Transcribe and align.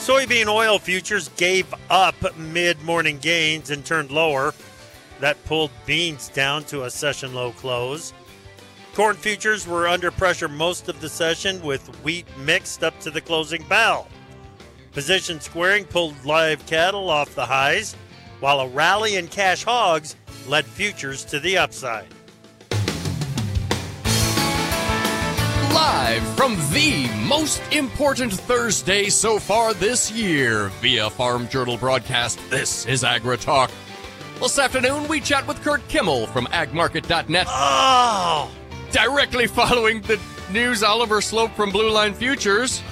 Soybean 0.00 0.46
oil 0.46 0.78
futures 0.78 1.28
gave 1.36 1.74
up 1.90 2.34
mid 2.38 2.80
morning 2.80 3.18
gains 3.18 3.68
and 3.68 3.84
turned 3.84 4.10
lower. 4.10 4.54
That 5.20 5.44
pulled 5.44 5.70
beans 5.84 6.30
down 6.30 6.64
to 6.64 6.84
a 6.84 6.90
session 6.90 7.34
low 7.34 7.52
close. 7.52 8.14
Corn 8.94 9.14
futures 9.14 9.68
were 9.68 9.86
under 9.86 10.10
pressure 10.10 10.48
most 10.48 10.88
of 10.88 11.02
the 11.02 11.08
session 11.10 11.60
with 11.60 11.86
wheat 12.02 12.26
mixed 12.38 12.82
up 12.82 12.98
to 13.00 13.10
the 13.10 13.20
closing 13.20 13.62
bell. 13.64 14.08
Position 14.92 15.38
squaring 15.38 15.84
pulled 15.84 16.24
live 16.24 16.64
cattle 16.64 17.10
off 17.10 17.34
the 17.34 17.44
highs, 17.44 17.94
while 18.40 18.60
a 18.60 18.68
rally 18.68 19.16
in 19.16 19.28
cash 19.28 19.64
hogs 19.64 20.16
led 20.48 20.64
futures 20.64 21.26
to 21.26 21.38
the 21.38 21.58
upside. 21.58 22.08
Live 25.80 26.22
from 26.36 26.56
the 26.74 27.08
most 27.26 27.62
important 27.72 28.34
Thursday 28.34 29.08
so 29.08 29.38
far 29.38 29.72
this 29.72 30.12
year 30.12 30.68
via 30.82 31.08
Farm 31.08 31.48
Journal 31.48 31.78
broadcast, 31.78 32.38
this 32.50 32.84
is 32.84 33.02
Agri 33.02 33.38
Talk. 33.38 33.70
This 34.42 34.58
afternoon, 34.58 35.08
we 35.08 35.20
chat 35.20 35.46
with 35.46 35.58
Curt 35.62 35.80
Kimmel 35.88 36.26
from 36.26 36.44
agmarket.net. 36.48 37.46
Oh! 37.48 38.50
Directly 38.92 39.46
following 39.46 40.02
the 40.02 40.20
news, 40.52 40.82
Oliver 40.82 41.22
Sloup 41.22 41.50
from 41.54 41.70
Blue 41.70 41.90
Line 41.90 42.12
Futures. 42.12 42.82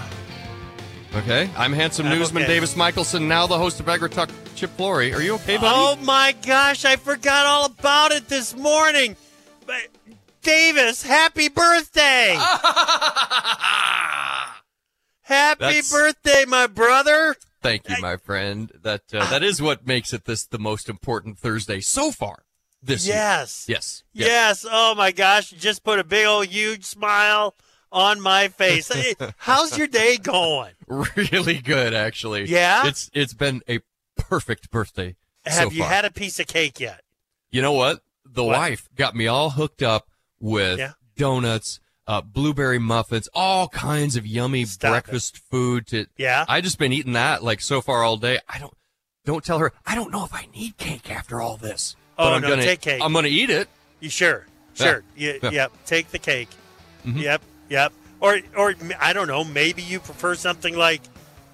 Okay, 1.14 1.50
I'm 1.58 1.74
handsome 1.74 2.06
I'm 2.06 2.18
newsman 2.18 2.44
okay. 2.44 2.54
Davis 2.54 2.74
Michaelsen, 2.74 3.28
now 3.28 3.46
the 3.46 3.58
host 3.58 3.80
of 3.80 3.88
Agri 3.91 4.08
Talk, 4.08 4.30
Chip 4.54 4.70
Flory. 4.78 5.12
Are 5.12 5.20
you 5.20 5.34
okay, 5.34 5.58
buddy? 5.58 5.66
Oh 5.68 5.96
my 6.06 6.34
gosh, 6.46 6.86
I 6.86 6.96
forgot 6.96 7.44
all 7.44 7.66
about 7.66 8.12
it 8.12 8.28
this 8.28 8.56
morning. 8.56 9.14
But 9.66 9.88
Davis, 10.48 11.02
happy 11.02 11.50
birthday! 11.50 12.34
happy 15.20 15.60
That's- 15.60 15.92
birthday, 15.92 16.46
my 16.46 16.66
brother! 16.66 17.36
Thank 17.60 17.86
you, 17.91 17.96
my 18.00 18.16
friend. 18.16 18.72
That 18.82 19.02
uh, 19.12 19.28
that 19.28 19.42
is 19.42 19.60
what 19.60 19.86
makes 19.86 20.14
it 20.14 20.24
this 20.24 20.46
the 20.46 20.58
most 20.58 20.88
important 20.88 21.38
Thursday 21.38 21.80
so 21.80 22.10
far 22.12 22.44
this 22.82 23.06
year. 23.06 23.16
Yes. 23.16 23.66
Yes. 23.69 24.04
Yes. 24.14 24.28
Yes. 24.28 24.66
Oh 24.70 24.94
my 24.94 25.10
gosh, 25.12 25.52
you 25.52 25.58
just 25.58 25.84
put 25.84 25.98
a 25.98 26.04
big 26.04 26.24
old 26.24 26.46
huge 26.46 26.84
smile 26.86 27.54
on 27.92 28.19
my 28.19 28.48
face. 28.48 28.91
Hey, 28.91 29.14
How's 29.36 29.76
your 29.76 29.86
day 29.88 30.16
going? 30.16 30.72
Really 30.86 31.58
good, 31.58 31.92
actually. 31.92 32.46
Yeah? 32.46 32.86
It's 32.86 33.10
it's 33.12 33.34
been 33.34 33.60
a 33.69 33.80
perfect 34.16 34.70
birthday. 34.70 35.16
Have 35.44 35.69
so 35.69 35.70
you 35.70 35.82
far. 35.82 35.91
had 35.91 36.04
a 36.06 36.10
piece 36.10 36.41
of 36.41 36.46
cake 36.46 36.80
yet? 36.80 37.02
You 37.50 37.60
know 37.60 37.72
what? 37.72 38.00
The 38.24 38.44
What? 38.44 38.56
wife 38.56 38.88
got 38.94 39.14
me 39.14 39.26
all 39.26 39.50
hooked 39.50 39.82
up 39.82 40.07
with 40.41 40.78
Yeah. 40.78 40.92
donuts, 41.17 41.81
uh, 42.06 42.20
blueberry 42.22 42.78
muffins, 42.78 43.28
all 43.34 43.69
kinds 43.69 44.17
of 44.17 44.27
yummy 44.27 44.64
Stop 44.64 44.89
it. 44.89 44.91
breakfast 44.92 45.39
food. 45.50 45.86
To 45.89 46.06
Yeah. 46.17 46.44
I 46.48 46.61
just 46.61 46.78
been 46.78 46.92
eating 46.92 47.12
that 47.14 47.42
like 47.44 47.61
so 47.61 47.81
far 47.81 48.03
all 48.05 48.17
day. 48.17 48.39
I 48.48 48.59
don't 48.59 48.72
don't 49.25 49.44
tell 49.44 49.59
her. 49.59 49.72
I 49.86 49.94
don't 49.94 50.11
know 50.11 50.25
if 50.25 50.33
I 50.34 50.47
need 50.55 50.78
cake 50.78 51.11
after 51.11 51.41
all 51.41 51.56
this. 51.59 51.97
Oh, 52.16 52.25
but 52.25 52.33
I'm 52.34 52.41
no, 52.42 52.48
gonna, 52.48 52.62
take 52.62 52.81
cake. 52.81 53.03
I'm 53.03 53.12
gonna 53.12 53.28
eat 53.28 53.50
it. 53.50 53.69
You 54.00 54.09
sure? 54.09 54.47
Yeah. 54.77 54.84
Sure. 54.87 55.04
You, 55.16 55.38
Yeah. 55.43 55.50
Yep. 55.50 55.72
Take 55.87 56.10
the 56.12 56.19
cake. 56.19 56.48
Mhm. 57.06 57.21
Yep. 57.21 57.43
Yep. 57.69 57.93
Or 58.21 58.41
or 58.56 58.75
I 59.00 59.12
don't 59.12 59.28
know. 59.28 59.44
Maybe 59.44 59.82
you 59.82 60.00
prefer 60.00 60.34
something 60.34 60.75
like 60.77 61.03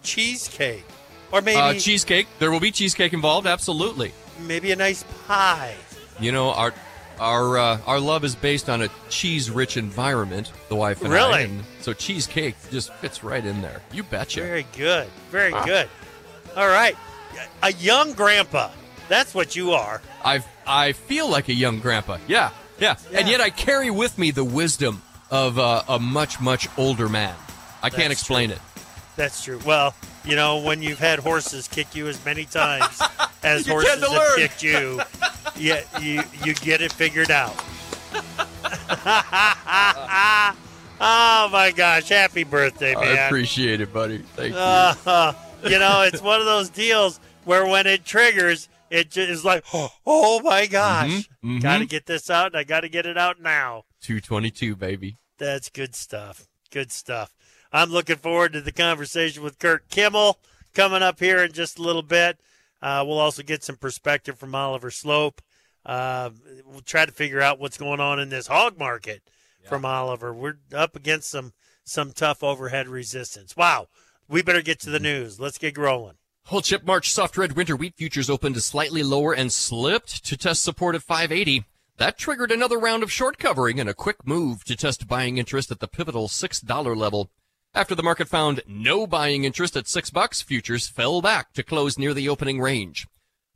cheesecake, 0.02 0.84
or 1.32 1.40
maybe 1.42 1.58
Uh, 1.58 1.74
cheesecake. 1.74 2.26
There 2.38 2.50
will 2.50 2.60
be 2.60 2.70
cheesecake 2.70 3.12
involved. 3.12 3.46
Absolutely. 3.46 4.12
maybe 4.40 4.72
a 4.72 4.76
nice 4.76 5.04
pie. 5.28 5.74
You 6.20 6.32
know 6.32 6.50
our 6.52 6.74
our 7.18 7.58
uh, 7.58 7.78
our 7.86 8.00
love 8.00 8.24
is 8.24 8.34
based 8.34 8.68
on 8.68 8.82
a 8.82 8.88
cheese-rich 9.08 9.76
environment. 9.76 10.52
The 10.68 10.76
wife 10.76 11.02
and 11.02 11.12
I. 11.12 11.16
Really? 11.16 11.50
So 11.80 11.92
cheesecake 11.92 12.56
just 12.70 12.92
fits 12.94 13.22
right 13.24 13.44
in 13.44 13.62
there. 13.62 13.80
You 13.92 14.02
betcha. 14.02 14.40
Very 14.40 14.66
good. 14.76 15.08
Very 15.30 15.52
good. 15.64 15.88
All 16.56 16.68
right. 16.68 16.96
A 17.62 17.72
young 17.74 18.12
grandpa. 18.12 18.70
That's 19.08 19.34
what 19.34 19.54
you 19.56 19.72
are. 19.72 20.00
I 20.24 20.42
I 20.66 20.92
feel 20.92 21.28
like 21.28 21.48
a 21.48 21.54
young 21.54 21.80
grandpa. 21.80 22.18
Yeah, 22.26 22.50
yeah, 22.78 22.96
And 23.12 23.28
yet 23.28 23.40
I 23.40 23.50
carry 23.50 23.90
with 23.90 24.18
me 24.18 24.30
the 24.30 24.44
wisdom 24.44 25.02
of 25.30 25.58
uh, 25.58 25.82
a 25.88 25.98
much 25.98 26.40
much 26.40 26.68
older 26.76 27.08
man. 27.08 27.34
I 27.82 27.90
can't 27.90 28.12
explain 28.12 28.48
true. 28.48 28.56
it. 28.56 28.62
That's 29.16 29.44
true. 29.44 29.60
Well, 29.64 29.94
you 30.24 30.36
know, 30.36 30.58
when 30.58 30.82
you've 30.82 30.98
had 30.98 31.18
horses 31.18 31.68
kick 31.68 31.94
you 31.94 32.08
as 32.08 32.24
many 32.24 32.46
times 32.46 33.00
as 33.42 33.66
You 33.66 33.74
horses 33.74 34.02
have 34.02 34.36
kicked 34.36 34.62
you, 34.62 35.00
yeah, 35.56 35.82
you 36.00 36.22
you 36.44 36.54
get 36.54 36.80
it 36.80 36.92
figured 36.92 37.30
out. 37.30 37.54
oh 41.00 41.48
my 41.50 41.72
gosh! 41.74 42.08
Happy 42.08 42.44
birthday, 42.44 42.94
man! 42.94 43.04
I 43.04 43.26
appreciate 43.26 43.80
it, 43.80 43.92
buddy. 43.92 44.18
Thank 44.18 44.54
you. 44.54 44.58
Uh, 44.58 45.32
you 45.64 45.78
know, 45.78 46.02
it's 46.02 46.22
one 46.22 46.40
of 46.40 46.46
those 46.46 46.68
deals 46.68 47.20
where 47.44 47.66
when 47.66 47.86
it 47.86 48.04
triggers, 48.04 48.68
it 48.90 49.10
just 49.10 49.30
is 49.30 49.44
like, 49.44 49.64
oh 49.72 50.40
my 50.42 50.66
gosh, 50.66 51.28
mhm. 51.44 51.62
got 51.62 51.78
to 51.78 51.86
get 51.86 52.06
this 52.06 52.30
out, 52.30 52.48
and 52.48 52.56
I 52.56 52.64
got 52.64 52.80
to 52.80 52.88
get 52.88 53.06
it 53.06 53.18
out 53.18 53.40
now. 53.40 53.84
222, 54.02 54.76
baby. 54.76 55.18
That's 55.38 55.70
good 55.70 55.94
stuff. 55.94 56.46
Good 56.70 56.92
stuff. 56.92 57.34
I'm 57.72 57.90
looking 57.90 58.16
forward 58.16 58.52
to 58.52 58.60
the 58.60 58.72
conversation 58.72 59.42
with 59.42 59.58
Curt 59.58 59.88
Kimmel 59.88 60.38
coming 60.74 61.02
up 61.02 61.18
here 61.18 61.42
in 61.42 61.52
just 61.52 61.78
a 61.78 61.82
little 61.82 62.02
bit. 62.02 62.38
Uh, 62.84 63.02
we'll 63.06 63.18
also 63.18 63.42
get 63.42 63.64
some 63.64 63.76
perspective 63.76 64.38
from 64.38 64.54
Oliver 64.54 64.90
Sloup. 64.90 65.40
Uh, 65.86 66.28
we'll 66.66 66.82
try 66.82 67.06
to 67.06 67.12
figure 67.12 67.40
out 67.40 67.58
what's 67.58 67.78
going 67.78 67.98
on 67.98 68.20
in 68.20 68.28
this 68.28 68.46
hog 68.46 68.78
market 68.78 69.22
from 69.62 69.86
Oliver. 69.86 70.34
We're 70.34 70.58
up 70.74 70.94
against 70.94 71.30
some 71.30 71.54
some 71.82 72.12
tough 72.12 72.42
overhead 72.42 72.86
resistance. 72.86 73.56
Wow. 73.56 73.88
We 74.28 74.42
better 74.42 74.60
get 74.60 74.80
to 74.80 74.90
the 74.90 75.00
news. 75.00 75.40
Let's 75.40 75.56
get 75.56 75.78
rolling. 75.78 76.16
Whole 76.44 76.60
chip 76.60 76.84
March 76.84 77.10
soft 77.10 77.38
red 77.38 77.52
winter 77.52 77.74
wheat 77.74 77.94
futures 77.96 78.28
opened 78.28 78.62
slightly 78.62 79.02
lower 79.02 79.34
and 79.34 79.50
slipped 79.50 80.22
to 80.26 80.36
test 80.36 80.62
support 80.62 80.94
at 80.94 81.02
580. 81.02 81.64
That 81.96 82.18
triggered 82.18 82.52
another 82.52 82.78
round 82.78 83.02
of 83.02 83.10
short 83.10 83.38
covering 83.38 83.80
and 83.80 83.88
a 83.88 83.94
quick 83.94 84.26
move 84.26 84.62
to 84.64 84.76
test 84.76 85.08
buying 85.08 85.38
interest 85.38 85.70
at 85.70 85.80
the 85.80 85.88
pivotal 85.88 86.28
$6 86.28 86.96
level. 86.96 87.30
After 87.76 87.96
the 87.96 88.04
market 88.04 88.28
found 88.28 88.62
no 88.68 89.04
buying 89.04 89.42
interest 89.42 89.76
at 89.76 89.88
6 89.88 90.10
bucks, 90.10 90.40
futures 90.40 90.86
fell 90.86 91.20
back 91.20 91.52
to 91.54 91.64
close 91.64 91.98
near 91.98 92.14
the 92.14 92.28
opening 92.28 92.60
range. 92.60 93.08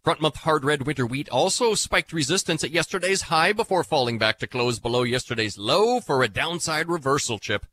Front 0.03 0.21
month 0.21 0.39
hard 0.39 0.65
red 0.65 0.89
winter 0.89 1.07
wheat 1.07 1.29
also 1.29 1.75
spiked 1.75 2.13
resistance 2.13 2.65
at 2.65 2.73
yesterday's 2.73 3.23
high 3.23 3.53
before 3.53 3.85
falling 3.85 4.19
back 4.19 4.41
to 4.41 4.49
close 4.49 4.81
below 4.81 5.05
yesterday's 5.05 5.57
low 5.57 6.01
for 6.01 6.25
a 6.25 6.29
downside 6.29 6.89
reversal 6.89 7.39
chip. 7.39 7.65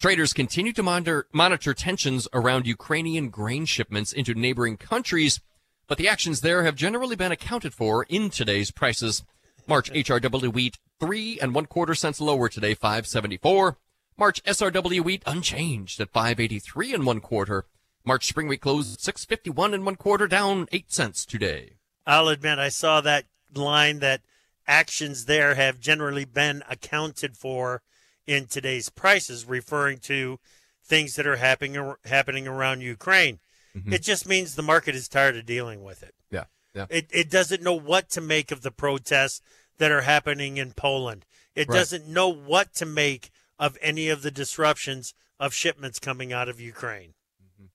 Traders 0.00 0.32
continue 0.32 0.72
to 0.72 0.82
monitor, 0.82 1.28
monitor 1.32 1.72
tensions 1.72 2.26
around 2.32 2.66
Ukrainian 2.66 3.28
grain 3.28 3.64
shipments 3.64 4.12
into 4.12 4.34
neighboring 4.34 4.76
countries, 4.76 5.40
but 5.86 5.96
the 5.96 6.08
actions 6.08 6.40
there 6.40 6.64
have 6.64 6.74
generally 6.74 7.14
been 7.14 7.30
accounted 7.30 7.72
for 7.72 8.02
in 8.08 8.30
today's 8.30 8.72
prices. 8.72 9.22
March 9.68 9.92
HRW 9.92 10.52
wheat 10.52 10.76
three 10.98 11.38
and 11.38 11.54
one 11.54 11.66
quarter 11.66 11.94
cents 11.94 12.20
lower 12.20 12.48
today, 12.48 12.74
574. 12.74 13.78
March 14.16 14.42
SRW 14.44 15.00
wheat 15.04 15.22
unchanged 15.26 16.00
at 16.00 16.10
583 16.12 16.94
and 16.94 17.06
one 17.06 17.20
quarter. 17.20 17.66
March 18.04 18.26
spring 18.26 18.48
wheat 18.48 18.60
closed 18.60 19.00
651 19.00 19.74
and 19.74 19.84
one 19.84 19.96
quarter, 19.96 20.28
down 20.28 20.68
eight 20.72 20.92
cents 20.92 21.24
today. 21.24 21.72
I'll 22.06 22.28
admit 22.28 22.58
I 22.58 22.68
saw 22.68 23.00
that 23.00 23.24
line 23.54 24.00
that 24.00 24.20
actions 24.66 25.24
there 25.24 25.54
have 25.54 25.80
generally 25.80 26.24
been 26.24 26.62
accounted 26.68 27.36
for 27.36 27.82
in 28.26 28.46
today's 28.46 28.88
prices, 28.88 29.46
referring 29.46 29.98
to 29.98 30.38
things 30.84 31.16
that 31.16 31.26
are 31.26 31.36
happening 31.36 31.94
happening 32.04 32.46
around 32.46 32.82
Ukraine. 32.82 33.38
Mm-hmm. 33.76 33.92
It 33.94 34.02
just 34.02 34.28
means 34.28 34.54
the 34.54 34.62
market 34.62 34.94
is 34.94 35.08
tired 35.08 35.36
of 35.36 35.46
dealing 35.46 35.82
with 35.82 36.02
it. 36.02 36.14
Yeah, 36.30 36.44
yeah. 36.74 36.86
It 36.90 37.06
it 37.10 37.30
doesn't 37.30 37.62
know 37.62 37.74
what 37.74 38.10
to 38.10 38.20
make 38.20 38.50
of 38.52 38.62
the 38.62 38.70
protests 38.70 39.40
that 39.78 39.90
are 39.90 40.02
happening 40.02 40.58
in 40.58 40.72
Poland. 40.72 41.24
It 41.54 41.68
Right. 41.68 41.78
doesn't 41.78 42.06
know 42.06 42.28
what 42.28 42.74
to 42.74 42.86
make 42.86 43.30
of 43.58 43.78
any 43.80 44.08
of 44.08 44.22
the 44.22 44.30
disruptions 44.30 45.14
of 45.38 45.54
shipments 45.54 45.98
coming 45.98 46.32
out 46.32 46.48
of 46.48 46.60
Ukraine. 46.60 47.14
Mm-hmm. 47.42 47.66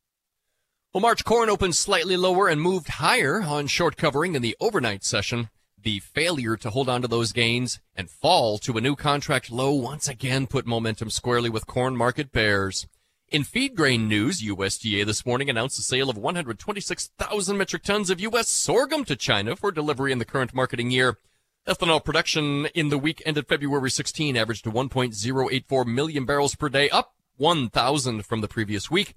Well, 0.94 1.02
March 1.02 1.24
corn 1.24 1.50
opened 1.50 1.76
slightly 1.76 2.18
lower 2.18 2.48
and 2.48 2.62
moved 2.62 2.88
higher 2.88 3.42
on 3.42 3.68
short 3.68 3.98
covering 3.98 4.36
in 4.36 4.42
the 4.42 4.58
overnight 4.60 5.04
session. 5.04 5.50
The 5.82 6.00
failure 6.00 6.58
to 6.58 6.70
hold 6.72 6.90
on 6.90 7.02
to 7.04 7.08
those 7.08 7.32
gains 7.32 7.80
and 7.96 8.10
fall 8.10 8.58
to 8.60 8.78
a 8.78 8.82
new 8.82 8.96
contract 8.96 9.50
low 9.50 9.72
once 9.72 10.10
again 10.10 10.48
put 10.48 10.66
momentum 10.66 11.10
squarely 11.10 11.50
with 11.50 11.68
corn 11.68 11.96
market 11.96 12.32
bears. 12.32 12.88
In 13.32 13.44
feed 13.44 13.76
grain 13.76 14.08
news, 14.08 14.42
USDA 14.42 15.06
this 15.06 15.24
morning 15.24 15.50
announced 15.50 15.78
the 15.78 15.84
sale 15.84 16.10
of 16.10 16.18
126,000 16.18 17.58
metric 17.58 17.84
tons 17.84 18.10
of 18.10 18.20
U.S. 18.22 18.50
sorghum 18.50 19.06
to 19.06 19.16
China 19.16 19.56
for 19.56 19.72
delivery 19.72 20.12
in 20.12 20.18
the 20.18 20.26
current 20.26 20.54
marketing 20.54 20.90
year. 20.90 21.18
Ethanol 21.70 22.04
production 22.04 22.66
in 22.74 22.90
the 22.90 22.98
week 22.98 23.22
ended 23.28 23.48
February 23.48 23.92
16 23.92 24.36
averaged 24.36 24.64
to 24.64 24.72
1.084 24.72 25.86
million 25.86 26.26
barrels 26.26 26.56
per 26.56 26.68
day, 26.68 26.90
up 26.90 27.14
1,000 27.38 28.26
from 28.26 28.42
the 28.42 28.48
previous 28.48 28.90
week, 28.90 29.14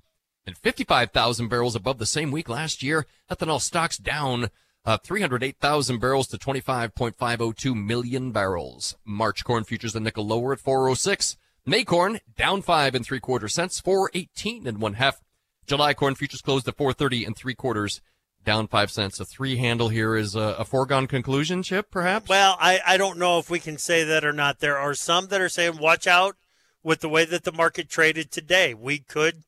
and 0.46 0.58
55,000 0.58 1.48
barrels 1.48 1.74
above 1.74 1.96
the 1.96 2.04
same 2.04 2.30
week 2.30 2.50
last 2.50 2.82
year. 2.82 3.06
Ethanol 3.30 3.58
stocks 3.58 3.96
down 3.96 4.50
uh, 4.84 4.98
308,000 4.98 5.98
barrels 5.98 6.26
to 6.26 6.36
25.502 6.36 7.74
million 7.74 8.32
barrels. 8.32 8.98
March 9.02 9.44
corn 9.44 9.64
futures 9.64 9.94
the 9.94 10.00
nickel 10.00 10.26
lower 10.26 10.52
at 10.52 10.60
406. 10.60 11.38
May 11.64 11.84
corn 11.84 12.20
down 12.36 12.60
five 12.60 12.94
and 12.94 13.02
three 13.02 13.20
quarter 13.20 13.48
cents, 13.48 13.80
418 13.80 14.66
and 14.66 14.78
one 14.78 14.94
half. 14.94 15.22
July 15.64 15.94
corn 15.94 16.14
futures 16.14 16.42
closed 16.42 16.68
at 16.68 16.76
430 16.76 17.24
and 17.24 17.34
three 17.34 17.54
quarters, 17.54 18.02
down 18.44 18.68
five 18.68 18.90
cents. 18.90 19.20
A 19.20 19.24
three 19.24 19.56
handle 19.56 19.88
here 19.88 20.16
is 20.16 20.34
a, 20.34 20.56
a, 20.58 20.64
foregone 20.64 21.06
conclusion, 21.06 21.62
Chip, 21.62 21.90
perhaps? 21.90 22.28
Well, 22.28 22.56
I, 22.60 22.80
I 22.86 22.96
don't 22.96 23.18
know 23.18 23.38
if 23.38 23.50
we 23.50 23.60
can 23.60 23.78
say 23.78 24.04
that 24.04 24.24
or 24.24 24.32
not. 24.32 24.60
There 24.60 24.78
are 24.78 24.94
some 24.94 25.28
that 25.28 25.40
are 25.40 25.48
saying, 25.48 25.78
watch 25.78 26.06
out 26.06 26.36
with 26.82 27.00
the 27.00 27.08
way 27.08 27.24
that 27.24 27.44
the 27.44 27.52
market 27.52 27.88
traded 27.88 28.30
today. 28.30 28.74
We 28.74 28.98
could 28.98 29.44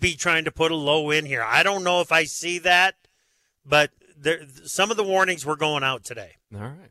be 0.00 0.14
trying 0.14 0.44
to 0.44 0.50
put 0.50 0.72
a 0.72 0.76
low 0.76 1.10
in 1.10 1.26
here. 1.26 1.42
I 1.42 1.62
don't 1.62 1.84
know 1.84 2.00
if 2.00 2.10
I 2.10 2.24
see 2.24 2.58
that, 2.60 2.96
but 3.64 3.90
there, 4.16 4.40
some 4.64 4.90
of 4.90 4.96
the 4.96 5.04
warnings 5.04 5.46
were 5.46 5.56
going 5.56 5.84
out 5.84 6.04
today. 6.04 6.36
All 6.54 6.60
right. 6.60 6.90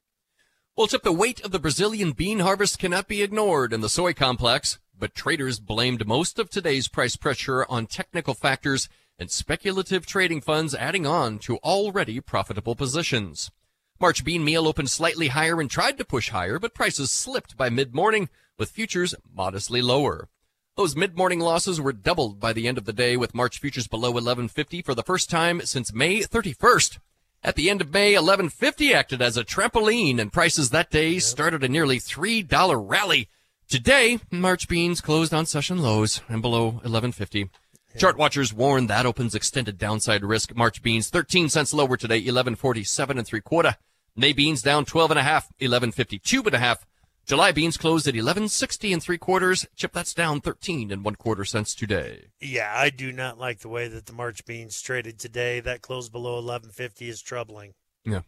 Well, 0.75 0.87
Chip, 0.87 1.03
the 1.03 1.13
weight 1.13 1.43
of 1.43 1.51
the 1.51 1.59
Brazilian 1.59 2.11
bean 2.11 2.39
harvest 2.39 2.79
cannot 2.79 3.07
be 3.07 3.21
ignored 3.21 3.71
in 3.71 3.81
the 3.81 3.89
soy 3.89 4.13
complex, 4.13 4.77
but 4.97 5.15
traders 5.15 5.59
blamed 5.59 6.05
most 6.05 6.39
of 6.39 6.49
today's 6.49 6.87
price 6.87 7.15
pressure 7.15 7.65
on 7.69 7.85
technical 7.85 8.33
factors 8.33 8.89
and 9.17 9.31
speculative 9.31 10.05
trading 10.05 10.41
funds 10.41 10.75
adding 10.75 11.05
on 11.05 11.39
to 11.39 11.57
already 11.57 12.19
profitable 12.19 12.75
positions. 12.75 13.51
March 13.99 14.23
bean 14.25 14.43
meal 14.43 14.67
opened 14.67 14.89
slightly 14.89 15.29
higher 15.29 15.61
and 15.61 15.71
tried 15.71 15.97
to 15.97 16.05
push 16.05 16.29
higher, 16.29 16.59
but 16.59 16.73
prices 16.73 17.11
slipped 17.11 17.55
by 17.55 17.69
mid-morning 17.69 18.29
with 18.57 18.71
futures 18.71 19.15
modestly 19.33 19.81
lower. 19.81 20.27
Those 20.75 20.95
mid-morning 20.95 21.39
losses 21.39 21.79
were 21.79 21.93
doubled 21.93 22.39
by 22.39 22.51
the 22.51 22.67
end 22.67 22.77
of 22.77 22.83
the 22.83 22.91
day 22.91 23.15
with 23.15 23.33
March 23.33 23.59
futures 23.59 23.87
below 23.87 24.09
1150 24.09 24.81
for 24.81 24.93
the 24.93 25.03
first 25.03 25.29
time 25.29 25.61
since 25.61 25.93
May 25.93 26.19
31st. 26.19 26.99
At 27.41 27.55
the 27.55 27.69
end 27.69 27.79
of 27.79 27.93
May, 27.93 28.15
1150 28.15 28.93
acted 28.93 29.21
as 29.21 29.37
a 29.37 29.45
trampoline 29.45 30.19
and 30.19 30.33
prices 30.33 30.71
that 30.71 30.91
day 30.91 31.19
started 31.19 31.63
a 31.63 31.69
nearly 31.69 31.99
$3 31.99 32.89
rally. 32.89 33.29
Today, 33.69 34.19
March 34.29 34.67
beans 34.67 34.99
closed 34.99 35.33
on 35.33 35.45
session 35.45 35.81
lows 35.81 36.21
and 36.27 36.41
below 36.41 36.65
1150. 36.65 37.49
Chart 37.97 38.17
watchers 38.17 38.53
warn 38.53 38.87
that 38.87 39.05
opens 39.05 39.35
extended 39.35 39.77
downside 39.77 40.23
risk. 40.23 40.53
March 40.53 40.81
beans 40.81 41.09
13 41.09 41.47
cents 41.47 41.73
lower 41.73 41.95
today, 41.95 42.17
1147 42.17 43.17
and 43.17 43.25
three 43.25 43.39
quarter. 43.39 43.77
May 44.17 44.33
beans 44.33 44.61
down 44.61 44.85
12 44.85 45.11
and 45.11 45.19
a 45.19 45.23
half, 45.23 45.45
1152 45.59 46.43
and 46.43 46.53
a 46.53 46.59
half. 46.59 46.85
July 47.25 47.51
beans 47.51 47.77
closed 47.77 48.05
at 48.05 48.13
1160 48.13 48.93
and 48.93 49.01
three 49.01 49.17
quarters. 49.17 49.65
Chip, 49.75 49.93
that's 49.93 50.13
down 50.13 50.41
13 50.41 50.91
and 50.91 51.03
one 51.03 51.15
quarter 51.15 51.45
cents 51.45 51.73
today. 51.73 52.27
Yeah, 52.39 52.71
I 52.75 52.89
do 52.89 53.11
not 53.11 53.39
like 53.39 53.59
the 53.59 53.69
way 53.69 53.87
that 53.87 54.05
the 54.05 54.13
March 54.13 54.45
beans 54.45 54.79
traded 54.81 55.17
today. 55.17 55.59
That 55.59 55.81
close 55.81 56.09
below 56.09 56.35
1150 56.35 57.09
is 57.09 57.21
troubling. 57.21 57.73
Yeah. 58.03 58.21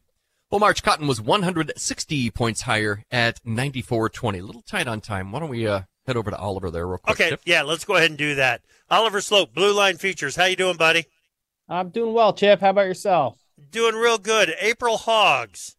Well, 0.50 0.60
March 0.60 0.82
cotton 0.82 1.08
was 1.08 1.22
160 1.22 2.32
points 2.32 2.62
higher 2.62 3.04
at 3.12 3.44
94.20. 3.44 4.40
A 4.40 4.42
little 4.42 4.64
tight 4.64 4.88
on 4.88 5.02
time. 5.02 5.32
Why 5.32 5.42
don't 5.42 5.50
we 5.50 5.68
uh, 5.68 5.82
head 6.08 6.18
over 6.18 6.32
to 6.32 6.38
Oliver 6.38 6.72
there 6.72 6.88
real 6.88 6.98
quick? 6.98 7.20
Okay, 7.20 7.30
Chip? 7.30 7.42
yeah, 7.46 7.62
let's 7.62 7.86
go 7.86 7.96
ahead 7.96 8.10
and 8.10 8.18
do 8.18 8.34
that. 8.36 8.62
Oliver 8.90 9.22
Sloup, 9.22 9.54
Blue 9.54 9.74
Line 9.74 9.98
Futures. 9.98 10.36
How 10.38 10.46
you 10.46 10.56
doing, 10.56 10.78
buddy? 10.78 11.06
I'm 11.70 11.90
doing 11.90 12.14
well, 12.14 12.34
Chip. 12.34 12.62
How 12.62 12.72
about 12.72 12.86
yourself? 12.86 13.38
Doing 13.72 13.96
real 13.96 14.18
good. 14.18 14.56
April 14.60 14.98
Hogs 14.98 15.76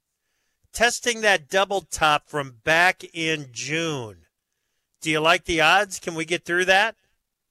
testing 0.73 1.23
that 1.23 1.49
double 1.49 1.81
top 1.81 2.29
from 2.29 2.57
back 2.63 3.03
in 3.15 3.49
June. 3.51 4.27
Do 5.01 5.11
you 5.11 5.21
like 5.21 5.45
the 5.45 5.61
odds? 5.61 5.99
Can 5.99 6.15
we 6.15 6.25
get 6.25 6.45
through 6.45 6.67
that? 6.67 6.95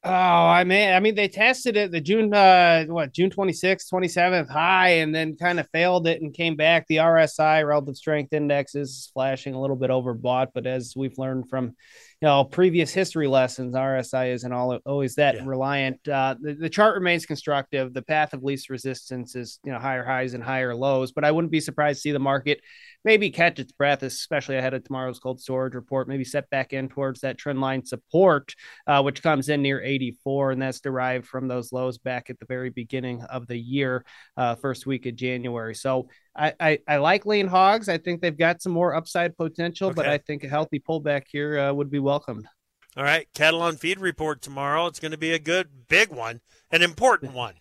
Oh, 0.03 0.11
I 0.11 0.63
mean, 0.63 0.93
I 0.93 0.99
mean, 0.99 1.15
they 1.15 1.27
tested 1.27 1.75
it 1.75 1.91
the 1.91 1.99
June, 1.99 2.33
uh, 2.33 2.85
what 2.85 3.13
June 3.13 3.29
26th, 3.29 3.91
27th 3.91 4.49
high, 4.49 4.89
and 4.99 5.13
then 5.13 5.35
kind 5.35 5.59
of 5.59 5.67
failed 5.71 6.07
it 6.07 6.21
and 6.21 6.33
came 6.33 6.55
back. 6.55 6.85
The 6.87 6.97
RSI 6.97 7.67
relative 7.67 7.97
strength 7.97 8.31
index 8.31 8.75
is 8.75 9.09
flashing 9.13 9.53
a 9.55 9.59
little 9.59 9.75
bit 9.75 9.89
overbought, 9.89 10.49
but 10.53 10.67
as 10.67 10.93
we've 10.95 11.17
learned 11.17 11.49
from 11.49 11.75
you 12.21 12.27
know 12.27 12.43
previous 12.43 12.91
history 12.91 13.27
lessons 13.27 13.75
rsi 13.75 14.33
isn't 14.33 14.51
all 14.51 14.77
always 14.85 15.15
that 15.15 15.35
yeah. 15.35 15.43
reliant 15.45 16.07
uh, 16.07 16.35
the, 16.39 16.53
the 16.53 16.69
chart 16.69 16.95
remains 16.95 17.25
constructive 17.25 17.93
the 17.93 18.01
path 18.01 18.33
of 18.33 18.43
least 18.43 18.69
resistance 18.69 19.35
is 19.35 19.59
you 19.63 19.71
know 19.71 19.79
higher 19.79 20.03
highs 20.03 20.33
and 20.33 20.43
higher 20.43 20.73
lows 20.73 21.11
but 21.11 21.23
i 21.23 21.31
wouldn't 21.31 21.51
be 21.51 21.59
surprised 21.59 21.97
to 21.97 22.01
see 22.01 22.11
the 22.11 22.19
market 22.19 22.59
maybe 23.05 23.29
catch 23.29 23.59
its 23.59 23.71
breath 23.71 24.01
especially 24.01 24.57
ahead 24.57 24.73
of 24.73 24.83
tomorrow's 24.83 25.19
cold 25.19 25.39
storage 25.39 25.75
report 25.75 26.07
maybe 26.07 26.23
set 26.23 26.49
back 26.49 26.73
in 26.73 26.89
towards 26.89 27.21
that 27.21 27.37
trend 27.37 27.61
line 27.61 27.85
support 27.85 28.53
uh, 28.87 29.01
which 29.01 29.21
comes 29.21 29.49
in 29.49 29.61
near 29.61 29.81
84 29.81 30.51
and 30.51 30.61
that's 30.61 30.79
derived 30.79 31.27
from 31.27 31.47
those 31.47 31.71
lows 31.71 31.99
back 31.99 32.29
at 32.29 32.39
the 32.39 32.45
very 32.45 32.69
beginning 32.69 33.21
of 33.23 33.45
the 33.47 33.57
year 33.57 34.03
uh, 34.37 34.55
first 34.55 34.87
week 34.87 35.05
of 35.05 35.15
january 35.15 35.75
so 35.75 36.09
I, 36.37 36.53
I, 36.59 36.79
I, 36.87 36.97
like 36.97 37.25
lean 37.25 37.47
hogs. 37.47 37.89
I 37.89 37.97
think 37.97 38.21
they've 38.21 38.37
got 38.37 38.61
some 38.61 38.71
more 38.71 38.95
upside 38.95 39.35
potential, 39.35 39.89
okay. 39.89 39.95
but 39.95 40.07
I 40.07 40.19
think 40.19 40.43
a 40.43 40.47
healthy 40.47 40.79
pullback 40.79 41.23
here 41.31 41.59
uh, 41.59 41.73
would 41.73 41.89
be 41.89 41.99
welcomed. 41.99 42.47
All 42.95 43.03
right, 43.03 43.27
cattle 43.33 43.61
on 43.61 43.77
feed 43.77 43.99
report 43.99 44.41
tomorrow. 44.41 44.87
It's 44.87 44.99
going 44.99 45.11
to 45.11 45.17
be 45.17 45.33
a 45.33 45.39
good, 45.39 45.87
big 45.87 46.09
one, 46.09 46.41
an 46.71 46.81
important 46.81 47.33
one. 47.33 47.53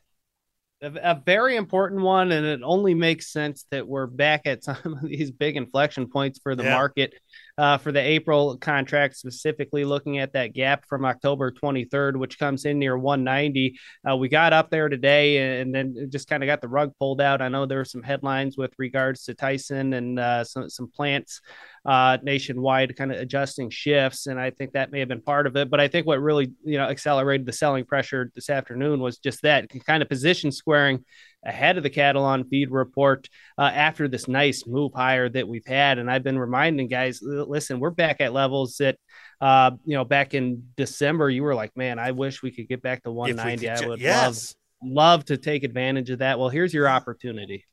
A, 0.83 0.93
a, 1.03 1.23
very 1.25 1.57
important 1.57 2.03
one, 2.03 2.33
and 2.33 2.47
it 2.47 2.61
only 2.63 2.95
makes 2.95 3.33
sense 3.33 3.65
that 3.71 3.87
we're 3.87 4.07
back 4.07 4.47
at 4.47 4.65
some 4.65 4.77
of 4.85 5.03
these 5.03 5.31
big 5.31 5.57
inflection 5.57 6.09
points 6.09 6.39
for 6.43 6.55
the 6.55 6.65
yeah. 6.65 6.75
market 6.75 7.15
uh, 7.59 7.79
for 7.79 7.91
the 7.91 8.01
April 8.01 8.57
contract, 8.59 9.17
specifically 9.17 9.85
looking 9.85 10.19
at 10.19 10.33
that 10.35 10.53
gap 10.53 10.85
from 10.87 11.05
October 11.05 11.51
23rd, 11.51 12.17
which 12.17 12.39
comes 12.39 12.65
in 12.65 12.79
near 12.79 12.99
190. 12.99 13.79
Uh, 14.09 14.17
we 14.17 14.29
got 14.29 14.53
up 14.53 14.71
there 14.71 14.89
today 14.89 15.61
and 15.61 15.75
then 15.75 16.09
just 16.11 16.29
kind 16.29 16.43
of 16.43 16.47
got 16.47 16.61
the 16.61 16.69
rug 16.69 16.93
pulled 16.99 17.21
out. 17.21 17.41
I 17.41 17.49
know 17.49 17.65
there 17.65 17.79
were 17.79 17.85
some 17.85 18.03
headlines 18.03 18.59
with 18.59 18.73
regards 18.79 19.25
to 19.25 19.35
Tyson 19.35 19.95
and 19.95 20.19
uh, 20.19 20.45
some, 20.45 20.69
some 20.69 20.91
plants 20.91 21.41
uh, 21.87 22.19
nationwide 22.23 22.97
kind 22.97 23.13
of 23.13 23.19
adjusting 23.19 23.71
shifts. 23.71 24.27
And 24.27 24.39
I 24.39 24.51
think 24.51 24.73
that 24.73 24.91
may 24.91 24.99
have 24.99 25.09
been 25.09 25.23
part 25.23 25.47
of 25.47 25.57
it. 25.57 25.71
But 25.71 25.81
I 25.81 25.89
think 25.89 26.07
what 26.07 26.21
really, 26.21 26.53
you 26.65 26.77
know, 26.77 26.89
accelerated 26.89 27.47
the 27.47 27.53
selling 27.53 27.85
pressure 27.85 28.31
this 28.35 28.51
afternoon 28.51 29.01
was 29.01 29.19
just 29.19 29.43
that 29.43 29.71
kind 29.87 30.03
of 30.03 30.09
position 30.09 30.53
squaring 30.53 31.05
ahead 31.47 31.77
of 31.77 31.83
the 31.83 31.91
cattle 31.91 32.25
on 32.25 32.45
feed 32.45 32.71
report 32.71 33.29
uh, 33.57 33.63
after 33.63 34.09
this 34.09 34.29
nice 34.29 34.67
move 34.67 34.93
higher 34.95 35.29
that 35.29 35.49
we've 35.49 35.67
had. 35.67 35.99
And 35.99 36.11
I've 36.11 36.25
been 36.25 36.39
reminding 36.39 36.89
guys, 36.89 37.21
listen, 37.23 37.81
we're 37.81 37.91
back 37.91 38.21
at 38.21 38.33
levels 38.33 38.77
that, 38.79 38.99
uh, 39.41 39.71
you 39.85 39.97
know, 39.97 40.05
back 40.05 40.35
in 40.35 40.65
December, 40.77 41.31
you 41.31 41.43
were 41.43 41.55
like, 41.55 41.77
man, 41.77 41.99
I 41.99 42.11
wish 42.11 42.43
we 42.43 42.51
could 42.51 42.69
get 42.69 42.83
back 42.83 43.05
to 43.05 43.13
190. 43.13 43.69
I 43.69 43.89
would 43.89 44.01
yes. 44.01 44.55
love, 44.83 44.93
love 44.93 45.25
to 45.27 45.37
take 45.37 45.63
advantage 45.63 46.11
of 46.11 46.19
that. 46.19 46.39
Well, 46.39 46.49
here's 46.49 46.75
your 46.75 46.89
opportunity. 46.89 47.65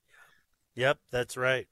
Yep, 0.76 1.00
that's 1.12 1.36
right. 1.36 1.68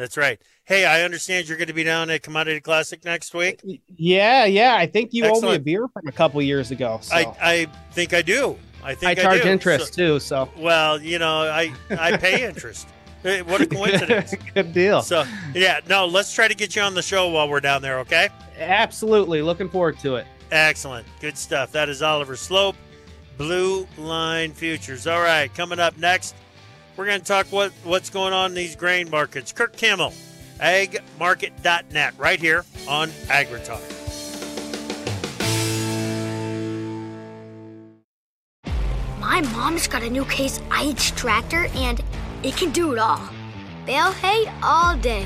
That's 0.00 0.16
right. 0.16 0.40
Hey, 0.64 0.86
I 0.86 1.02
understand 1.02 1.46
you're 1.46 1.58
going 1.58 1.68
to 1.68 1.74
be 1.74 1.84
down 1.84 2.08
at 2.08 2.22
Commodity 2.22 2.60
Classic 2.60 3.04
next 3.04 3.34
week. 3.34 3.60
Yeah, 3.98 4.46
yeah. 4.46 4.74
I 4.74 4.86
think 4.86 5.12
you 5.12 5.24
Excellent. 5.24 5.44
owe 5.44 5.48
me 5.50 5.56
a 5.56 5.60
beer 5.60 5.88
from 5.88 6.08
a 6.08 6.12
couple 6.12 6.40
years 6.40 6.70
ago. 6.70 7.00
So. 7.02 7.14
I, 7.14 7.36
I 7.38 7.66
think 7.92 8.14
I 8.14 8.22
do. 8.22 8.56
I 8.82 8.94
think 8.94 9.18
I 9.18 9.22
charge 9.22 9.42
I 9.44 9.50
interest 9.50 9.92
so, 9.92 9.96
too. 9.96 10.18
So 10.18 10.48
well, 10.56 10.98
you 11.02 11.18
know, 11.18 11.42
I 11.42 11.74
I 11.90 12.16
pay 12.16 12.42
interest. 12.48 12.88
what 13.44 13.60
a 13.60 13.66
coincidence! 13.66 14.34
Good 14.54 14.72
deal. 14.72 15.02
So 15.02 15.24
yeah, 15.54 15.80
no, 15.86 16.06
let's 16.06 16.32
try 16.32 16.48
to 16.48 16.54
get 16.54 16.74
you 16.74 16.80
on 16.80 16.94
the 16.94 17.02
show 17.02 17.28
while 17.28 17.50
we're 17.50 17.60
down 17.60 17.82
there. 17.82 17.98
Okay? 17.98 18.30
Absolutely. 18.58 19.42
Looking 19.42 19.68
forward 19.68 19.98
to 19.98 20.14
it. 20.16 20.26
Excellent. 20.50 21.06
Good 21.20 21.36
stuff. 21.36 21.72
That 21.72 21.90
is 21.90 22.00
Oliver 22.00 22.36
Sloup, 22.36 22.74
Blue 23.36 23.86
Line 23.98 24.52
Futures. 24.52 25.06
All 25.06 25.20
right, 25.20 25.54
coming 25.54 25.78
up 25.78 25.98
next, 25.98 26.34
we're 27.00 27.06
going 27.06 27.18
to 27.18 27.26
talk 27.26 27.46
what 27.46 27.72
what's 27.82 28.10
going 28.10 28.34
on 28.34 28.50
in 28.50 28.54
these 28.54 28.76
grain 28.76 29.08
markets. 29.08 29.52
Curt 29.52 29.74
Kimmel, 29.74 30.12
agmarket.net, 30.58 32.12
right 32.18 32.38
here 32.38 32.66
on 32.86 33.08
AgriTalk. 33.08 33.80
My 39.18 39.40
mom's 39.40 39.86
got 39.86 40.02
a 40.02 40.10
new 40.10 40.26
Case 40.26 40.60
IH 40.70 41.16
tractor 41.16 41.68
and 41.74 42.04
it 42.42 42.54
can 42.58 42.70
do 42.70 42.92
it 42.92 42.98
all. 42.98 43.30
Bale 43.86 44.12
hay 44.12 44.52
all 44.62 44.94
day. 44.98 45.24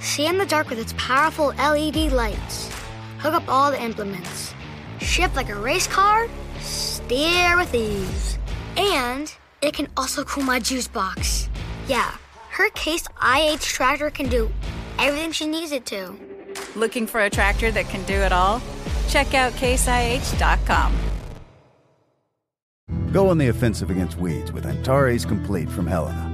See 0.00 0.24
in 0.24 0.38
the 0.38 0.46
dark 0.46 0.70
with 0.70 0.78
its 0.78 0.94
powerful 0.96 1.48
LED 1.58 2.12
lights. 2.12 2.70
Hook 3.18 3.34
up 3.34 3.46
all 3.46 3.70
the 3.70 3.82
implements. 3.82 4.54
Shift 5.00 5.36
like 5.36 5.50
a 5.50 5.54
race 5.54 5.86
car. 5.86 6.28
Steer 6.60 7.58
with 7.58 7.74
ease. 7.74 8.38
And 8.78 9.30
it 9.64 9.74
can 9.74 9.88
also 9.96 10.24
cool 10.24 10.44
my 10.44 10.60
juice 10.60 10.88
box. 10.88 11.48
Yeah, 11.88 12.14
her 12.50 12.68
Case 12.70 13.06
IH 13.22 13.60
tractor 13.60 14.10
can 14.10 14.28
do 14.28 14.50
everything 14.98 15.32
she 15.32 15.46
needs 15.46 15.72
it 15.72 15.86
to. 15.86 16.14
Looking 16.76 17.06
for 17.06 17.20
a 17.20 17.30
tractor 17.30 17.70
that 17.70 17.88
can 17.88 18.04
do 18.04 18.14
it 18.14 18.32
all? 18.32 18.60
Check 19.08 19.34
out 19.34 19.52
caseih.com. 19.54 20.94
Go 23.12 23.28
on 23.28 23.38
the 23.38 23.48
offensive 23.48 23.90
against 23.90 24.18
weeds 24.18 24.52
with 24.52 24.66
Antares 24.66 25.24
Complete 25.24 25.70
from 25.70 25.86
Helena. 25.86 26.33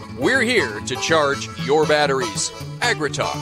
We're 0.21 0.41
here 0.43 0.79
to 0.81 0.95
charge 0.97 1.49
your 1.65 1.87
batteries. 1.87 2.51
AgriTalk. 2.81 3.33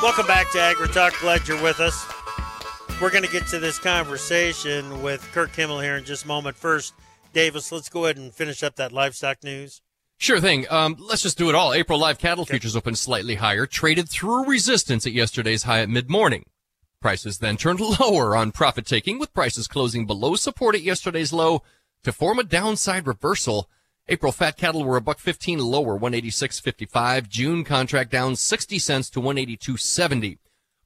Welcome 0.00 0.28
back 0.28 0.52
to 0.52 0.58
AgriTalk. 0.58 1.20
Glad 1.20 1.48
you're 1.48 1.60
with 1.64 1.80
us. 1.80 2.06
We're 3.02 3.10
going 3.10 3.24
to 3.24 3.30
get 3.32 3.48
to 3.48 3.58
this 3.58 3.80
conversation 3.80 5.02
with 5.02 5.28
Curt 5.32 5.52
Kimmel 5.52 5.80
here 5.80 5.96
in 5.96 6.04
just 6.04 6.26
a 6.26 6.28
moment. 6.28 6.56
First, 6.56 6.94
Davis, 7.32 7.72
let's 7.72 7.88
go 7.88 8.04
ahead 8.04 8.18
and 8.18 8.32
finish 8.32 8.62
up 8.62 8.76
that 8.76 8.92
livestock 8.92 9.42
news. 9.42 9.82
Sure 10.16 10.38
thing. 10.38 10.66
Um, 10.70 10.96
let's 11.00 11.22
just 11.22 11.36
do 11.36 11.48
it 11.48 11.56
all. 11.56 11.74
April 11.74 11.98
live 11.98 12.20
cattle 12.20 12.42
okay. 12.42 12.52
futures 12.52 12.76
opened 12.76 12.98
slightly 12.98 13.34
higher, 13.34 13.66
traded 13.66 14.08
through 14.08 14.44
resistance 14.44 15.08
at 15.08 15.12
yesterday's 15.12 15.64
high 15.64 15.80
at 15.80 15.88
mid-morning. 15.88 16.44
Prices 17.00 17.38
then 17.38 17.56
turned 17.56 17.80
lower 18.00 18.36
on 18.36 18.52
profit 18.52 18.86
taking, 18.86 19.18
with 19.18 19.34
prices 19.34 19.66
closing 19.66 20.06
below 20.06 20.34
support 20.36 20.74
at 20.74 20.82
yesterday's 20.82 21.32
low 21.32 21.62
to 22.04 22.12
form 22.12 22.38
a 22.38 22.44
downside 22.44 23.06
reversal. 23.06 23.68
April 24.08 24.32
fat 24.32 24.56
cattle 24.56 24.84
were 24.84 24.96
a 24.96 25.00
buck 25.00 25.18
15 25.18 25.58
lower, 25.60 25.98
186.55. 25.98 27.28
June 27.28 27.64
contract 27.64 28.10
down 28.10 28.36
60 28.36 28.78
cents 28.78 29.08
to 29.10 29.20
182.70. 29.20 30.38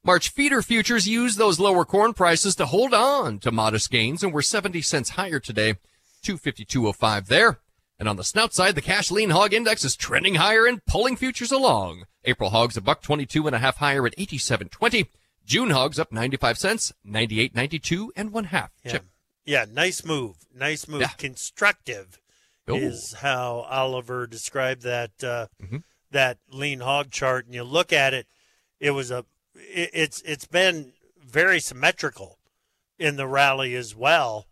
March 0.03 0.29
feeder 0.29 0.61
futures 0.61 1.07
used 1.07 1.37
those 1.37 1.59
lower 1.59 1.83
corn 1.83 2.13
prices 2.13 2.55
to 2.55 2.67
hold 2.67 2.93
on 2.93 3.39
to 3.39 3.51
modest 3.51 3.89
gains 3.89 4.23
and 4.23 4.31
were 4.31 4.43
70 4.43 4.81
cents 4.83 5.09
higher 5.09 5.39
today, 5.39 5.73
252.05 6.23 7.25
there. 7.25 7.59
And 7.97 8.07
on 8.07 8.15
the 8.15 8.23
snout 8.23 8.53
side, 8.53 8.75
the 8.75 8.81
cash 8.81 9.09
lean 9.09 9.31
hog 9.31 9.53
index 9.53 9.83
is 9.83 9.95
trending 9.95 10.35
higher 10.35 10.67
and 10.67 10.85
pulling 10.85 11.15
futures 11.15 11.51
along. 11.51 12.05
April 12.23 12.51
hogs 12.51 12.77
a 12.77 12.81
buck 12.81 13.01
22 13.01 13.47
and 13.47 13.55
a 13.55 13.59
half 13.59 13.77
higher 13.77 14.05
at 14.05 14.15
87.20. 14.17 15.07
June 15.45 15.69
hogs 15.69 15.99
up 15.99 16.11
95 16.11 16.57
cents, 16.57 16.93
98.92 17.07 18.09
and 18.15 18.31
one 18.31 18.45
half. 18.45 18.71
Yeah. 18.83 18.91
Chip. 18.91 19.05
Yeah, 19.45 19.65
nice 19.71 20.03
move. 20.03 20.37
Nice 20.55 20.87
move. 20.87 21.01
Yeah. 21.01 21.09
Constructive 21.17 22.19
Ooh. 22.69 22.75
is 22.75 23.13
how 23.19 23.65
Oliver 23.69 24.25
described 24.25 24.81
that 24.83 25.11
uh, 25.23 25.47
mm-hmm. 25.61 25.77
that 26.11 26.39
lean 26.51 26.79
hog 26.79 27.11
chart. 27.11 27.45
And 27.45 27.53
you 27.53 27.63
look 27.63 27.93
at 27.93 28.13
it, 28.13 28.27
it 28.79 28.91
was 28.91 29.11
a 29.11 29.25
it, 29.55 29.91
it's 29.93 30.21
it's 30.23 30.45
been 30.45 30.93
very 31.23 31.59
symmetrical 31.59 32.39
in 32.97 33.17
the 33.17 33.27
rally 33.27 33.75
as 33.75 33.95
well, 33.95 34.47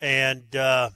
and 0.00 0.56
uh, 0.56 0.90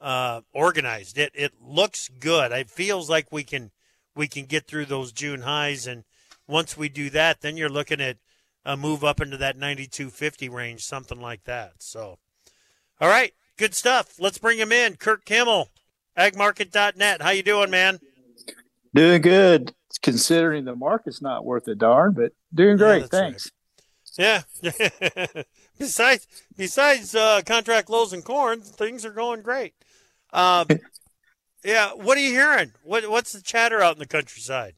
uh, 0.00 0.40
organized. 0.52 1.16
It 1.16 1.32
it 1.34 1.52
looks 1.62 2.08
good. 2.08 2.50
It 2.50 2.70
feels 2.70 3.08
like 3.08 3.30
we 3.30 3.44
can 3.44 3.70
we 4.16 4.26
can 4.26 4.46
get 4.46 4.66
through 4.66 4.86
those 4.86 5.12
June 5.12 5.42
highs, 5.42 5.86
and 5.86 6.02
once 6.48 6.76
we 6.76 6.88
do 6.88 7.08
that, 7.10 7.40
then 7.40 7.56
you're 7.56 7.68
looking 7.68 8.00
at 8.00 8.16
a 8.68 8.76
move 8.76 9.02
up 9.02 9.18
into 9.18 9.38
that 9.38 9.56
92.50 9.58 10.52
range, 10.52 10.84
something 10.84 11.18
like 11.18 11.44
that. 11.44 11.72
So, 11.78 12.18
all 13.00 13.08
right, 13.08 13.32
good 13.56 13.74
stuff. 13.74 14.20
Let's 14.20 14.36
bring 14.36 14.58
him 14.58 14.72
in. 14.72 14.96
Curt 14.96 15.24
Kimmel, 15.24 15.70
agmarket.net. 16.18 17.22
How 17.22 17.30
you 17.30 17.42
doing, 17.42 17.70
man? 17.70 17.98
Doing 18.94 19.22
good, 19.22 19.72
considering 20.02 20.66
the 20.66 20.76
market's 20.76 21.22
not 21.22 21.46
worth 21.46 21.66
a 21.66 21.74
darn, 21.74 22.12
but 22.12 22.32
doing 22.54 22.76
great. 22.76 23.00
Yeah, 23.00 23.06
Thanks. 23.06 23.50
Right. 24.18 24.44
Yeah. 24.62 25.42
besides 25.78 26.26
besides 26.56 27.14
uh, 27.14 27.40
contract 27.46 27.88
lows 27.88 28.12
and 28.12 28.24
corn, 28.24 28.60
things 28.60 29.06
are 29.06 29.12
going 29.12 29.40
great. 29.40 29.74
Um, 30.32 30.66
yeah. 31.64 31.92
What 31.92 32.18
are 32.18 32.22
you 32.22 32.32
hearing? 32.32 32.72
What 32.82 33.08
What's 33.08 33.32
the 33.32 33.40
chatter 33.40 33.80
out 33.80 33.94
in 33.94 33.98
the 34.00 34.06
countryside? 34.06 34.74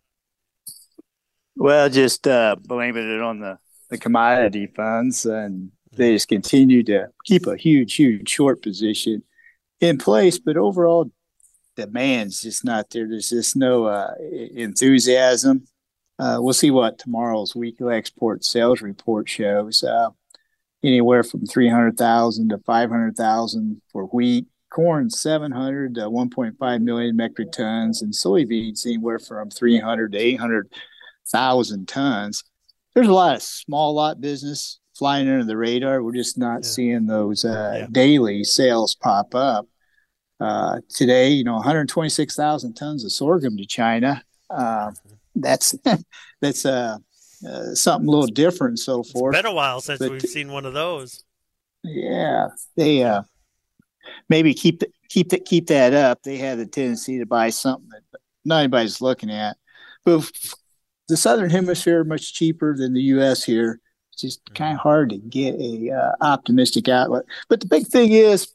Well, 1.57 1.89
just 1.89 2.27
uh, 2.29 2.57
blaming 2.61 3.11
it 3.11 3.23
on 3.23 3.41
the 3.41 3.59
the 3.91 3.99
commodity 3.99 4.69
funds, 4.69 5.27
and 5.27 5.71
they 5.93 6.15
just 6.15 6.29
continue 6.29 6.83
to 6.85 7.09
keep 7.25 7.47
a 7.47 7.57
huge, 7.57 7.95
huge 7.95 8.29
short 8.29 8.63
position 8.63 9.23
in 9.81 9.99
place. 9.99 10.39
But 10.39 10.57
overall, 10.57 11.11
demand's 11.77 12.43
just 12.43 12.65
not 12.65 12.89
there. 12.91 13.09
There's 13.09 13.31
just 13.31 13.57
no 13.57 13.87
uh, 13.87 14.15
enthusiasm. 14.55 15.65
Uh, 16.19 16.39
we'll 16.41 16.55
see 16.55 16.71
what 16.71 16.99
tomorrow's 16.99 17.57
weekly 17.57 17.95
export 17.95 18.45
sales 18.45 18.81
report 18.81 19.29
shows. 19.29 19.83
Uh, 19.83 20.11
anywhere 20.85 21.23
from 21.23 21.45
300,000 21.47 22.51
to 22.51 22.59
500,000 22.59 23.83
for 23.91 24.05
wheat, 24.07 24.47
corn 24.71 25.11
700 25.11 25.97
to 25.97 26.03
1.5 26.03 26.83
million 26.83 27.17
metric 27.17 27.51
tons, 27.53 28.03
and 28.03 28.13
soybeans 28.13 28.87
anywhere 28.87 29.19
from 29.19 29.51
300 29.51 30.13
to 30.13 30.19
800,000 30.19 31.89
tons 31.89 32.45
there's 32.95 33.09
a 33.09 33.13
lot 33.13 33.37
of 33.37 33.43
small 33.43 33.95
lot 33.95 34.21
business 34.21 34.81
flying 34.97 35.29
under 35.29 35.45
the 35.45 35.57
radar. 35.57 36.03
We're 36.03 36.15
just 36.15 36.39
not 36.39 36.63
yeah. 36.63 36.69
seeing 36.69 37.07
those 37.07 37.45
uh, 37.45 37.79
yeah. 37.81 37.87
daily 37.91 38.45
sales 38.45 38.95
pop 38.95 39.35
up. 39.35 39.67
Uh, 40.41 40.81
today, 40.89 41.29
you 41.29 41.45
know, 41.45 41.55
126,000 41.55 42.75
tons 42.75 43.05
of 43.05 43.13
sorghum 43.13 43.57
to 43.57 43.67
China. 43.67 44.23
Uh, 44.49 44.91
that's 45.35 45.75
that's 46.41 46.65
uh, 46.65 46.97
uh, 47.47 47.75
something 47.75 48.09
a 48.09 48.11
little 48.11 48.27
different 48.27 48.73
and 48.73 48.79
so 48.79 49.03
forth. 49.03 49.35
It's 49.35 49.43
been 49.43 49.51
a 49.51 49.55
while 49.55 49.81
since 49.81 49.99
but, 49.99 50.11
we've 50.11 50.23
seen 50.23 50.51
one 50.51 50.67
of 50.67 50.73
those. 50.73 51.25
Yeah, 51.83 52.49
they 52.77 53.03
uh, 53.03 53.23
maybe 54.29 54.55
keep 54.55 54.81
the, 54.81 54.89
keep 55.09 55.31
that 55.31 55.45
keep 55.45 55.67
that 55.69 55.95
up. 55.95 56.23
They 56.23 56.39
have 56.39 56.59
the 56.59 56.67
tendency 56.67 57.19
to 57.19 57.27
buy 57.27 57.51
something 57.51 57.89
that 57.91 58.21
not 58.45 58.59
anybody's 58.61 59.01
looking 59.01 59.31
at. 59.31 59.57
But 60.05 60.31
the 61.11 61.17
southern 61.17 61.51
hemisphere 61.51 62.05
much 62.05 62.33
cheaper 62.33 62.77
than 62.77 62.95
the 62.95 63.03
U.S. 63.03 63.45
here. 63.45 63.81
It's 64.13 64.23
just 64.23 64.45
mm-hmm. 64.45 64.55
kind 64.55 64.75
of 64.75 64.81
hard 64.81 65.11
to 65.11 65.19
get 65.19 65.55
a 65.57 65.91
uh, 65.91 66.13
optimistic 66.21 66.89
outlook. 66.89 67.27
But 67.49 67.61
the 67.61 67.67
big 67.67 67.87
thing 67.87 68.13
is, 68.13 68.49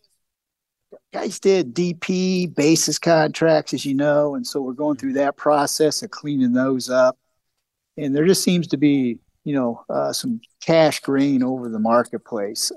guys 1.13 1.39
did 1.39 1.75
DP 1.75 2.53
basis 2.55 2.97
contracts, 2.97 3.73
as 3.73 3.85
you 3.85 3.93
know, 3.93 4.35
and 4.35 4.45
so 4.45 4.61
we're 4.61 4.73
going 4.73 4.97
through 4.97 5.13
that 5.13 5.37
process 5.37 6.01
of 6.01 6.11
cleaning 6.11 6.53
those 6.53 6.89
up. 6.89 7.17
And 7.97 8.15
there 8.15 8.25
just 8.25 8.43
seems 8.43 8.67
to 8.67 8.77
be, 8.77 9.19
you 9.43 9.55
know, 9.55 9.83
uh, 9.89 10.11
some 10.11 10.41
cash 10.61 10.99
grain 10.99 11.43
over 11.43 11.69
the 11.69 11.79
marketplace, 11.79 12.71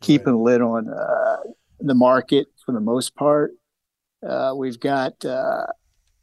keeping 0.00 0.34
a 0.34 0.40
lid 0.40 0.60
on 0.60 0.88
uh, 0.88 1.38
the 1.80 1.94
market 1.94 2.48
for 2.64 2.72
the 2.72 2.80
most 2.80 3.16
part. 3.16 3.52
Uh, 4.26 4.52
we've 4.56 4.78
got 4.78 5.24
uh, 5.24 5.66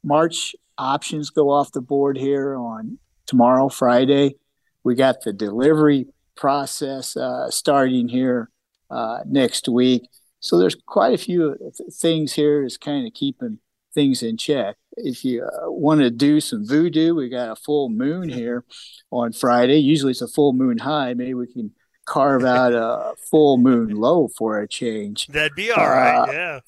March 0.04 0.56
options 0.78 1.30
go 1.30 1.50
off 1.50 1.72
the 1.72 1.82
board 1.82 2.18
here 2.18 2.56
on 2.56 3.00
tomorrow, 3.26 3.70
Friday. 3.70 4.36
We 4.84 4.96
got 4.96 5.22
the 5.24 5.34
delivery 5.34 6.08
process 6.36 7.18
uh, 7.18 7.50
starting 7.50 8.08
here 8.08 8.50
uh, 8.90 9.20
next 9.26 9.68
week. 9.68 10.08
So 10.40 10.58
there's 10.58 10.76
quite 10.76 11.14
a 11.14 11.18
few 11.18 11.58
things 11.92 12.34
here 12.34 12.64
is 12.64 12.78
kind 12.78 13.06
of 13.06 13.14
keeping 13.14 13.60
things 13.94 14.22
in 14.22 14.38
check. 14.38 14.78
If 14.96 15.26
you 15.26 15.44
uh, 15.44 15.72
want 15.72 16.02
to 16.02 16.10
do 16.10 16.40
some 16.40 16.66
voodoo, 16.66 17.16
we 17.16 17.30
got 17.30 17.50
a 17.50 17.56
full 17.56 17.90
moon 17.90 18.30
here 18.30 18.64
on 19.12 19.34
Friday. 19.34 19.78
Usually 19.78 20.12
it's 20.12 20.22
a 20.22 20.28
full 20.28 20.54
moon 20.54 20.78
high. 20.78 21.14
Maybe 21.14 21.34
we 21.34 21.52
can 21.52 21.72
carve 22.06 22.46
out 22.46 22.74
a 22.74 23.14
full 23.30 23.58
moon 23.58 23.90
low 23.90 24.30
for 24.38 24.62
a 24.62 24.68
change. 24.68 25.28
That'd 25.28 25.56
be 25.56 25.72
all 25.72 25.90
right. 25.90 26.30
Uh, 26.30 26.62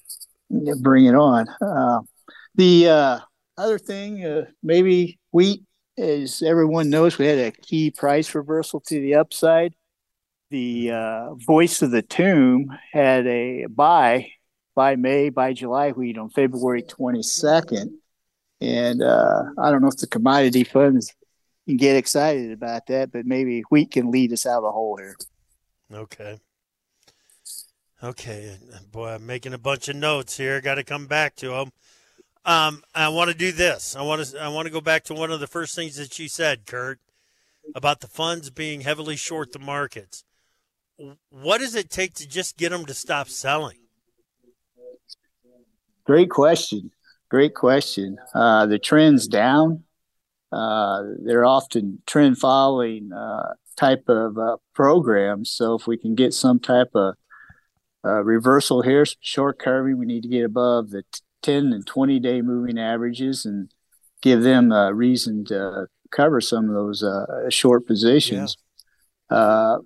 yeah. 0.50 0.74
Bring 0.82 1.06
it 1.06 1.16
on. 1.16 1.48
Uh, 1.62 2.00
the 2.56 2.90
uh, 2.90 3.20
other 3.60 3.78
thing, 3.78 4.26
uh, 4.26 4.46
maybe 4.64 5.20
wheat, 5.32 5.64
as 5.98 6.42
everyone 6.42 6.90
knows, 6.90 7.18
we 7.18 7.26
had 7.26 7.40
a 7.40 7.52
key 7.52 7.92
price 7.92 8.34
reversal 8.34 8.80
to 8.80 9.00
the 9.00 9.16
upside. 9.16 9.76
The 10.50 10.92
uh, 10.92 11.34
voice 11.36 11.82
of 11.82 11.92
the 11.92 12.02
tomb 12.02 12.76
had 12.92 13.28
a 13.28 13.66
buy 13.66 14.32
by 14.76 14.96
May, 14.96 15.30
by 15.30 15.54
July 15.54 15.92
wheat 15.92 16.18
on 16.18 16.30
February 16.30 16.84
22nd. 16.84 17.90
And 18.62 19.04
uh, 19.04 19.44
I 19.58 19.72
don't 19.72 19.82
know 19.82 19.90
if 19.90 19.98
the 19.98 20.08
commodity 20.08 20.64
funds 20.64 21.14
can 21.68 21.78
get 21.78 21.98
excited 21.98 22.52
about 22.52 22.88
that, 22.88 23.12
but 23.12 23.26
maybe 23.26 23.62
wheat 23.70 23.92
can 23.92 24.10
lead 24.10 24.34
us 24.34 24.46
out 24.46 24.60
of 24.60 24.64
the 24.64 24.72
hole 24.72 24.98
here. 24.98 25.16
Okay. 25.94 26.40
Okay, 28.02 28.58
boy, 28.94 29.10
I'm 29.10 29.26
making 29.26 29.54
a 29.54 29.58
bunch 29.58 29.90
of 29.90 29.98
notes 29.98 30.38
here. 30.38 30.62
Got 30.62 30.76
to 30.76 30.86
come 30.86 31.06
back 31.06 31.36
to 31.38 31.50
them. 31.50 31.72
Um, 32.46 32.84
I 32.96 33.10
want 33.10 33.30
to 33.30 33.36
do 33.36 33.52
this. 33.52 33.96
I 33.96 34.02
want 34.02 34.26
to. 34.26 34.42
I 34.42 34.48
want 34.48 34.66
to 34.66 34.72
go 34.72 34.82
back 34.82 35.04
to 35.06 35.14
one 35.14 35.32
of 35.32 35.40
the 35.40 35.48
first 35.48 35.76
things 35.76 35.98
that 35.98 36.18
you 36.18 36.28
said, 36.28 36.66
Curt, 36.66 37.00
about 37.76 38.00
the 38.00 38.08
funds 38.08 38.50
being 38.50 38.82
heavily 38.82 39.16
short 39.16 39.52
the 39.52 39.60
markets. 39.60 40.24
What 41.30 41.60
does 41.60 41.76
it 41.76 41.90
take 41.90 42.14
to 42.16 42.28
just 42.28 42.58
get 42.58 42.72
them 42.72 42.86
to 42.86 42.94
stop 42.94 43.30
selling? 43.30 43.78
Great 46.06 46.30
question. 46.30 46.92
Great 47.30 47.54
question. 47.54 48.18
Uh, 48.34 48.66
the 48.66 48.80
trend's 48.80 49.28
down. 49.28 49.84
Uh, 50.52 51.04
they're 51.24 51.46
often 51.46 52.02
trend 52.08 52.38
following 52.38 53.14
uh, 53.14 53.54
type 53.78 54.04
of 54.08 54.38
uh, 54.38 54.58
programs. 54.74 55.52
So 55.52 55.76
if 55.76 55.86
we 55.86 55.98
can 55.98 56.16
get 56.16 56.34
some 56.34 56.60
type 56.60 56.90
of 56.96 57.16
uh, 58.04 58.24
reversal 58.24 58.82
here, 58.82 59.06
short 59.20 59.60
covering. 59.60 59.98
We 59.98 60.06
need 60.06 60.24
to 60.24 60.30
get 60.30 60.46
above 60.46 60.90
the 60.90 61.04
t- 61.04 61.22
10 61.42 61.74
and 61.74 61.86
20 61.86 62.20
day 62.20 62.42
moving 62.42 62.78
averages 62.78 63.46
and 63.46 63.72
give 64.22 64.44
them 64.44 64.72
a 64.72 64.94
reason 64.94 65.46
to 65.46 65.88
cover 66.12 66.42
some 66.42 66.70
of 66.70 66.76
those 66.76 67.04
uh, 67.04 67.50
short 67.50 67.86
positions. 67.88 68.58
Yeah. 69.32 69.38
Uh, 69.38 69.78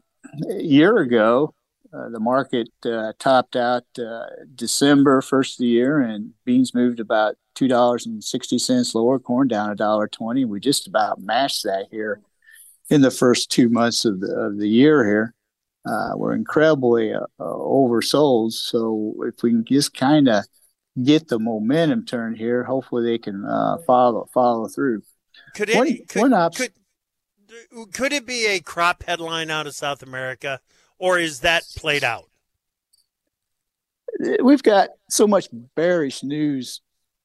a 0.50 0.62
year 0.62 0.98
ago, 0.98 1.54
uh, 1.94 2.10
the 2.10 2.20
market 2.20 2.70
uh, 2.86 3.14
topped 3.20 3.56
out 3.56 3.84
uh, 4.00 4.26
December 4.56 5.22
first 5.22 5.56
of 5.56 5.60
the 5.60 5.68
year, 5.68 6.00
and 6.00 6.32
beans 6.44 6.74
moved 6.74 7.00
about 7.00 7.36
two 7.54 7.68
dollars 7.68 8.08
and 8.08 8.24
sixty 8.24 8.58
cents 8.58 8.96
lower, 8.96 9.20
corn 9.20 9.48
down 9.48 9.70
a 9.70 9.76
dollar 9.76 10.08
twenty. 10.08 10.44
We 10.44 10.60
just 10.60 10.88
about 10.88 11.22
matched 11.22 11.64
that 11.66 11.88
here 11.92 12.22
in 12.90 13.02
the 13.02 13.12
first 13.12 13.52
two 13.52 13.70
months 13.70 14.06
of 14.06 14.22
the, 14.22 14.34
of 14.34 14.58
the 14.58 14.68
year 14.68 15.06
here 15.06 15.36
uh, 15.86 16.12
were 16.16 16.34
incredibly 16.34 17.14
uh, 17.14 17.22
uh, 17.40 17.44
oversold. 17.44 18.54
So 18.54 19.16
if 19.28 19.44
we 19.44 19.52
can 19.52 19.66
just 19.66 19.94
kind 19.94 20.28
of 20.28 20.46
get 21.02 21.28
the 21.28 21.40
momentum 21.40 22.06
turned 22.06 22.38
here, 22.38 22.64
hopefully 22.64 23.04
they 23.04 23.18
can 23.18 23.46
uh, 23.46 23.78
follow 23.86 24.30
follow 24.34 24.68
through. 24.68 25.04
Could 25.56 25.70
it 25.70 25.76
one, 25.76 25.98
could, 26.08 26.32
one 26.32 26.52
could, 26.52 26.74
could 27.94 28.14
it 28.14 28.26
be 28.26 28.46
a 28.48 28.60
crop 28.60 29.04
headline 29.04 29.50
out 29.50 29.68
of 29.68 29.76
South 29.76 30.04
America, 30.04 30.60
or 30.98 31.20
is 31.20 31.40
that 31.40 31.64
played 31.76 32.04
out? 32.04 32.30
We've 34.44 34.64
got 34.64 34.90
so 35.10 35.28
much 35.28 35.48
bearish 35.76 36.24
news 36.24 36.82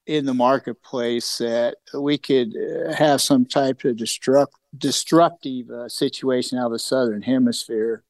in 0.06 0.24
the 0.24 0.32
marketplace 0.32 1.36
that 1.36 1.76
we 1.94 2.16
could 2.16 2.54
uh, 2.56 2.94
have 2.94 3.20
some 3.20 3.44
type 3.44 3.84
of 3.84 3.96
destruct, 3.96 4.52
destructive 4.76 5.68
uh, 5.68 5.88
situation 5.88 6.58
out 6.58 6.66
of 6.66 6.72
the 6.72 6.78
southern 6.78 7.20
hemisphere 7.20 8.02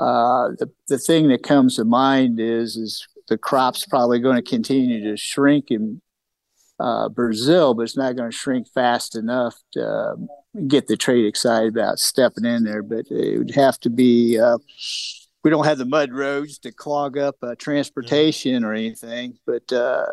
uh, 0.00 0.48
the 0.58 0.70
the 0.88 0.98
thing 0.98 1.28
that 1.28 1.42
comes 1.42 1.76
to 1.76 1.84
mind 1.84 2.40
is 2.40 2.76
is 2.76 3.06
the 3.30 3.38
crop's 3.38 3.86
probably 3.86 4.18
going 4.18 4.36
to 4.36 4.42
continue 4.42 5.02
to 5.08 5.16
shrink 5.16 5.70
in 5.70 6.02
uh, 6.78 7.08
Brazil, 7.08 7.72
but 7.72 7.82
it's 7.82 7.96
not 7.96 8.16
going 8.16 8.30
to 8.30 8.36
shrink 8.36 8.66
fast 8.74 9.14
enough 9.14 9.54
to 9.72 9.86
uh, 9.86 10.14
get 10.66 10.88
the 10.88 10.96
trade 10.96 11.24
excited 11.24 11.68
about 11.68 11.98
stepping 11.98 12.44
in 12.44 12.64
there. 12.64 12.82
But 12.82 13.06
it 13.10 13.38
would 13.38 13.54
have 13.54 13.78
to 13.80 13.90
be. 13.90 14.38
Uh, 14.38 14.58
we 15.42 15.50
don't 15.50 15.64
have 15.64 15.78
the 15.78 15.86
mud 15.86 16.12
roads 16.12 16.58
to 16.58 16.72
clog 16.72 17.16
up 17.16 17.36
uh, 17.42 17.54
transportation 17.58 18.62
or 18.62 18.74
anything, 18.74 19.38
but 19.46 19.72
uh, 19.72 20.04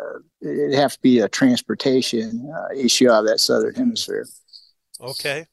it'd 0.42 0.74
have 0.74 0.94
to 0.94 1.02
be 1.02 1.20
a 1.20 1.28
transportation 1.28 2.50
issue 2.78 3.10
out 3.10 3.26
of 3.26 3.28
that 3.28 3.40
southern 3.40 3.76
hemisphere. 3.76 4.26
Okay. 5.02 5.46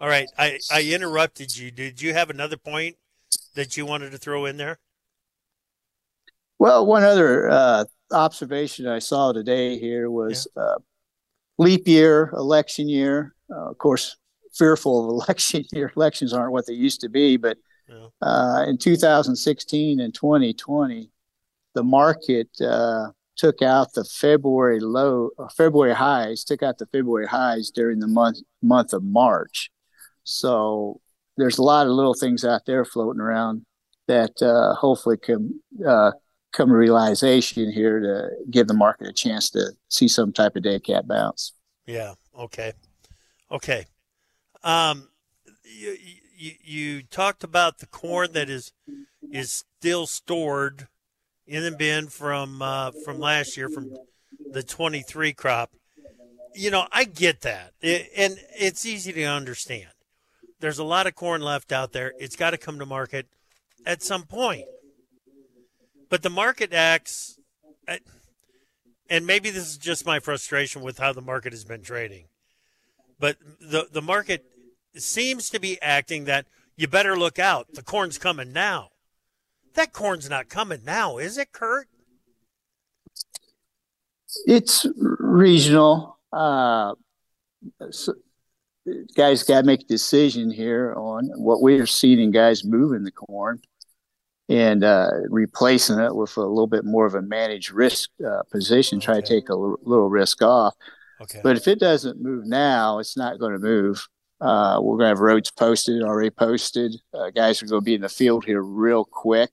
All 0.00 0.06
right. 0.06 0.28
I, 0.38 0.60
I 0.70 0.82
interrupted 0.82 1.56
you. 1.56 1.72
Did 1.72 2.00
you 2.00 2.12
have 2.12 2.30
another 2.30 2.56
point 2.56 2.96
that 3.56 3.76
you 3.76 3.84
wanted 3.84 4.12
to 4.12 4.18
throw 4.18 4.44
in 4.44 4.58
there? 4.58 4.78
Well, 6.60 6.84
one 6.84 7.04
other 7.04 7.48
uh, 7.48 7.84
observation 8.12 8.86
I 8.86 8.98
saw 8.98 9.32
today 9.32 9.78
here 9.78 10.10
was 10.10 10.46
yeah. 10.54 10.62
uh, 10.62 10.78
leap 11.56 11.88
year, 11.88 12.30
election 12.34 12.86
year. 12.86 13.34
Uh, 13.50 13.70
of 13.70 13.78
course, 13.78 14.18
fearful 14.52 15.04
of 15.04 15.08
election 15.26 15.64
year. 15.72 15.90
Elections 15.96 16.34
aren't 16.34 16.52
what 16.52 16.66
they 16.66 16.74
used 16.74 17.00
to 17.00 17.08
be, 17.08 17.38
but 17.38 17.56
yeah. 17.88 18.08
Uh, 18.20 18.66
in 18.68 18.76
2016 18.76 20.00
and 20.00 20.12
2020, 20.14 21.10
the 21.74 21.82
market 21.82 22.50
uh, 22.60 23.06
took 23.36 23.62
out 23.62 23.94
the 23.94 24.04
February 24.04 24.80
low, 24.80 25.30
uh, 25.38 25.48
February 25.56 25.94
highs, 25.94 26.44
took 26.44 26.62
out 26.62 26.76
the 26.76 26.86
February 26.86 27.26
highs 27.26 27.70
during 27.70 28.00
the 28.00 28.06
month 28.06 28.36
month 28.62 28.92
of 28.92 29.02
March. 29.02 29.70
So 30.24 31.00
there's 31.38 31.56
a 31.56 31.62
lot 31.62 31.86
of 31.86 31.94
little 31.94 32.12
things 32.12 32.44
out 32.44 32.66
there 32.66 32.84
floating 32.84 33.22
around 33.22 33.64
that 34.08 34.42
uh, 34.42 34.74
hopefully 34.74 35.16
can 35.16 35.62
uh, 35.84 36.12
come 36.52 36.68
to 36.68 36.74
realization 36.74 37.70
here 37.72 38.00
to 38.00 38.30
give 38.50 38.66
the 38.66 38.74
market 38.74 39.08
a 39.08 39.12
chance 39.12 39.50
to 39.50 39.72
see 39.88 40.08
some 40.08 40.32
type 40.32 40.56
of 40.56 40.62
dead 40.62 40.84
cat 40.84 41.06
bounce. 41.06 41.52
Yeah. 41.86 42.14
Okay. 42.38 42.72
Okay. 43.50 43.86
Um, 44.62 45.08
you, 45.64 45.96
you, 46.36 46.52
you 46.62 47.02
talked 47.02 47.44
about 47.44 47.78
the 47.78 47.86
corn 47.86 48.32
that 48.32 48.50
is 48.50 48.72
is 49.32 49.64
still 49.78 50.06
stored 50.06 50.88
in 51.46 51.62
the 51.62 51.70
bin 51.70 52.08
from 52.08 52.62
uh, 52.62 52.90
from 53.04 53.18
last 53.18 53.56
year 53.56 53.68
from 53.68 53.92
the 54.50 54.62
23 54.62 55.32
crop. 55.32 55.70
You 56.54 56.70
know, 56.70 56.86
I 56.90 57.04
get 57.04 57.42
that, 57.42 57.72
it, 57.80 58.10
and 58.16 58.36
it's 58.58 58.84
easy 58.84 59.12
to 59.12 59.24
understand 59.24 59.90
there's 60.60 60.78
a 60.78 60.84
lot 60.84 61.06
of 61.06 61.14
corn 61.14 61.40
left 61.40 61.72
out 61.72 61.92
there. 61.92 62.12
It's 62.18 62.36
got 62.36 62.50
to 62.50 62.58
come 62.58 62.78
to 62.78 62.86
market 62.86 63.26
at 63.84 64.02
some 64.02 64.24
point. 64.24 64.64
But 66.10 66.22
the 66.22 66.30
market 66.30 66.74
acts, 66.74 67.38
and 69.08 69.26
maybe 69.26 69.50
this 69.50 69.68
is 69.68 69.78
just 69.78 70.04
my 70.04 70.18
frustration 70.18 70.82
with 70.82 70.98
how 70.98 71.12
the 71.12 71.22
market 71.22 71.52
has 71.52 71.64
been 71.64 71.82
trading, 71.82 72.26
but 73.18 73.36
the, 73.60 73.86
the 73.90 74.02
market 74.02 74.44
seems 74.96 75.48
to 75.50 75.60
be 75.60 75.80
acting 75.80 76.24
that 76.24 76.46
you 76.76 76.88
better 76.88 77.16
look 77.16 77.38
out. 77.38 77.68
The 77.74 77.82
corn's 77.82 78.18
coming 78.18 78.52
now. 78.52 78.88
That 79.74 79.92
corn's 79.92 80.28
not 80.28 80.48
coming 80.48 80.80
now, 80.84 81.18
is 81.18 81.38
it, 81.38 81.52
Curt? 81.52 81.86
It's 84.46 84.86
regional. 84.96 86.18
Uh, 86.32 86.94
so 87.90 88.14
guys 89.16 89.44
got 89.44 89.60
to 89.60 89.66
make 89.66 89.82
a 89.82 89.84
decision 89.84 90.50
here 90.50 90.92
on 90.96 91.26
what 91.36 91.62
we're 91.62 91.86
seeing 91.86 92.32
guys 92.32 92.64
moving 92.64 93.04
the 93.04 93.12
corn 93.12 93.60
and 94.50 94.82
uh, 94.82 95.10
replacing 95.28 96.00
it 96.00 96.14
with 96.14 96.36
a 96.36 96.40
little 96.40 96.66
bit 96.66 96.84
more 96.84 97.06
of 97.06 97.14
a 97.14 97.22
managed 97.22 97.70
risk 97.70 98.10
uh, 98.26 98.42
position, 98.50 98.98
okay. 98.98 99.04
try 99.04 99.20
to 99.20 99.26
take 99.26 99.48
a 99.48 99.52
l- 99.52 99.78
little 99.82 100.10
risk 100.10 100.42
off. 100.42 100.74
Okay. 101.20 101.40
But 101.42 101.56
if 101.56 101.68
it 101.68 101.78
doesn't 101.78 102.20
move 102.20 102.46
now, 102.46 102.98
it's 102.98 103.16
not 103.16 103.38
going 103.38 103.52
to 103.52 103.60
move. 103.60 104.06
Uh, 104.40 104.80
we're 104.82 104.96
going 104.96 105.04
to 105.06 105.10
have 105.10 105.20
roads 105.20 105.52
posted, 105.52 106.02
already 106.02 106.30
posted. 106.30 106.96
Uh, 107.14 107.30
guys 107.30 107.62
are 107.62 107.66
going 107.66 107.82
to 107.82 107.84
be 107.84 107.94
in 107.94 108.00
the 108.00 108.08
field 108.08 108.44
here 108.44 108.62
real 108.62 109.04
quick. 109.04 109.50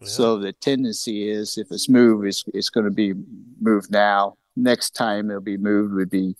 Yeah. 0.00 0.08
So 0.08 0.38
the 0.38 0.54
tendency 0.54 1.28
is 1.28 1.58
if 1.58 1.66
it's 1.70 1.90
moved, 1.90 2.26
it's, 2.26 2.42
it's 2.54 2.70
going 2.70 2.84
to 2.84 2.90
be 2.90 3.12
moved 3.60 3.90
now. 3.90 4.36
Next 4.56 4.92
time 4.92 5.30
it'll 5.30 5.42
be 5.42 5.58
moved 5.58 5.92
would 5.94 6.10
be 6.10 6.34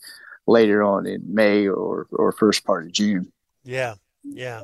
later 0.47 0.83
on 0.83 1.07
in 1.07 1.23
May 1.33 1.69
or 1.69 2.07
or 2.11 2.33
first 2.33 2.65
part 2.65 2.85
of 2.85 2.93
June. 2.93 3.33
Yeah, 3.63 3.95
yeah, 4.25 4.63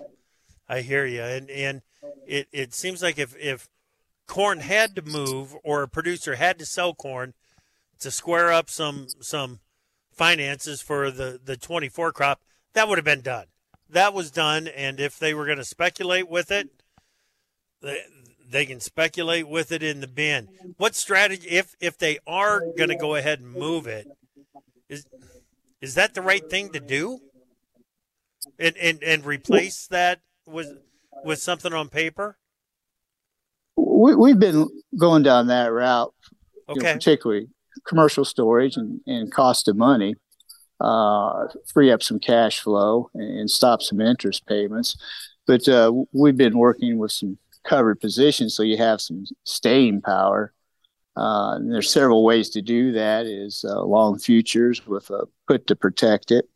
I 0.68 0.80
hear 0.80 1.06
you, 1.06 1.22
and 1.22 1.50
and 1.50 1.82
it 2.26 2.48
it 2.52 2.74
seems 2.74 3.02
like 3.02 3.18
if 3.18 3.36
if 3.36 3.68
corn 4.26 4.60
had 4.60 4.96
to 4.96 5.02
move 5.02 5.56
or 5.62 5.82
a 5.82 5.88
producer 5.88 6.34
had 6.34 6.58
to 6.58 6.66
sell 6.66 6.94
corn 6.94 7.34
to 8.00 8.10
square 8.10 8.52
up 8.52 8.68
some 8.68 9.06
some 9.20 9.60
finances 10.12 10.80
for 10.80 11.10
the 11.10 11.40
the 11.42 11.56
24 11.56 12.12
crop, 12.12 12.40
that 12.72 12.88
would 12.88 12.98
have 12.98 13.04
been 13.04 13.20
done. 13.20 13.46
That 13.88 14.14
was 14.14 14.30
done, 14.30 14.66
and 14.66 14.98
if 14.98 15.18
they 15.18 15.32
were 15.32 15.46
going 15.46 15.58
to 15.58 15.64
speculate 15.64 16.28
with 16.28 16.50
it, 16.50 16.70
they, 17.80 18.00
they 18.48 18.66
can 18.66 18.80
speculate 18.80 19.48
with 19.48 19.70
it 19.70 19.82
in 19.82 20.00
the 20.00 20.08
bin. 20.08 20.48
What 20.76 20.94
strategy 20.94 21.48
if 21.48 21.76
if 21.80 21.96
they 21.96 22.18
are 22.26 22.60
going 22.76 22.88
to 22.88 22.96
go 22.96 23.14
ahead 23.14 23.40
and 23.40 23.52
move 23.52 23.86
it? 23.86 24.08
Is 24.88 25.06
is 25.80 25.94
that 25.94 26.14
the 26.14 26.22
right 26.22 26.48
thing 26.48 26.70
to 26.70 26.80
do? 26.80 27.20
And 28.58 28.76
and, 28.76 29.02
and 29.02 29.24
replace 29.24 29.86
that 29.88 30.20
with 30.46 30.78
with 31.24 31.38
something 31.40 31.72
on 31.72 31.88
paper? 31.88 32.38
We 33.76 34.14
we've 34.14 34.38
been 34.38 34.68
going 34.98 35.22
down 35.22 35.48
that 35.48 35.72
route, 35.72 36.14
okay. 36.68 36.80
Know, 36.80 36.94
particularly 36.94 37.48
commercial 37.86 38.24
storage 38.24 38.76
and, 38.76 39.00
and 39.06 39.32
cost 39.32 39.68
of 39.68 39.76
money, 39.76 40.14
uh, 40.80 41.46
free 41.66 41.90
up 41.92 42.02
some 42.02 42.18
cash 42.18 42.60
flow 42.60 43.10
and, 43.14 43.40
and 43.40 43.50
stop 43.50 43.82
some 43.82 44.00
interest 44.00 44.46
payments. 44.46 44.96
But 45.46 45.68
uh, 45.68 45.92
we've 46.12 46.36
been 46.36 46.58
working 46.58 46.98
with 46.98 47.12
some 47.12 47.38
covered 47.64 48.00
positions, 48.00 48.54
so 48.54 48.62
you 48.62 48.76
have 48.78 49.00
some 49.00 49.24
staying 49.44 50.02
power. 50.02 50.52
Uh, 51.16 51.54
and 51.56 51.72
there's 51.72 51.90
several 51.90 52.24
ways 52.24 52.50
to 52.50 52.62
do 52.62 52.92
that: 52.92 53.26
is 53.26 53.64
uh, 53.66 53.82
long 53.82 54.18
futures 54.18 54.86
with 54.86 55.08
a 55.10 55.26
put 55.46 55.66
to 55.68 55.76
protect 55.76 56.30
it, 56.30 56.46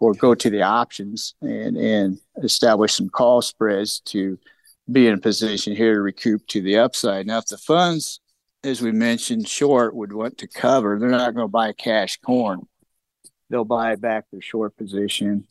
or 0.00 0.14
go 0.14 0.34
to 0.34 0.50
the 0.50 0.62
options 0.62 1.34
and 1.40 1.76
and 1.76 2.18
establish 2.42 2.94
some 2.94 3.08
call 3.08 3.42
spreads 3.42 4.00
to 4.00 4.38
be 4.90 5.06
in 5.06 5.14
a 5.14 5.18
position 5.18 5.74
here 5.74 5.94
to 5.94 6.02
recoup 6.02 6.46
to 6.46 6.60
the 6.60 6.76
upside. 6.76 7.26
Now, 7.26 7.38
if 7.38 7.46
the 7.46 7.56
funds, 7.56 8.20
as 8.62 8.82
we 8.82 8.92
mentioned, 8.92 9.48
short 9.48 9.94
would 9.94 10.12
want 10.12 10.38
to 10.38 10.46
cover, 10.46 10.98
they're 10.98 11.08
not 11.08 11.34
going 11.34 11.44
to 11.44 11.50
buy 11.50 11.72
cash 11.72 12.18
corn. 12.18 12.66
They'll 13.48 13.64
buy 13.64 13.96
back 13.96 14.24
their 14.30 14.42
short 14.42 14.76
position 14.76 15.46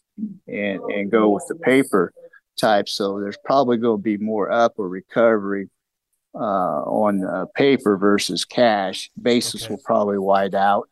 and 0.47 0.79
and 0.81 1.11
go 1.11 1.29
with 1.29 1.45
the 1.47 1.55
paper 1.55 2.13
type. 2.59 2.89
So 2.89 3.19
there's 3.19 3.37
probably 3.43 3.77
going 3.77 3.99
to 3.99 4.03
be 4.03 4.17
more 4.17 4.51
up 4.51 4.73
or 4.77 4.87
recovery 4.87 5.69
uh, 6.35 6.83
on 6.83 7.23
uh, 7.23 7.45
paper 7.55 7.97
versus 7.97 8.45
cash. 8.45 9.09
Basis 9.19 9.63
okay. 9.63 9.73
will 9.73 9.81
probably 9.83 10.17
wide 10.17 10.55
out 10.55 10.89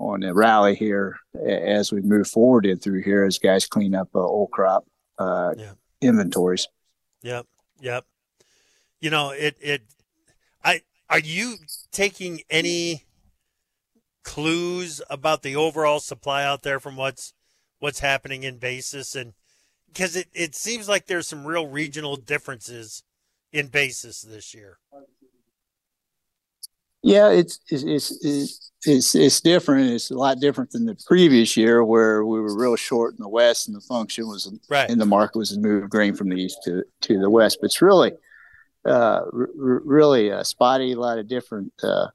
on 0.00 0.20
the 0.20 0.34
rally 0.34 0.74
here 0.74 1.18
as 1.46 1.92
we 1.92 2.00
move 2.00 2.26
forward 2.26 2.66
in 2.66 2.78
through 2.78 3.02
here 3.02 3.24
as 3.24 3.38
guys 3.38 3.66
clean 3.66 3.94
up 3.94 4.08
uh, 4.14 4.18
old 4.18 4.50
crop 4.50 4.84
uh, 5.18 5.52
yeah. 5.56 5.72
inventories. 6.00 6.66
Yep, 7.22 7.46
yep. 7.80 8.06
You 9.00 9.10
know 9.10 9.30
it. 9.30 9.56
It. 9.60 9.82
I 10.64 10.82
are 11.08 11.18
you 11.18 11.56
taking 11.92 12.40
any 12.50 13.04
clues 14.24 15.00
about 15.10 15.42
the 15.42 15.56
overall 15.56 16.00
supply 16.00 16.44
out 16.44 16.62
there 16.62 16.80
from 16.80 16.96
what's 16.96 17.32
what's 17.78 18.00
happening 18.00 18.42
in 18.42 18.58
basis 18.58 19.14
and 19.14 19.32
because 19.86 20.14
it, 20.14 20.28
it 20.32 20.54
seems 20.54 20.88
like 20.88 21.06
there's 21.06 21.26
some 21.26 21.44
real 21.44 21.66
regional 21.66 22.16
differences 22.16 23.02
in 23.52 23.66
basis 23.66 24.22
this 24.22 24.54
year. 24.54 24.78
Yeah, 27.02 27.30
it's 27.30 27.58
it's 27.70 28.12
it's 28.22 28.72
it's 28.84 29.14
it's 29.14 29.40
different. 29.40 29.90
It's 29.90 30.10
a 30.10 30.14
lot 30.14 30.38
different 30.38 30.70
than 30.70 30.84
the 30.84 30.98
previous 31.06 31.56
year 31.56 31.84
where 31.84 32.24
we 32.24 32.40
were 32.40 32.58
real 32.58 32.76
short 32.76 33.14
in 33.14 33.22
the 33.22 33.28
west 33.28 33.68
and 33.68 33.76
the 33.76 33.80
function 33.80 34.26
was 34.26 34.52
right. 34.68 34.90
in 34.90 34.98
the 34.98 35.06
market 35.06 35.38
was 35.38 35.50
to 35.52 35.60
move 35.60 35.88
grain 35.88 36.14
from 36.14 36.28
the 36.28 36.36
east 36.36 36.58
to 36.64 36.84
to 37.02 37.18
the 37.18 37.30
west. 37.30 37.58
But 37.60 37.66
it's 37.66 37.80
really 37.80 38.12
uh, 38.84 39.22
r- 39.32 39.48
really 39.54 40.30
uh, 40.30 40.44
spotty. 40.44 40.92
A 40.92 41.00
lot 41.00 41.18
of 41.18 41.26
different 41.26 41.72
uh, 41.82 42.08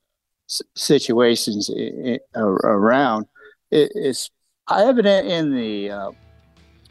s- 0.47 0.61
situations 0.75 1.69
in, 1.69 1.77
in, 2.05 2.19
around. 2.35 3.25
It, 3.71 3.91
it's 3.95 4.29
evident 4.69 5.27
in 5.27 5.55
the 5.55 5.89
uh, 5.89 6.11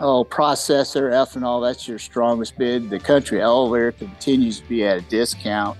oh, 0.01 0.25
processor, 0.25 1.13
ethanol, 1.13 1.63
that's 1.63 1.87
your 1.87 1.99
strongest 1.99 2.59
bid. 2.59 2.91
The 2.91 2.99
country 2.99 3.41
elevator 3.41 3.93
continues 3.93 4.61
to 4.61 4.69
be 4.69 4.85
at 4.85 4.99
a 4.99 5.03
discount 5.03 5.79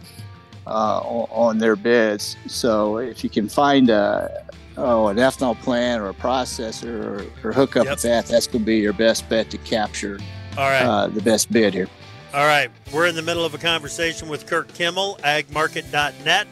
uh, 0.67 1.01
on, 1.01 1.59
their 1.59 1.77
bids. 1.77 2.37
So 2.47 2.99
if 2.99 3.23
you 3.23 3.31
can 3.31 3.49
find 3.49 3.91
a, 3.91 4.47
oh, 4.77 5.09
an 5.09 5.17
ethanol 5.17 5.59
plant 5.61 6.03
or 6.03 6.09
a 6.09 6.15
processor 6.15 7.31
or, 7.45 7.49
or 7.49 7.53
hook 7.53 7.77
up 7.77 7.85
yep. 7.85 7.95
with 7.95 8.03
that, 8.03 8.27
that's 8.27 8.47
going 8.47 8.61
to 8.61 8.67
be 8.67 8.79
your 8.79 8.93
best 8.93 9.29
bet 9.29 9.51
to 9.51 9.59
capture 9.59 10.19
All 10.57 10.69
right. 10.69 10.83
Uh, 10.83 11.07
the 11.09 11.23
best 11.23 11.53
bid 11.53 11.75
here. 11.75 11.89
All 12.33 12.47
right. 12.47 12.71
We're 12.93 13.07
in 13.07 13.15
the 13.15 13.23
middle 13.23 13.45
of 13.45 13.55
a 13.55 13.59
conversation 13.59 14.29
with 14.29 14.47
Curt 14.47 14.73
Kimmel, 14.75 15.19
agmarket.net. 15.23 16.47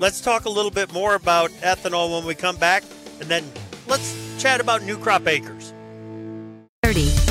Let's 0.00 0.20
talk 0.20 0.44
a 0.44 0.50
little 0.50 0.70
bit 0.70 0.92
more 0.92 1.14
about 1.14 1.50
ethanol 1.50 2.14
when 2.16 2.24
we 2.24 2.34
come 2.34 2.56
back, 2.56 2.84
and 3.20 3.28
then 3.28 3.44
let's 3.86 4.16
chat 4.40 4.60
about 4.60 4.82
new 4.82 4.96
crop 4.96 5.26
acres. 5.26 5.72
30. 6.82 7.28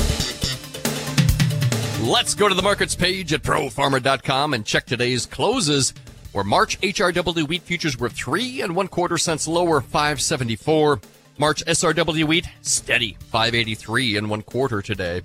Let's 2.02 2.34
go 2.34 2.48
to 2.48 2.54
the 2.54 2.62
markets 2.62 2.94
page 2.94 3.32
at 3.32 3.42
profarmer.com 3.42 4.54
and 4.54 4.64
check 4.64 4.86
today's 4.86 5.26
closes. 5.26 5.92
Where 6.32 6.44
March 6.44 6.80
HRW 6.80 7.48
wheat 7.48 7.62
futures 7.62 7.98
were 7.98 8.10
three 8.10 8.60
and 8.60 8.76
one 8.76 8.88
quarter 8.88 9.16
cents 9.16 9.48
lower, 9.48 9.80
574. 9.80 11.00
March 11.38 11.64
SRW 11.64 12.24
wheat 12.24 12.48
steady, 12.62 13.16
583 13.30 14.16
and 14.16 14.28
one 14.28 14.42
quarter 14.42 14.82
today. 14.82 15.22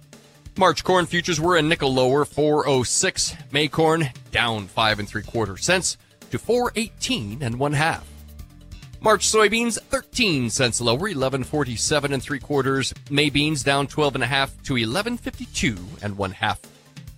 March 0.55 0.83
corn 0.83 1.05
futures 1.07 1.41
were 1.41 1.57
a 1.57 1.61
nickel 1.61 1.93
lower, 1.93 2.23
406. 2.25 3.35
May 3.51 3.67
corn 3.67 4.09
down 4.31 4.67
five 4.67 4.99
and 4.99 5.09
three 5.09 5.23
quarter 5.23 5.57
cents 5.57 5.97
to 6.29 6.37
418 6.37 7.41
and 7.41 7.59
one 7.59 7.73
half. 7.73 8.07
March 9.01 9.27
soybeans 9.27 9.81
13 9.81 10.49
cents 10.49 10.79
lower, 10.79 10.97
1147 10.99 12.13
and 12.13 12.23
three 12.23 12.39
quarters. 12.39 12.93
May 13.09 13.29
beans 13.29 13.61
down 13.61 13.87
12 13.87 14.15
and 14.15 14.23
a 14.23 14.27
half 14.27 14.51
to 14.63 14.75
1152 14.75 15.75
and 16.01 16.17
one 16.17 16.31
half. 16.31 16.61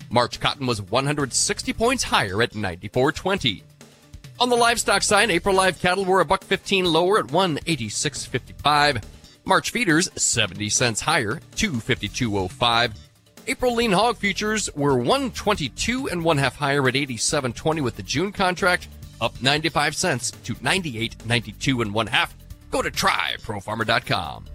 March 0.09 0.39
cotton 0.39 0.65
was 0.65 0.81
160 0.81 1.73
points 1.73 2.03
higher 2.03 2.41
at 2.41 2.53
94.20. 2.53 3.61
On 4.37 4.49
the 4.49 4.55
livestock 4.55 5.01
side, 5.01 5.31
April 5.31 5.55
live 5.55 5.79
cattle 5.79 6.03
were 6.03 6.19
a 6.19 6.25
buck 6.25 6.43
15 6.43 6.83
lower 6.85 7.19
at 7.19 7.27
186.55. 7.27 9.01
March 9.45 9.71
feeders 9.71 10.09
70 10.21 10.69
cents 10.69 11.01
higher, 11.01 11.39
252.05. 11.55 12.97
April 13.47 13.75
lean 13.75 13.91
hog 13.93 14.17
futures 14.17 14.69
were 14.75 14.97
122 14.97 16.09
and 16.09 16.23
one 16.23 16.37
half 16.37 16.57
higher 16.57 16.85
at 16.87 16.95
87.20 16.95 17.81
with 17.81 17.95
the 17.95 18.03
June 18.03 18.31
contract 18.33 18.89
up 19.21 19.41
95 19.41 19.95
cents 19.95 20.31
to 20.31 20.55
98.92 20.55 21.81
and 21.81 21.93
one 21.93 22.07
half. 22.07 22.35
Go 22.71 22.81
to 22.81 22.91
tryprofarmer.com. 22.91 24.45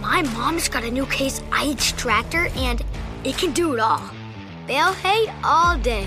My 0.00 0.22
mom's 0.22 0.68
got 0.68 0.84
a 0.84 0.90
new 0.90 1.04
case 1.06 1.42
IH 1.52 1.96
tractor 1.98 2.48
and 2.56 2.82
it 3.24 3.36
can 3.36 3.52
do 3.52 3.74
it 3.74 3.80
all. 3.80 4.00
Bale 4.66 4.92
hay 4.94 5.30
all 5.44 5.76
day. 5.76 6.06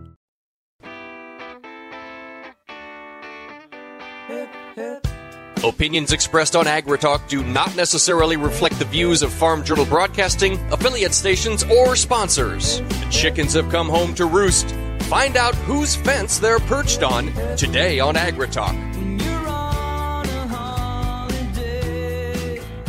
Opinions 5.63 6.11
expressed 6.11 6.55
on 6.55 6.65
AgriTalk 6.65 7.27
do 7.27 7.43
not 7.43 7.75
necessarily 7.75 8.35
reflect 8.35 8.79
the 8.79 8.85
views 8.85 9.21
of 9.21 9.31
Farm 9.31 9.63
Journal 9.63 9.85
Broadcasting, 9.85 10.53
affiliate 10.71 11.13
stations, 11.13 11.63
or 11.65 11.95
sponsors. 11.95 12.79
The 12.79 13.07
chickens 13.11 13.53
have 13.53 13.69
come 13.69 13.87
home 13.87 14.15
to 14.15 14.25
roost. 14.25 14.71
Find 15.01 15.37
out 15.37 15.53
whose 15.53 15.95
fence 15.95 16.39
they're 16.39 16.57
perched 16.57 17.03
on 17.03 17.27
today 17.57 17.99
on 17.99 18.15
AgriTalk. 18.15 18.75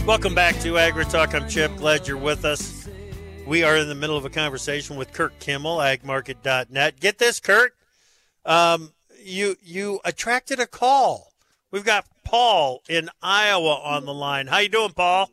Welcome 0.07 0.35
back 0.35 0.59
to 0.61 0.79
Agri 0.79 1.05
Talk. 1.05 1.35
I'm 1.35 1.47
Chip. 1.51 1.77
Glad 1.77 2.09
you're 2.09 2.17
with 2.17 2.47
us. 2.47 2.89
We 3.47 3.65
are 3.65 3.77
in 3.77 3.89
the 3.89 3.95
middle 3.95 4.17
of 4.17 4.25
a 4.25 4.31
conversation 4.31 4.97
with 4.97 5.13
Curt 5.13 5.39
Kimmel, 5.41 5.77
agmarket.net. 5.77 7.01
Get 7.01 7.19
this, 7.19 7.39
Curt. 7.39 7.75
Um, 8.47 8.95
you 9.23 9.57
you 9.63 10.01
attracted 10.07 10.59
a 10.59 10.67
call. 10.67 11.32
We've 11.73 11.85
got 11.85 12.05
Paul 12.23 12.83
in 12.87 13.09
Iowa 13.23 13.81
on 13.83 14.05
the 14.05 14.13
line. 14.13 14.47
How 14.47 14.59
you 14.59 14.69
doing, 14.69 14.93
Paul? 14.93 15.31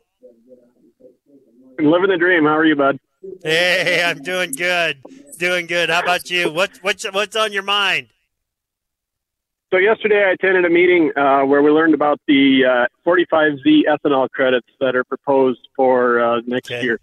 I'm 1.77 1.85
living 1.91 2.09
the 2.09 2.17
dream. 2.17 2.45
How 2.45 2.57
are 2.57 2.65
you, 2.65 2.77
bud? 2.77 2.97
Hey, 3.43 4.01
I'm 4.05 4.21
doing 4.21 4.53
good. 4.53 5.03
Doing 5.37 5.67
good. 5.67 5.89
How 5.89 5.99
about 5.99 6.29
you? 6.29 6.51
What 6.51 6.71
what's 6.81 7.03
what's 7.11 7.35
on 7.35 7.51
your 7.51 7.63
mind? 7.63 8.07
So 9.71 9.77
yesterday 9.77 10.23
I 10.25 10.31
attended 10.31 10.65
a 10.65 10.69
meeting 10.69 11.11
uh, 11.15 11.41
where 11.43 11.61
we 11.61 11.71
learned 11.71 11.93
about 11.93 12.19
the 12.27 12.87
uh, 13.05 13.09
45Z 13.09 13.83
ethanol 13.87 14.29
credits 14.29 14.67
that 14.79 14.95
are 14.95 15.03
proposed 15.03 15.67
for 15.75 16.21
uh, 16.21 16.41
next 16.45 16.71
Okay. 16.71 16.83
year, 16.83 16.99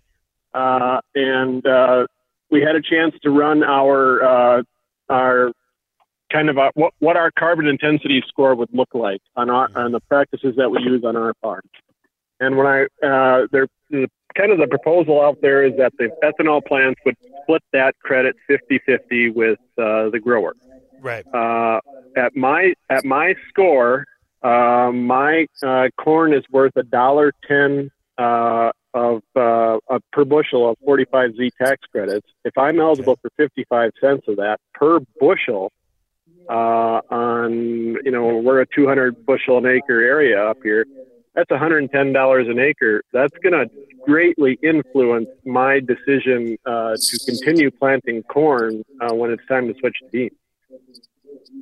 uh, 0.53 1.01
and 1.15 1.65
uh, 1.67 2.07
we 2.51 2.63
had 2.63 2.75
a 2.75 2.83
chance 2.83 3.15
to 3.23 3.31
run 3.31 3.63
our 3.63 4.23
uh, 4.59 4.63
our 5.11 5.53
kind 6.33 6.49
of 6.49 6.57
a, 6.57 6.71
what 6.75 6.93
what 6.99 7.17
our 7.17 7.31
carbon 7.31 7.67
intensity 7.67 8.23
score 8.27 8.55
would 8.55 8.71
look 8.73 8.89
like 8.95 9.21
on 9.37 9.51
our 9.51 9.71
on 9.75 9.93
the 9.93 10.01
practices 10.01 10.55
that 10.57 10.71
we 10.71 10.81
use 10.83 11.05
on 11.05 11.17
our 11.17 11.35
farm. 11.43 11.63
And 12.41 12.57
when 12.57 12.67
I 12.67 12.83
uh, 13.07 13.47
there 13.53 13.67
kind 13.91 14.53
of 14.53 14.59
the 14.59 14.67
proposal 14.69 15.23
out 15.23 15.41
there 15.41 15.65
is 15.65 15.73
that 15.79 15.93
the 15.99 16.11
ethanol 16.23 16.65
plants 16.65 17.01
would 17.07 17.17
split 17.43 17.63
that 17.73 17.95
credit 18.01 18.37
50-50 18.51 19.35
with 19.35 19.59
uh, 19.79 20.11
the 20.11 20.21
grower 20.23 20.55
Right. 21.01 21.25
uh, 21.33 21.81
at 22.17 22.35
my 22.37 22.75
at 22.91 23.05
my 23.05 23.35
score, 23.49 24.05
uh, 24.43 24.91
my 24.93 25.47
uh, 25.63 25.89
corn 25.99 26.33
is 26.35 26.43
worth 26.51 26.73
a 26.77 26.83
dollar 26.83 27.33
ten 27.47 27.91
uh, 28.19 28.73
of 28.95 29.23
uh, 29.37 29.79
per 30.13 30.25
bushel 30.25 30.71
of 30.71 30.77
45Z 30.87 31.51
tax 31.63 31.83
credits. 31.93 32.27
If 32.45 32.57
I'm 32.57 32.81
eligible 32.81 33.19
for 33.21 33.31
55 33.37 33.91
cents 34.01 34.25
of 34.27 34.37
that 34.37 34.59
per 34.75 35.01
bushel, 35.21 35.71
uh, 36.49 37.01
on 37.11 37.53
you 38.05 38.11
know 38.11 38.39
we're 38.39 38.61
a 38.61 38.67
200 38.75 39.27
bushel 39.27 39.59
an 39.59 39.67
acre 39.67 40.01
area 40.01 40.43
up 40.45 40.59
here. 40.63 40.87
That's 41.35 41.51
110 41.51 42.13
dollars 42.13 42.49
an 42.49 42.59
acre. 42.59 43.03
That's 43.13 43.37
going 43.43 43.53
to 43.53 43.71
greatly 44.05 44.59
influence 44.63 45.29
my 45.45 45.81
decision 45.81 46.57
uh, 46.65 46.97
to 46.97 47.19
continue 47.27 47.71
planting 47.71 48.23
corn 48.23 48.85
uh, 49.01 49.15
when 49.15 49.31
it's 49.31 49.45
time 49.47 49.67
to 49.67 49.75
switch 49.81 49.97
to 49.99 50.09
beans. 50.11 50.33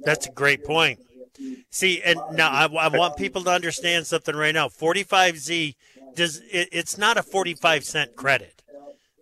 That's 0.05 0.27
a 0.27 0.31
great 0.31 0.65
point. 0.65 1.01
See, 1.71 2.03
and 2.03 2.21
now 2.33 2.51
I, 2.51 2.67
I 2.67 2.89
want 2.89 3.17
people 3.17 3.43
to 3.45 3.51
understand 3.51 4.07
something 4.07 4.37
right 4.37 4.55
now. 4.55 4.69
45Z 4.69 5.75
does 6.15 6.41
it, 6.51 6.69
it's 6.71 6.97
not 6.97 7.17
a 7.17 7.23
45 7.23 7.85
cent 7.85 8.15
credit. 8.15 8.63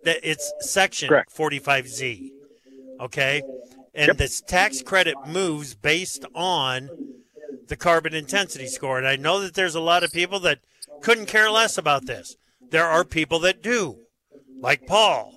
That 0.03 0.17
it's 0.21 0.53
section 0.59 1.09
Correct. 1.09 1.33
45Z. 1.35 2.31
Okay? 2.99 3.41
And 3.95 4.07
Yep. 4.07 4.17
this 4.17 4.41
tax 4.41 4.81
credit 4.81 5.15
moves 5.27 5.75
based 5.75 6.25
on 6.33 6.89
the 7.67 7.75
carbon 7.75 8.13
intensity 8.13 8.65
score. 8.67 8.97
And 8.97 9.07
I 9.07 9.15
know 9.15 9.39
that 9.41 9.53
there's 9.53 9.75
a 9.75 9.79
lot 9.79 10.03
of 10.03 10.11
people 10.11 10.39
that 10.41 10.59
couldn't 11.01 11.27
care 11.27 11.49
less 11.51 11.77
about 11.77 12.05
this. 12.07 12.35
There 12.71 12.85
are 12.85 13.03
people 13.05 13.39
that 13.39 13.61
do, 13.61 13.99
like 14.61 14.87
Paul. 14.87 15.35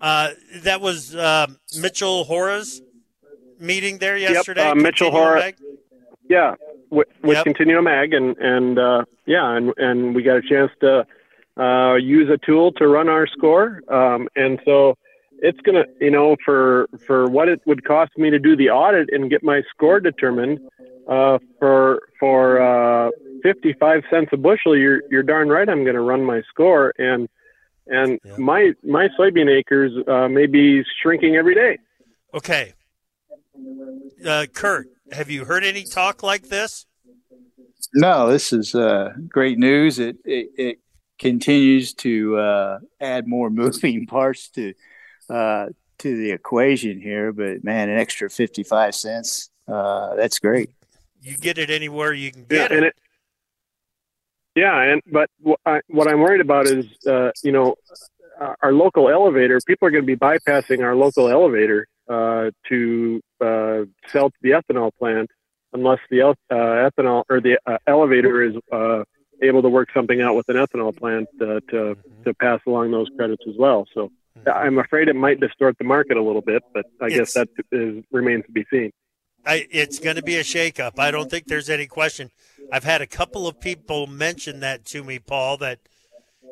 Uh, 0.00 0.30
that 0.64 0.80
was 0.80 1.14
uh, 1.14 1.46
Mitchell 1.78 2.24
Hora's 2.24 2.82
meeting 3.60 3.98
there 3.98 4.16
yesterday. 4.16 4.68
uh, 4.68 4.74
Mitchell 4.74 5.12
Hora- 5.12 5.52
Yeah, 6.28 6.56
with, 6.90 7.06
with 7.22 7.36
Yep. 7.36 7.44
Continuum 7.44 7.86
Ag, 7.86 8.12
and 8.12 8.36
and 8.38 8.78
uh, 8.80 9.04
yeah, 9.26 9.56
and 9.56 9.72
and 9.76 10.12
we 10.14 10.22
got 10.24 10.38
a 10.38 10.42
chance 10.42 10.72
to 10.80 11.06
uh, 11.56 11.94
use 11.94 12.28
a 12.30 12.38
tool 12.44 12.72
to 12.72 12.88
run 12.88 13.08
our 13.08 13.28
score, 13.28 13.80
um, 13.88 14.28
and 14.34 14.58
so 14.64 14.96
it's 15.42 15.60
gonna, 15.60 15.84
you 16.00 16.10
know, 16.10 16.36
for 16.44 16.88
for 17.06 17.28
what 17.28 17.48
it 17.48 17.60
would 17.66 17.84
cost 17.84 18.12
me 18.16 18.30
to 18.30 18.38
do 18.38 18.56
the 18.56 18.70
audit 18.70 19.08
and 19.12 19.28
get 19.28 19.42
my 19.42 19.62
score 19.74 19.98
determined, 20.00 20.60
uh, 21.08 21.38
for 21.58 22.00
for 22.18 22.62
uh, 22.62 23.10
55 23.42 24.04
cents 24.08 24.30
a 24.32 24.36
bushel, 24.36 24.76
you're 24.76 25.02
you're 25.10 25.24
darn 25.24 25.48
right. 25.48 25.68
I'm 25.68 25.84
gonna 25.84 26.00
run 26.00 26.24
my 26.24 26.42
score, 26.48 26.94
and 26.96 27.28
and 27.88 28.20
Yeah. 28.24 28.36
my 28.38 28.72
my 28.84 29.08
soybean 29.18 29.50
acres 29.50 29.92
uh, 30.06 30.28
may 30.28 30.46
be 30.46 30.84
shrinking 31.02 31.34
every 31.36 31.56
day. 31.56 31.78
Okay. 32.32 32.72
Uh, 34.24 34.46
Curt, 34.54 34.86
have 35.10 35.28
you 35.28 35.44
heard 35.44 35.64
any 35.64 35.82
talk 35.82 36.22
like 36.22 36.48
this? 36.48 36.86
No, 37.94 38.30
this 38.30 38.52
is 38.52 38.74
uh, 38.76 39.10
great 39.28 39.58
news. 39.58 39.98
It, 39.98 40.16
it 40.24 40.50
it 40.56 40.78
continues 41.18 41.94
to 41.94 42.36
uh, 42.38 42.78
add 43.00 43.26
more 43.26 43.50
moving 43.62 44.06
parts 44.06 44.48
to 44.50 44.72
uh, 45.32 45.64
to 45.98 46.16
the 46.16 46.30
equation 46.32 47.00
here. 47.00 47.32
But 47.32 47.64
man, 47.64 47.88
an 47.88 47.98
extra 47.98 48.28
fifty 48.28 48.62
five 48.62 48.94
cents. 48.94 49.50
Uh, 49.66 50.14
that's 50.16 50.38
great. 50.38 50.70
You 51.20 51.36
get 51.36 51.56
it 51.58 51.70
anywhere 51.70 52.12
you 52.12 52.30
can 52.32 52.46
Yeah, 52.50 52.68
get 52.68 52.72
and 52.72 52.84
it. 52.84 52.88
it. 52.88 52.94
Yeah, 54.54 54.82
and 54.82 55.00
but 55.06 55.28
what, 55.40 55.60
I, 55.64 55.80
what 55.88 56.06
I'm 56.08 56.20
worried 56.20 56.42
about 56.42 56.66
is, 56.66 56.84
uh, 57.06 57.30
you 57.42 57.52
know, 57.52 57.74
our, 58.38 58.56
our 58.64 58.72
local 58.72 59.08
elevator. 59.08 59.58
People 59.66 59.88
are 59.88 59.90
going 59.90 60.06
to 60.06 60.06
be 60.06 60.20
bypassing 60.30 60.84
our 60.84 60.94
local 60.94 61.28
elevator 61.28 61.86
uh, 62.06 62.50
to 62.68 63.20
uh, 63.40 63.78
sell 64.12 64.28
to 64.28 64.36
the 64.42 64.50
ethanol 64.50 64.90
plant, 64.98 65.30
unless 65.72 66.00
the 66.10 66.20
el- 66.20 66.36
uh, 66.50 66.90
ethanol 66.90 67.24
or 67.30 67.40
the 67.40 67.58
uh, 67.66 67.78
elevator 67.86 68.42
is 68.42 68.54
uh, 68.70 69.04
able 69.40 69.62
to 69.62 69.70
work 69.70 69.88
something 69.94 70.20
out 70.20 70.34
with 70.36 70.48
an 70.50 70.56
ethanol 70.56 70.94
plant 70.94 71.28
uh, 71.40 71.60
to 71.70 71.96
to 72.24 72.34
pass 72.34 72.60
along 72.66 72.90
those 72.90 73.08
credits 73.16 73.44
as 73.48 73.56
well. 73.56 73.86
So 73.94 74.10
Mm-hmm. 74.38 74.48
I'm 74.48 74.78
afraid 74.78 75.08
it 75.08 75.16
might 75.16 75.40
distort 75.40 75.76
the 75.78 75.84
market 75.84 76.16
a 76.16 76.22
little 76.22 76.40
bit, 76.42 76.62
but 76.72 76.86
I 77.00 77.08
guess 77.08 77.34
It's- 77.34 77.34
that 77.34 77.48
is, 77.72 78.04
remains 78.10 78.44
to 78.46 78.52
be 78.52 78.64
seen. 78.70 78.90
I, 79.44 79.66
it's 79.72 79.98
going 79.98 80.14
to 80.14 80.22
be 80.22 80.36
a 80.36 80.44
shakeup. 80.44 81.00
I 81.00 81.10
don't 81.10 81.28
think 81.28 81.46
there's 81.48 81.68
any 81.68 81.86
question. 81.86 82.30
I've 82.70 82.84
had 82.84 83.02
a 83.02 83.08
couple 83.08 83.48
of 83.48 83.58
people 83.58 84.06
mention 84.06 84.60
that 84.60 84.84
to 84.86 85.02
me, 85.02 85.18
Paul, 85.18 85.56
that 85.56 85.80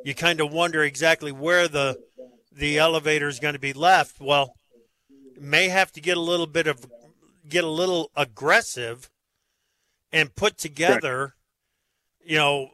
you 0.05 0.12
kind 0.12 0.40
of 0.40 0.53
wonder 0.53 0.83
exactly 0.83 1.31
where 1.31 1.69
the 1.69 2.01
the 2.53 2.79
elevator 2.79 3.29
is 3.29 3.38
going 3.38 3.55
to 3.55 3.61
be 3.61 3.73
left. 3.73 4.21
Well, 4.21 4.55
may 5.40 5.69
have 5.69 5.93
to 5.93 6.01
get 6.01 6.16
a 6.16 6.21
little 6.21 6.49
bit 6.49 6.66
of 6.66 6.85
get 7.49 7.62
a 7.62 7.69
little 7.69 8.11
aggressive 8.16 9.09
and 10.12 10.35
put 10.35 10.59
together, 10.59 11.35
you 12.25 12.38
know, 12.38 12.71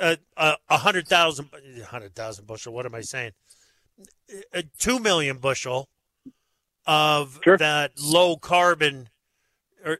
a, 0.00 0.18
a, 0.36 0.56
a 0.70 0.78
hundred 0.78 1.06
thousand, 1.06 1.50
hundred 1.86 2.16
thousand 2.16 2.48
bushel. 2.48 2.72
What 2.74 2.84
am 2.84 2.96
I 2.96 3.02
saying? 3.02 3.30
A 4.52 4.62
two 4.78 4.98
million 4.98 5.38
bushel 5.38 5.88
of 6.86 7.38
Sure. 7.44 7.56
that 7.58 7.92
low 8.00 8.36
carbon 8.36 9.08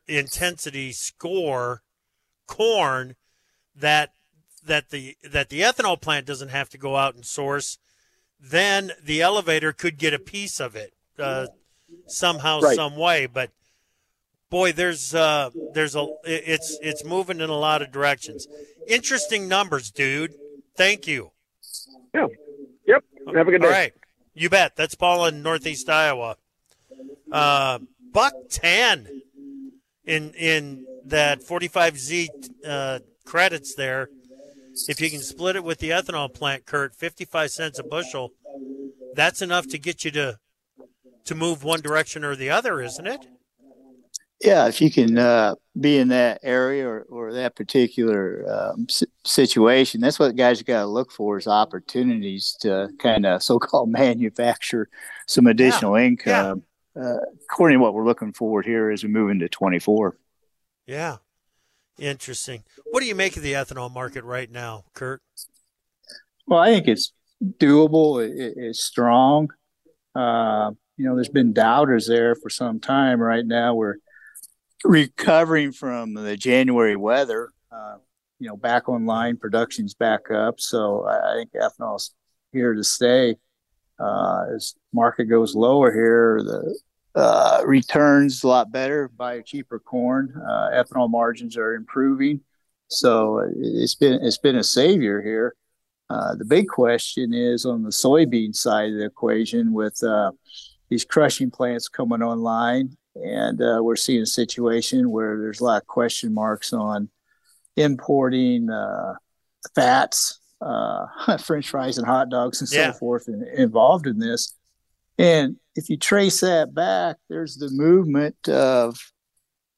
intensity 0.07 0.93
score 0.93 1.83
corn 2.47 3.17
that 3.75 4.11
that 4.65 4.91
the 4.91 5.17
that 5.23 5.49
the 5.49 5.61
ethanol 5.61 6.01
plant 6.01 6.27
doesn't 6.27 6.51
have 6.51 6.69
to 6.71 6.79
go 6.79 6.97
out 6.97 7.15
and 7.15 7.27
source 7.27 7.79
then 8.38 8.93
the 9.03 9.21
elevator 9.21 9.73
could 9.73 9.99
get 9.99 10.15
a 10.15 10.19
piece 10.19 10.61
of 10.61 10.75
it 10.77 10.93
uh, 11.19 11.47
somehow 12.07 12.61
Right. 12.61 12.77
some 12.77 12.97
way 12.97 13.27
but 13.27 13.51
boy 14.51 14.73
there's 14.73 15.15
uh 15.15 15.51
there's 15.73 15.97
a 15.97 16.07
it's 16.25 16.79
it's 16.83 17.05
moving 17.05 17.41
in 17.41 17.51
a 17.51 17.57
lot 17.59 17.83
of 17.83 17.91
directions 17.91 18.47
interesting 18.87 19.49
numbers 19.49 19.91
dude 19.91 20.35
thank 20.77 21.07
you 21.07 21.33
Yeah. 22.15 22.27
Yep. 23.33 23.38
Have 23.38 23.49
a 23.49 23.51
good 23.51 23.61
day. 23.62 23.66
all 23.66 23.73
right 23.73 23.92
you 24.35 24.49
bet 24.49 24.77
that's 24.77 24.95
paul 24.95 25.27
in 25.27 25.42
northeast 25.42 25.88
iowa 25.88 26.37
uh 27.31 27.79
buck 28.12 28.33
10 28.51 29.23
in 30.05 30.33
in 30.35 30.87
that 31.05 31.42
45z 31.42 32.29
uh, 32.66 32.99
credits 33.25 33.75
there 33.75 34.09
if 34.88 35.01
you 35.01 35.11
can 35.11 35.21
split 35.21 35.57
it 35.57 35.64
with 35.64 35.79
the 35.79 35.90
ethanol 35.90 36.33
plant 36.33 36.64
curt 36.66 36.95
55 36.95 37.51
cents 37.51 37.79
a 37.79 37.83
bushel 37.83 38.31
that's 39.14 39.42
enough 39.42 39.66
to 39.68 39.79
get 39.79 40.05
you 40.05 40.11
to 40.12 40.38
to 41.25 41.35
move 41.35 41.62
one 41.64 41.81
direction 41.81 42.25
or 42.25 42.35
the 42.37 42.51
other 42.51 42.81
isn't 42.81 43.07
it 43.07 43.27
Yeah, 44.40 44.66
if 44.66 44.81
you 44.81 44.90
can 44.90 45.18
uh, 45.18 45.55
be 45.80 45.98
in 45.98 46.08
that 46.08 46.40
area 46.42 46.87
or, 46.87 47.02
or 47.08 47.32
that 47.32 47.56
particular 47.56 48.44
um, 48.48 48.87
si- 48.90 49.06
situation, 49.24 50.00
that's 50.00 50.18
what 50.18 50.37
guys 50.37 50.61
got 50.62 50.80
to 50.80 50.87
look 50.87 51.11
for 51.11 51.38
is 51.38 51.46
opportunities 51.46 52.56
to 52.61 52.88
kind 52.98 53.24
of 53.24 53.42
so-called 53.48 53.88
manufacture 53.88 54.88
some 55.26 55.46
additional 55.46 55.94
income. 55.94 56.62
Uh, 56.94 57.16
according 57.48 57.78
to 57.78 57.82
what 57.82 57.94
we're 57.94 58.04
looking 58.04 58.35
forward 58.35 58.66
here 58.66 58.90
as 58.90 59.02
we 59.02 59.08
move 59.08 59.30
into 59.30 59.48
24. 59.48 60.14
yeah 60.87 61.16
interesting 61.98 62.62
what 62.90 63.00
do 63.00 63.06
you 63.06 63.14
make 63.14 63.37
of 63.37 63.42
the 63.42 63.52
ethanol 63.52 63.90
market 63.92 64.24
right 64.24 64.50
now 64.50 64.85
curt 64.94 65.22
Well, 66.46 66.58
I 66.58 66.68
think 66.70 66.88
it's 66.88 67.12
doable. 67.58 68.22
It, 68.22 68.32
it- 68.38 68.54
it's 68.56 68.85
strong. 68.85 69.48
Uh, 70.14 70.72
you 70.98 71.06
know, 71.06 71.14
there's 71.14 71.28
been 71.30 71.52
doubters 71.54 72.06
there 72.06 72.35
for 72.35 72.50
some 72.50 72.78
time. 72.80 73.20
Right 73.20 73.46
now, 73.46 73.74
we're 73.74 73.96
recovering 74.85 75.73
from 75.73 76.14
the 76.14 76.37
January 76.37 76.97
weather. 76.97 77.51
Uh, 77.71 77.97
you 78.42 78.49
know 78.49 78.57
back 78.57 78.88
online, 78.88 79.37
production's 79.37 79.95
back 79.95 80.31
up. 80.33 80.59
So 80.59 81.07
I, 81.07 81.37
think 81.37 81.53
ethanol's 81.53 82.12
here 82.53 82.75
to 82.75 82.83
stay. 82.83 83.37
Uh, 84.01 84.47
as 84.57 84.75
market 84.92 85.27
goes 85.27 85.55
lower 85.55 85.92
here, 85.92 86.42
the 86.42 86.77
uh, 87.14 87.62
returns 87.64 88.42
a 88.42 88.49
lot 88.49 88.73
better. 88.73 89.09
Buy 89.16 89.42
cheaper 89.42 89.79
corn. 89.79 90.35
Uh, 90.37 90.71
ethanol 90.73 91.09
margins 91.09 91.57
are 91.57 91.75
improving, 91.75 92.40
so 92.88 93.49
it's 93.57 93.95
been 93.95 94.14
it's 94.23 94.38
been 94.38 94.57
a 94.57 94.64
savior 94.64 95.23
here. 95.23 95.55
Uh, 96.11 96.35
the 96.35 96.45
big 96.45 96.66
question 96.66 97.33
is 97.33 97.64
on 97.64 97.85
the 97.85 97.90
soybean 97.90 98.55
side 98.55 98.90
of 98.90 98.99
the 98.99 99.05
equation 99.05 99.73
with 99.73 100.03
uh, 100.03 100.33
these 100.90 101.05
crushing 101.05 101.51
plants 101.51 101.88
coming 101.88 102.23
online, 102.23 102.97
and 103.14 103.61
uh, 103.61 103.81
we're 103.83 103.96
seeing 103.96 104.22
a 104.22 104.27
situation 104.27 105.11
where 105.11 105.38
there's 105.38 105.61
a 105.61 105.64
lot 105.64 105.83
of 105.83 105.87
question 105.87 106.33
marks 106.33 106.72
on 106.72 107.09
importing 107.77 108.70
uh, 108.70 109.14
fats, 109.75 110.40
French 111.44 111.70
fries, 111.70 111.98
and 111.98 112.07
hot 112.07 112.29
dogs, 112.29 112.61
and 112.61 112.70
yeah. 112.70 112.92
so 112.92 112.98
forth, 112.98 113.29
in, 113.29 113.46
involved 113.57 114.07
in 114.07 114.18
this. 114.18 114.55
And 115.18 115.57
if 115.77 115.88
you 115.88 115.96
trace 115.96 116.40
that 116.40 116.75
back, 116.75 117.16
there's 117.29 117.57
the 117.57 117.70
movement 117.70 118.48
of 118.48 118.98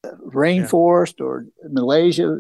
rainforest 0.05 1.15
yeah. 1.19 1.27
or 1.27 1.47
Malaysia 1.71 2.39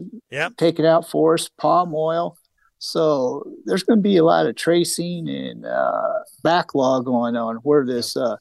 taking 0.57 0.87
out 0.87 1.09
forest, 1.09 1.51
palm 1.59 1.93
oil. 1.95 2.37
So 2.79 3.51
there's 3.65 3.83
going 3.83 3.99
to 3.99 4.03
be 4.03 4.19
a 4.19 4.25
lot 4.25 4.47
of 4.47 4.57
tracing 4.57 5.29
and 5.29 5.65
uh, 5.65 6.19
backlog 6.43 7.07
going 7.07 7.37
on 7.37 7.57
where 7.57 7.87
this 7.87 8.17
uh, 8.17 8.37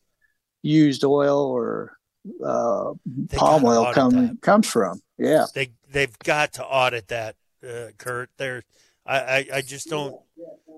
used 0.62 1.06
oil 1.06 1.46
or 1.46 1.98
uh, 2.44 2.94
palm 3.32 3.66
oil 3.66 3.94
come, 3.94 4.38
comes 4.38 4.70
from. 4.70 5.02
Yeah, 5.18 5.46
they 5.54 5.70
they've 5.92 6.18
got 6.20 6.54
to 6.54 6.66
audit 6.66 7.08
that, 7.10 7.36
uh, 7.68 7.92
Curt. 7.98 8.30
There, 8.38 8.64
I, 9.06 9.20
I, 9.20 9.48
I 9.56 9.62
just 9.62 9.90
don't 9.90 10.16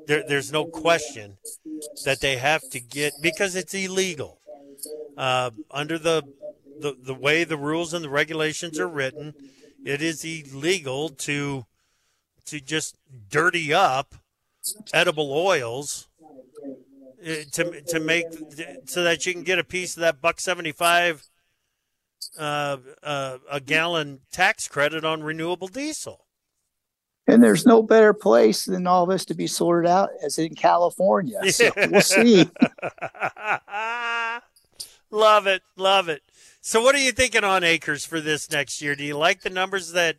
there, 0.08 0.24
there's 0.28 0.52
no 0.52 0.66
question 0.66 1.38
that 2.06 2.22
they 2.22 2.38
have 2.38 2.70
to 2.70 2.80
get 2.80 3.14
because 3.22 3.56
it's 3.56 3.74
illegal 3.74 4.40
uh, 5.18 5.52
under 5.72 5.98
the, 5.98 6.24
the 6.80 6.96
the 7.02 7.14
way 7.14 7.44
the 7.44 7.58
rules 7.58 7.94
and 7.94 8.04
the 8.04 8.10
regulations 8.10 8.80
are 8.80 8.88
written. 8.88 9.34
It 9.84 10.02
is 10.02 10.24
illegal 10.24 11.10
to 11.10 11.66
to 12.46 12.60
just 12.60 12.98
dirty 13.30 13.74
up 13.74 14.16
edible 14.94 15.32
oils 15.32 16.08
uh, 17.26 17.34
to 17.54 17.82
to 17.82 18.00
make 18.00 18.26
so 18.86 19.04
that 19.04 19.26
you 19.26 19.34
can 19.34 19.44
get 19.44 19.60
a 19.60 19.64
piece 19.64 19.96
of 19.96 20.02
that 20.02 20.22
buck 20.22 20.40
seventy 20.40 20.72
five 20.72 21.28
uh, 22.38 22.78
uh, 23.04 23.38
a 23.52 23.60
gallon 23.60 24.22
tax 24.32 24.68
credit 24.68 25.04
on 25.06 25.24
renewable 25.24 25.68
diesel. 25.68 26.26
And 27.28 27.42
there's 27.44 27.66
no 27.66 27.82
better 27.82 28.14
place 28.14 28.66
than 28.66 28.86
all 28.86 29.08
this 29.08 29.26
to 29.26 29.34
be 29.34 29.48
sorted 29.48 29.90
out 29.90 30.10
as 30.24 30.38
in 30.38 30.54
California. 30.54 31.40
So 31.52 31.72
we'll 31.76 32.02
see. 32.02 32.44
love 35.10 35.48
it. 35.48 35.64
Love 35.76 36.08
it. 36.10 36.22
So, 36.62 36.82
what 36.82 36.96
are 36.96 37.00
you 37.00 37.12
thinking 37.12 37.44
on 37.44 37.64
acres 37.64 38.06
for 38.06 38.20
this 38.22 38.52
next 38.52 38.82
year? 38.82 38.96
Do 38.96 39.04
you 39.04 39.18
like 39.18 39.42
the 39.42 39.50
numbers 39.50 39.92
that 39.94 40.18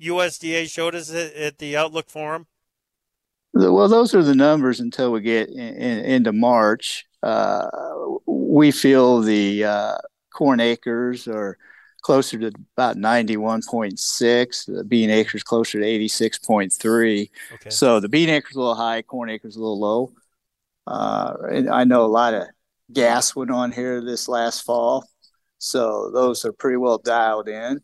USDA 0.00 0.70
showed 0.70 0.94
us 0.94 1.12
at 1.14 1.58
the 1.58 1.76
Outlook 1.76 2.08
Forum? 2.08 2.46
Well, 3.52 3.88
those 3.88 4.14
are 4.14 4.22
the 4.22 4.34
numbers 4.34 4.80
until 4.80 5.12
we 5.12 5.22
get 5.22 5.48
in, 5.48 5.58
in, 5.58 6.04
into 6.04 6.32
March. 6.32 7.06
Uh, 7.22 7.66
we 8.26 8.70
feel 8.70 9.22
the 9.22 9.64
uh, 9.64 9.96
corn 10.36 10.60
acres 10.60 11.26
are 11.26 11.56
closer 12.02 12.38
to 12.38 12.52
about 12.76 12.96
91.6. 12.96 14.66
The 14.66 14.84
bean 14.84 15.08
acres 15.08 15.42
closer 15.42 15.80
to 15.80 15.86
86.3. 15.86 17.30
Okay. 17.54 17.70
So 17.70 18.00
the 18.00 18.08
bean 18.08 18.28
acres 18.28 18.54
a 18.54 18.58
little 18.58 18.74
high, 18.74 19.00
corn 19.00 19.30
acres 19.30 19.56
a 19.56 19.60
little 19.60 19.80
low. 19.80 20.12
Uh, 20.86 21.34
and 21.50 21.70
I 21.70 21.84
know 21.84 22.04
a 22.04 22.06
lot 22.06 22.34
of 22.34 22.44
gas 22.92 23.34
went 23.34 23.50
on 23.50 23.72
here 23.72 24.04
this 24.04 24.28
last 24.28 24.64
fall. 24.64 25.08
So 25.58 26.10
those 26.12 26.44
are 26.44 26.52
pretty 26.52 26.76
well 26.76 26.98
dialed 26.98 27.48
in. 27.48 27.80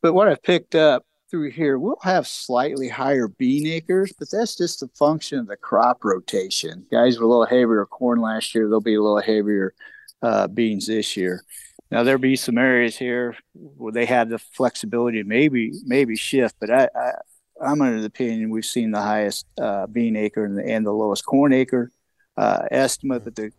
But 0.00 0.12
what 0.12 0.28
I've 0.28 0.42
picked 0.42 0.76
up 0.76 1.04
through 1.28 1.50
here, 1.50 1.76
we'll 1.76 1.98
have 2.02 2.28
slightly 2.28 2.88
higher 2.88 3.26
bean 3.26 3.66
acres, 3.66 4.12
but 4.16 4.30
that's 4.30 4.56
just 4.56 4.84
a 4.84 4.88
function 4.96 5.40
of 5.40 5.48
the 5.48 5.56
crop 5.56 6.04
rotation. 6.04 6.86
Guys 6.92 7.18
were 7.18 7.24
a 7.24 7.28
little 7.28 7.46
heavier 7.46 7.84
corn 7.84 8.20
last 8.20 8.54
year, 8.54 8.68
they'll 8.68 8.80
be 8.80 8.94
a 8.94 9.02
little 9.02 9.20
heavier 9.20 9.74
uh, 10.22 10.46
beans 10.46 10.86
this 10.86 11.16
year. 11.16 11.42
Now 11.90 12.02
there'll 12.02 12.20
be 12.20 12.36
some 12.36 12.58
areas 12.58 12.96
here 12.96 13.36
where 13.54 13.92
they 13.92 14.06
have 14.06 14.28
the 14.28 14.38
flexibility 14.38 15.22
to 15.22 15.28
maybe 15.28 15.72
maybe 15.84 16.16
shift, 16.16 16.56
but 16.58 16.70
I, 16.70 16.88
I 16.94 17.12
I'm 17.60 17.80
under 17.80 18.00
the 18.00 18.06
opinion 18.06 18.50
we've 18.50 18.64
seen 18.64 18.90
the 18.90 19.00
highest 19.00 19.46
uh, 19.60 19.86
bean 19.86 20.16
acre 20.16 20.44
and 20.44 20.58
the, 20.58 20.64
and 20.64 20.84
the 20.84 20.92
lowest 20.92 21.24
corn 21.24 21.52
acre 21.52 21.90
uh, 22.36 22.62
estimate. 22.70 23.24
But 23.24 23.36
the 23.36 23.52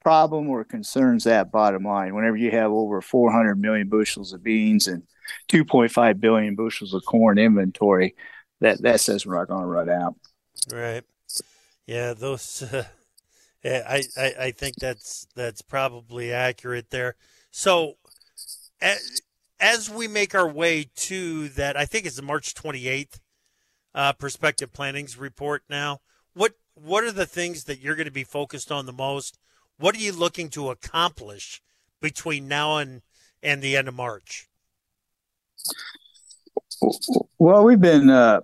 problem 0.00 0.48
or 0.48 0.64
concerns 0.64 1.24
that 1.24 1.50
bottom 1.50 1.84
line, 1.84 2.14
whenever 2.14 2.36
you 2.36 2.50
have 2.50 2.70
over 2.70 3.00
400 3.00 3.56
million 3.56 3.88
bushels 3.88 4.32
of 4.32 4.42
beans 4.42 4.86
and 4.86 5.02
2.5 5.48 6.20
billion 6.20 6.54
bushels 6.54 6.94
of 6.94 7.04
corn 7.04 7.38
inventory, 7.38 8.14
that 8.60 8.82
that 8.82 9.00
says 9.00 9.26
we're 9.26 9.38
not 9.38 9.48
going 9.48 9.62
to 9.62 9.66
run 9.66 9.88
out. 9.88 10.14
Right. 10.70 11.02
Yeah. 11.86 12.14
Those. 12.14 12.62
Uh, 12.62 12.84
yeah, 13.64 13.82
I, 13.88 14.02
I 14.16 14.34
I 14.38 14.50
think 14.52 14.76
that's 14.76 15.26
that's 15.34 15.62
probably 15.62 16.32
accurate 16.32 16.90
there. 16.90 17.16
So, 17.52 17.98
as 19.60 19.90
we 19.90 20.08
make 20.08 20.34
our 20.34 20.48
way 20.48 20.90
to 20.96 21.48
that, 21.50 21.76
I 21.76 21.84
think 21.84 22.06
it's 22.06 22.16
the 22.16 22.22
March 22.22 22.54
28th 22.54 23.20
uh, 23.94 24.14
Prospective 24.14 24.72
Plantings 24.72 25.18
report 25.18 25.62
now. 25.68 26.00
What 26.34 26.54
what 26.74 27.04
are 27.04 27.12
the 27.12 27.26
things 27.26 27.64
that 27.64 27.78
you're 27.78 27.94
going 27.94 28.06
to 28.06 28.10
be 28.10 28.24
focused 28.24 28.72
on 28.72 28.86
the 28.86 28.92
most? 28.92 29.38
What 29.78 29.94
are 29.94 30.00
you 30.00 30.12
looking 30.12 30.48
to 30.50 30.70
accomplish 30.70 31.60
between 32.00 32.48
now 32.48 32.78
and 32.78 33.02
and 33.42 33.60
the 33.60 33.76
end 33.76 33.86
of 33.86 33.94
March? 33.94 34.48
Well, 37.38 37.64
we've 37.64 37.80
been 37.80 38.08
uh, 38.08 38.40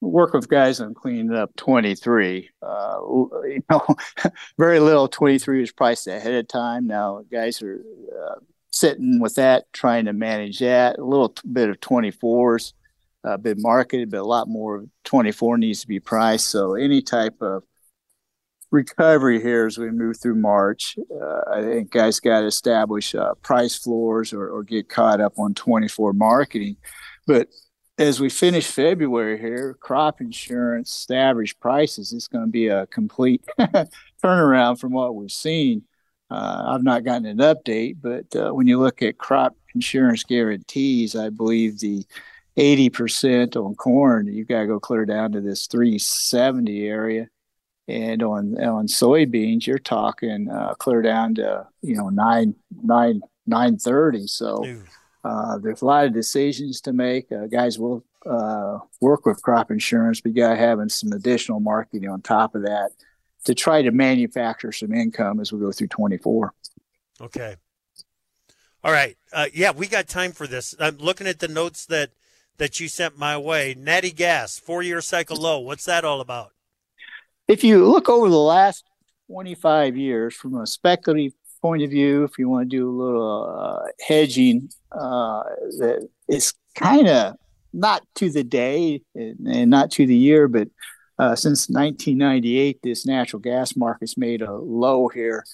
work 0.00 0.34
with 0.34 0.48
guys 0.48 0.80
on 0.80 0.94
cleaning 0.94 1.32
up 1.32 1.54
23. 1.56 2.50
Uh, 2.62 2.98
you 3.44 3.62
know, 3.70 3.86
very 4.58 4.80
little 4.80 5.08
23 5.08 5.60
was 5.60 5.72
priced 5.72 6.06
ahead 6.06 6.34
of 6.34 6.48
time. 6.48 6.86
Now 6.86 7.22
guys 7.30 7.62
are 7.62 7.80
uh, 8.12 8.40
sitting 8.70 9.20
with 9.20 9.36
that, 9.36 9.72
trying 9.72 10.04
to 10.06 10.12
manage 10.12 10.58
that. 10.60 10.98
A 10.98 11.04
little 11.04 11.34
bit 11.50 11.70
of 11.70 11.80
24s 11.80 12.72
uh, 13.26 13.36
been 13.36 13.60
marketed, 13.60 14.10
but 14.10 14.20
a 14.20 14.24
lot 14.24 14.48
more 14.48 14.76
of 14.76 14.88
24 15.04 15.58
needs 15.58 15.80
to 15.80 15.88
be 15.88 16.00
priced. 16.00 16.48
So 16.48 16.74
any 16.74 17.02
type 17.02 17.40
of 17.40 17.64
recovery 18.70 19.40
here 19.40 19.66
as 19.66 19.78
we 19.78 19.90
move 19.90 20.18
through 20.20 20.36
March, 20.36 20.96
uh, 21.10 21.40
I 21.52 21.62
think 21.62 21.90
guys 21.90 22.20
got 22.20 22.40
to 22.40 22.46
establish 22.46 23.14
uh, 23.14 23.34
price 23.42 23.76
floors 23.76 24.32
or, 24.32 24.48
or 24.48 24.62
get 24.62 24.88
caught 24.88 25.20
up 25.20 25.38
on 25.38 25.54
24 25.54 26.12
marketing. 26.12 26.76
But 27.26 27.48
as 27.98 28.20
we 28.20 28.28
finish 28.28 28.66
February 28.66 29.38
here, 29.38 29.74
crop 29.80 30.20
insurance, 30.20 31.06
average 31.10 31.58
prices, 31.58 32.12
it's 32.12 32.28
going 32.28 32.44
to 32.44 32.50
be 32.50 32.68
a 32.68 32.86
complete 32.86 33.44
turnaround 34.22 34.78
from 34.78 34.92
what 34.92 35.14
we've 35.14 35.32
seen. 35.32 35.82
Uh, 36.30 36.64
I've 36.68 36.82
not 36.82 37.04
gotten 37.04 37.26
an 37.26 37.38
update, 37.38 37.96
but 38.02 38.34
uh, 38.36 38.52
when 38.52 38.66
you 38.66 38.78
look 38.78 39.02
at 39.02 39.18
crop 39.18 39.56
insurance 39.74 40.24
guarantees, 40.24 41.16
I 41.16 41.30
believe 41.30 41.78
the 41.78 42.04
80% 42.56 43.56
on 43.56 43.74
corn, 43.76 44.26
you've 44.26 44.48
got 44.48 44.62
to 44.62 44.66
go 44.66 44.80
clear 44.80 45.06
down 45.06 45.32
to 45.32 45.40
this 45.40 45.66
370 45.66 46.86
area. 46.86 47.28
And 47.88 48.20
on 48.24 48.60
on 48.60 48.88
soybeans, 48.88 49.64
you're 49.64 49.78
talking 49.78 50.50
uh, 50.50 50.74
clear 50.74 51.02
down 51.02 51.36
to 51.36 51.68
you 51.82 51.94
know 51.94 52.08
nine 52.08 52.56
nine 52.82 53.20
nine 53.46 53.78
thirty. 53.78 54.26
So 54.26 54.64
uh, 55.26 55.58
there's 55.58 55.82
a 55.82 55.84
lot 55.84 56.06
of 56.06 56.12
decisions 56.12 56.80
to 56.82 56.92
make. 56.92 57.32
Uh, 57.32 57.46
guys 57.46 57.80
will 57.80 58.04
uh, 58.24 58.78
work 59.00 59.26
with 59.26 59.42
crop 59.42 59.72
insurance, 59.72 60.20
but 60.20 60.30
you 60.30 60.36
got 60.36 60.56
having 60.56 60.88
some 60.88 61.12
additional 61.12 61.58
marketing 61.58 62.08
on 62.08 62.22
top 62.22 62.54
of 62.54 62.62
that 62.62 62.90
to 63.44 63.54
try 63.54 63.82
to 63.82 63.90
manufacture 63.90 64.70
some 64.70 64.92
income 64.92 65.40
as 65.40 65.52
we 65.52 65.58
go 65.58 65.72
through 65.72 65.88
24. 65.88 66.54
Okay. 67.20 67.56
All 68.84 68.92
right. 68.92 69.16
Uh, 69.32 69.46
yeah, 69.52 69.72
we 69.72 69.88
got 69.88 70.06
time 70.06 70.30
for 70.30 70.46
this. 70.46 70.76
I'm 70.78 70.98
looking 70.98 71.26
at 71.26 71.40
the 71.40 71.48
notes 71.48 71.86
that 71.86 72.10
that 72.58 72.78
you 72.78 72.88
sent 72.88 73.18
my 73.18 73.36
way. 73.36 73.74
Natty 73.76 74.12
gas, 74.12 74.58
four 74.60 74.82
year 74.82 75.00
cycle 75.00 75.36
low. 75.36 75.58
What's 75.58 75.84
that 75.86 76.04
all 76.04 76.20
about? 76.20 76.52
If 77.48 77.64
you 77.64 77.84
look 77.84 78.08
over 78.08 78.28
the 78.28 78.38
last 78.38 78.84
25 79.26 79.96
years 79.96 80.34
from 80.34 80.54
a 80.54 80.66
speculative 80.66 81.32
point 81.66 81.82
of 81.82 81.90
view, 81.90 82.22
if 82.22 82.38
you 82.38 82.48
want 82.48 82.70
to 82.70 82.76
do 82.76 82.88
a 82.88 82.98
little 83.02 83.58
uh, 83.58 83.90
hedging, 84.06 84.70
uh, 84.92 85.42
it's 86.28 86.52
kind 86.76 87.08
of 87.08 87.34
not 87.72 88.06
to 88.14 88.30
the 88.30 88.44
day 88.44 89.02
and, 89.16 89.68
not 89.68 89.90
to 89.90 90.06
the 90.06 90.14
year, 90.14 90.46
but 90.46 90.68
uh, 91.18 91.34
since 91.34 91.68
1998, 91.68 92.78
this 92.84 93.04
natural 93.04 93.40
gas 93.40 93.74
market's 93.74 94.16
made 94.16 94.42
a 94.42 94.52
low 94.52 95.08
here, 95.08 95.44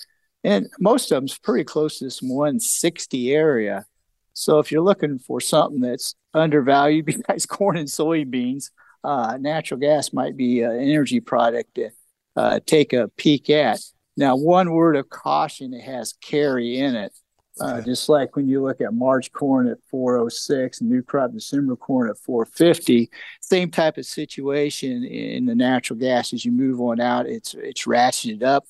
and 0.44 0.68
most 0.78 1.10
of 1.10 1.16
them's 1.16 1.38
pretty 1.38 1.64
close 1.64 1.98
to 1.98 2.04
this 2.04 2.20
160 2.20 3.32
area. 3.32 3.86
So 4.34 4.58
if 4.58 4.70
you're 4.70 4.82
looking 4.82 5.18
for 5.18 5.40
something 5.40 5.80
that's 5.80 6.14
undervalued, 6.34 7.06
besides 7.26 7.46
corn 7.46 7.78
and 7.78 7.88
soybeans, 7.88 8.70
uh, 9.02 9.38
natural 9.40 9.80
gas 9.80 10.12
might 10.12 10.36
be 10.36 10.60
an 10.60 10.78
energy 10.78 11.20
product 11.20 11.76
to 11.76 11.88
uh, 12.36 12.60
take 12.66 12.92
a 12.92 13.08
peek 13.16 13.48
at. 13.48 13.80
Now, 14.16 14.36
one 14.36 14.72
word 14.72 14.96
of 14.96 15.08
caution: 15.08 15.74
it 15.74 15.82
has 15.82 16.14
carry 16.14 16.78
in 16.78 16.96
it. 16.96 17.12
Uh, 17.60 17.82
just 17.82 18.08
like 18.08 18.34
when 18.34 18.48
you 18.48 18.62
look 18.62 18.80
at 18.80 18.94
March 18.94 19.30
corn 19.30 19.68
at 19.68 19.76
406 19.90 20.80
and 20.80 20.88
new 20.88 21.02
crop 21.02 21.32
December 21.32 21.76
corn 21.76 22.08
at 22.08 22.16
450, 22.16 23.10
same 23.42 23.70
type 23.70 23.98
of 23.98 24.06
situation 24.06 25.04
in 25.04 25.44
the 25.44 25.54
natural 25.54 25.98
gas. 25.98 26.32
As 26.32 26.46
you 26.46 26.52
move 26.52 26.80
on 26.80 26.98
out, 26.98 27.26
it's 27.26 27.54
it's 27.54 27.84
ratcheted 27.84 28.42
up. 28.42 28.64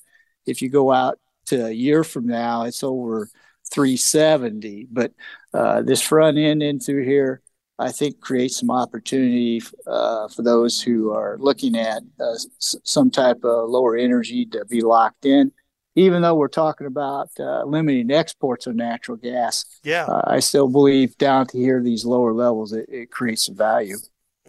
If 0.45 0.61
you 0.61 0.69
go 0.69 0.91
out 0.91 1.17
to 1.45 1.67
a 1.67 1.71
year 1.71 2.03
from 2.03 2.25
now, 2.25 2.63
it's 2.63 2.83
over 2.83 3.29
370. 3.71 4.87
But 4.91 5.13
uh, 5.53 5.81
this 5.83 6.01
front 6.01 6.37
end 6.37 6.61
in 6.61 6.79
through 6.79 7.05
here, 7.05 7.41
I 7.79 7.91
think 7.91 8.19
creates 8.21 8.57
some 8.59 8.71
opportunity 8.71 9.61
uh, 9.87 10.27
for 10.27 10.43
those 10.43 10.81
who 10.81 11.11
are 11.11 11.37
looking 11.39 11.75
at 11.75 12.03
uh, 12.19 12.33
s- 12.33 12.75
some 12.83 13.09
type 13.09 13.43
of 13.43 13.69
lower 13.69 13.97
energy 13.97 14.45
to 14.47 14.65
be 14.65 14.81
locked 14.81 15.25
in. 15.25 15.51
Even 15.95 16.21
though 16.23 16.35
we're 16.35 16.47
talking 16.47 16.87
about 16.87 17.29
uh, 17.39 17.63
limiting 17.65 18.09
exports 18.11 18.65
of 18.65 18.75
natural 18.75 19.17
gas, 19.17 19.65
Yeah. 19.83 20.05
uh, 20.05 20.21
I 20.25 20.39
still 20.39 20.67
believe 20.67 21.17
down 21.17 21.47
to 21.47 21.57
here 21.57 21.81
these 21.81 22.03
lower 22.05 22.33
levels 22.33 22.73
it, 22.73 22.87
it 22.89 23.11
creates 23.11 23.45
some 23.45 23.55
value. 23.55 23.97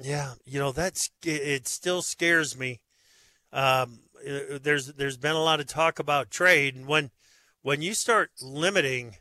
Yeah, 0.01 0.35
you 0.45 0.59
know 0.59 0.73
that's 0.73 1.11
it, 1.25 1.43
it 1.43 1.69
still 1.69 2.03
scares 2.03 2.57
me. 2.59 2.81
Um, 3.53 4.01
uh, 4.29 4.59
there's 4.63 4.89
there's 4.95 5.17
been 5.17 5.37
a 5.37 5.43
lot 5.43 5.61
of 5.61 5.67
talk 5.67 5.99
about 5.99 6.31
trade, 6.31 6.75
and 6.75 6.87
when 6.87 7.11
when 7.63 7.83
you 7.83 7.95
start 7.95 8.31
limiting 8.43 9.17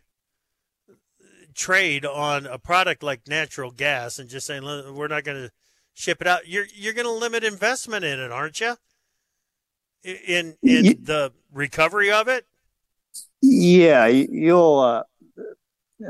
trade 1.53 2.05
on 2.05 2.45
a 2.45 2.57
product 2.57 3.03
like 3.03 3.27
natural 3.27 3.71
gas 3.71 4.19
and 4.19 4.29
just 4.29 4.45
saying 4.47 4.63
we're 4.63 5.07
not 5.07 5.23
going 5.23 5.37
to 5.47 5.51
ship 5.93 6.19
it 6.21 6.27
out, 6.27 6.47
you're 6.47 6.65
you're 6.73 6.93
going 6.93 7.05
to 7.05 7.11
limit 7.11 7.43
investment 7.43 8.03
in 8.03 8.19
it, 8.19 8.31
aren't 8.31 8.59
you? 8.59 8.75
In 10.03 10.57
in 10.61 10.85
Ye- 10.85 10.93
the 10.95 11.31
recovery 11.51 12.11
of 12.11 12.27
it. 12.27 12.45
Yeah, 13.41 14.07
you'll 14.07 14.79
uh, 14.79 15.03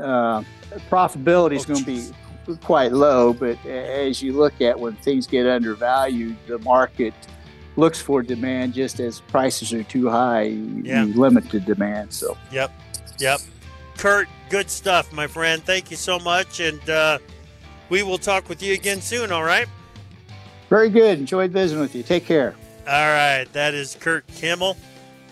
uh, 0.00 0.42
profitability 0.90 1.56
is 1.56 1.64
going 1.66 1.80
to 1.80 1.86
be 1.86 2.56
quite 2.62 2.92
low, 2.92 3.32
but 3.32 3.64
as 3.66 4.22
you 4.22 4.32
look 4.32 4.60
at 4.60 4.78
when 4.78 4.94
things 4.96 5.26
get 5.26 5.46
undervalued, 5.46 6.36
the 6.46 6.58
market 6.60 7.14
looks 7.76 8.00
for 8.00 8.22
demand. 8.22 8.74
Just 8.74 9.00
as 9.00 9.20
prices 9.20 9.72
are 9.72 9.82
too 9.84 10.08
high, 10.08 10.42
you, 10.42 10.82
Yeah. 10.84 11.04
you 11.04 11.14
limit 11.14 11.48
the 11.50 11.60
demand. 11.60 12.12
So 12.12 12.36
Yep, 12.52 12.72
yep. 13.18 13.40
Curt, 13.98 14.28
good 14.50 14.70
stuff, 14.70 15.12
my 15.12 15.26
friend. 15.26 15.62
Thank 15.62 15.90
you 15.90 15.96
so 15.96 16.18
much, 16.18 16.60
and 16.60 16.88
uh, 16.90 17.18
we 17.88 18.02
will 18.02 18.18
talk 18.18 18.48
with 18.48 18.62
you 18.62 18.74
again 18.74 19.00
soon. 19.00 19.32
All 19.32 19.44
right. 19.44 19.66
very 20.68 20.90
good. 20.90 21.18
Enjoyed 21.18 21.50
visiting 21.50 21.80
with 21.80 21.94
you. 21.94 22.02
Take 22.02 22.26
care. 22.26 22.54
All 22.86 22.92
right, 22.92 23.46
that 23.54 23.72
is 23.72 23.96
Curt 23.98 24.26
Kimmel, 24.26 24.76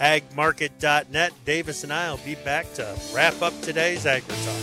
agmarket.net. 0.00 1.32
Davis 1.44 1.84
and 1.84 1.92
I 1.92 2.10
will 2.10 2.18
be 2.18 2.34
back 2.36 2.72
to 2.74 2.96
wrap 3.14 3.42
up 3.42 3.52
today's 3.60 4.06
Agri 4.06 4.34
Talk. 4.44 4.56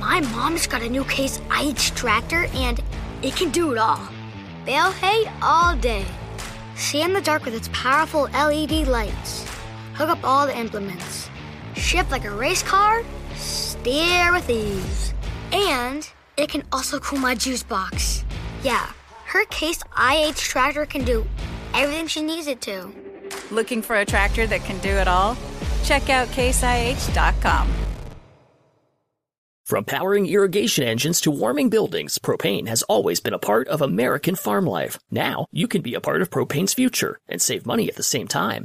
My 0.00 0.20
mom's 0.32 0.66
got 0.66 0.82
a 0.82 0.88
new 0.88 1.04
Case 1.04 1.40
IH 1.50 1.94
tractor 1.94 2.46
and 2.54 2.82
it 3.22 3.36
can 3.36 3.50
do 3.50 3.70
it 3.70 3.78
all. 3.78 4.00
Bale 4.64 4.90
hay 4.90 5.30
all 5.42 5.76
day. 5.76 6.04
See 6.74 7.02
in 7.02 7.12
the 7.12 7.20
dark 7.20 7.44
with 7.44 7.54
its 7.54 7.68
powerful 7.72 8.22
LED 8.32 8.88
lights. 8.88 9.49
Hook 10.00 10.08
up 10.08 10.24
all 10.24 10.46
the 10.46 10.56
implements. 10.56 11.28
Shift 11.76 12.10
like 12.10 12.24
a 12.24 12.30
race 12.30 12.62
car. 12.62 13.02
Steer 13.34 14.32
with 14.32 14.48
ease. 14.48 15.12
And 15.52 16.08
it 16.38 16.48
can 16.48 16.62
also 16.72 16.98
cool 17.00 17.18
my 17.18 17.34
juice 17.34 17.62
box. 17.62 18.24
Yeah, 18.62 18.92
her 19.26 19.44
Case 19.50 19.82
IH 19.98 20.36
tractor 20.36 20.86
can 20.86 21.04
do 21.04 21.26
everything 21.74 22.06
she 22.06 22.22
needs 22.22 22.46
it 22.46 22.62
to. 22.62 22.90
Looking 23.50 23.82
for 23.82 23.96
a 23.96 24.06
tractor 24.06 24.46
that 24.46 24.64
can 24.64 24.78
do 24.78 24.88
it 24.88 25.06
all? 25.06 25.36
Check 25.84 26.08
out 26.08 26.28
caseih.com. 26.28 27.68
From 29.66 29.84
powering 29.84 30.24
irrigation 30.24 30.84
engines 30.84 31.20
to 31.20 31.30
warming 31.30 31.68
buildings, 31.68 32.18
propane 32.18 32.68
has 32.68 32.82
always 32.84 33.20
been 33.20 33.34
a 33.34 33.38
part 33.38 33.68
of 33.68 33.82
American 33.82 34.34
farm 34.34 34.64
life. 34.64 34.98
Now, 35.10 35.44
you 35.52 35.68
can 35.68 35.82
be 35.82 35.92
a 35.92 36.00
part 36.00 36.22
of 36.22 36.30
propane's 36.30 36.72
future 36.72 37.18
and 37.28 37.42
save 37.42 37.66
money 37.66 37.86
at 37.90 37.96
the 37.96 38.02
same 38.02 38.28
time. 38.28 38.64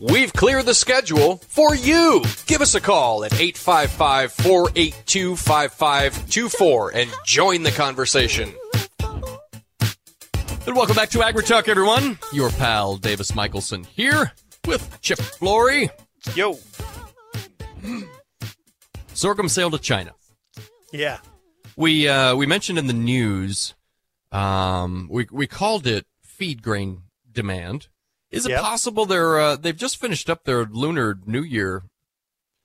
We've 0.00 0.32
cleared 0.32 0.64
the 0.64 0.74
schedule 0.74 1.38
for 1.38 1.74
you. 1.74 2.22
Give 2.46 2.60
us 2.60 2.76
a 2.76 2.80
call 2.80 3.24
at 3.24 3.32
855 3.32 4.32
482 4.32 5.34
5524 5.34 6.90
and 6.94 7.10
join 7.24 7.64
the 7.64 7.72
conversation. 7.72 8.54
And 9.00 10.76
welcome 10.76 10.94
back 10.94 11.08
to 11.10 11.22
Agri 11.24 11.42
Talk, 11.42 11.66
everyone. 11.66 12.16
Your 12.32 12.50
pal 12.50 12.96
Davis 12.96 13.34
Michaelsen 13.34 13.82
here 13.82 14.30
with 14.68 15.00
Chip 15.00 15.18
Flory. 15.18 15.90
Yo. 16.36 16.60
Sorghum 19.14 19.48
sale 19.48 19.72
to 19.72 19.78
China. 19.78 20.12
Yeah. 20.92 21.18
We 21.76 22.06
uh, 22.06 22.36
we 22.36 22.46
mentioned 22.46 22.78
in 22.78 22.86
the 22.86 22.92
news, 22.92 23.74
um, 24.30 25.08
we 25.10 25.26
we 25.32 25.48
called 25.48 25.88
it 25.88 26.06
feed 26.22 26.62
grain 26.62 27.02
demand. 27.32 27.88
Is 28.30 28.44
it 28.46 28.50
Yep. 28.50 28.60
possible 28.62 29.06
they're 29.06 29.38
uh, 29.40 29.56
they've 29.56 29.76
just 29.76 29.96
finished 29.98 30.28
up 30.28 30.44
their 30.44 30.64
Lunar 30.66 31.18
New 31.26 31.42
Year 31.42 31.84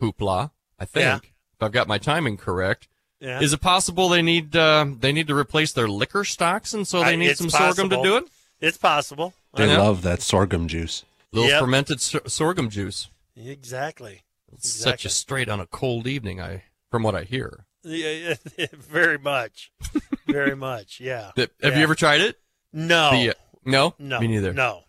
hoopla? 0.01 0.51
I 0.79 0.85
think 0.85 1.03
Yeah. 1.03 1.15
if 1.17 1.61
I've 1.61 1.71
got 1.71 1.87
my 1.87 1.97
timing 1.97 2.37
correct. 2.37 2.87
Yeah. 3.19 3.39
Is 3.39 3.53
it 3.53 3.61
possible 3.61 4.09
they 4.09 4.21
need 4.21 4.55
uh, 4.55 4.85
they 4.99 5.11
need 5.13 5.27
to 5.27 5.35
replace 5.37 5.71
their 5.71 5.87
liquor 5.87 6.23
stocks 6.25 6.73
and 6.73 6.87
so 6.87 7.03
they 7.03 7.15
need 7.15 7.27
it's 7.29 7.39
some 7.39 7.49
sorghum 7.49 7.89
to 7.89 8.01
do 8.03 8.17
it? 8.17 8.25
It's 8.59 8.77
possible. 8.77 9.33
They 9.55 9.71
I 9.71 9.77
love 9.77 10.01
that 10.01 10.21
sorghum 10.21 10.67
juice. 10.67 11.05
little 11.31 11.49
Yep. 11.49 11.61
fermented 11.61 12.01
sor- 12.01 12.27
sorghum 12.27 12.69
juice. 12.69 13.07
Exactly. 13.35 14.23
It's 14.51 14.69
such 14.69 15.05
Exactly. 15.05 15.07
a 15.07 15.11
straight 15.11 15.49
on 15.49 15.59
a 15.59 15.65
cold 15.67 16.05
evening. 16.07 16.41
I 16.41 16.63
from 16.91 17.03
what 17.03 17.15
I 17.15 17.23
hear. 17.23 17.65
Yeah, 17.83 18.35
yeah, 18.57 18.67
very 18.73 19.17
much. 19.17 19.71
Very 20.27 20.55
much. 20.55 20.99
Yeah. 21.01 21.31
Have 21.35 21.49
Yeah. 21.61 21.75
you 21.77 21.83
ever 21.83 21.95
tried 21.95 22.21
it? 22.21 22.39
No. 22.71 23.11
The, 23.11 23.31
uh, 23.31 23.33
no, 23.65 23.93
no. 23.99 24.19
me 24.21 24.27
neither. 24.27 24.53
No. 24.53 24.63
No. 24.69 24.83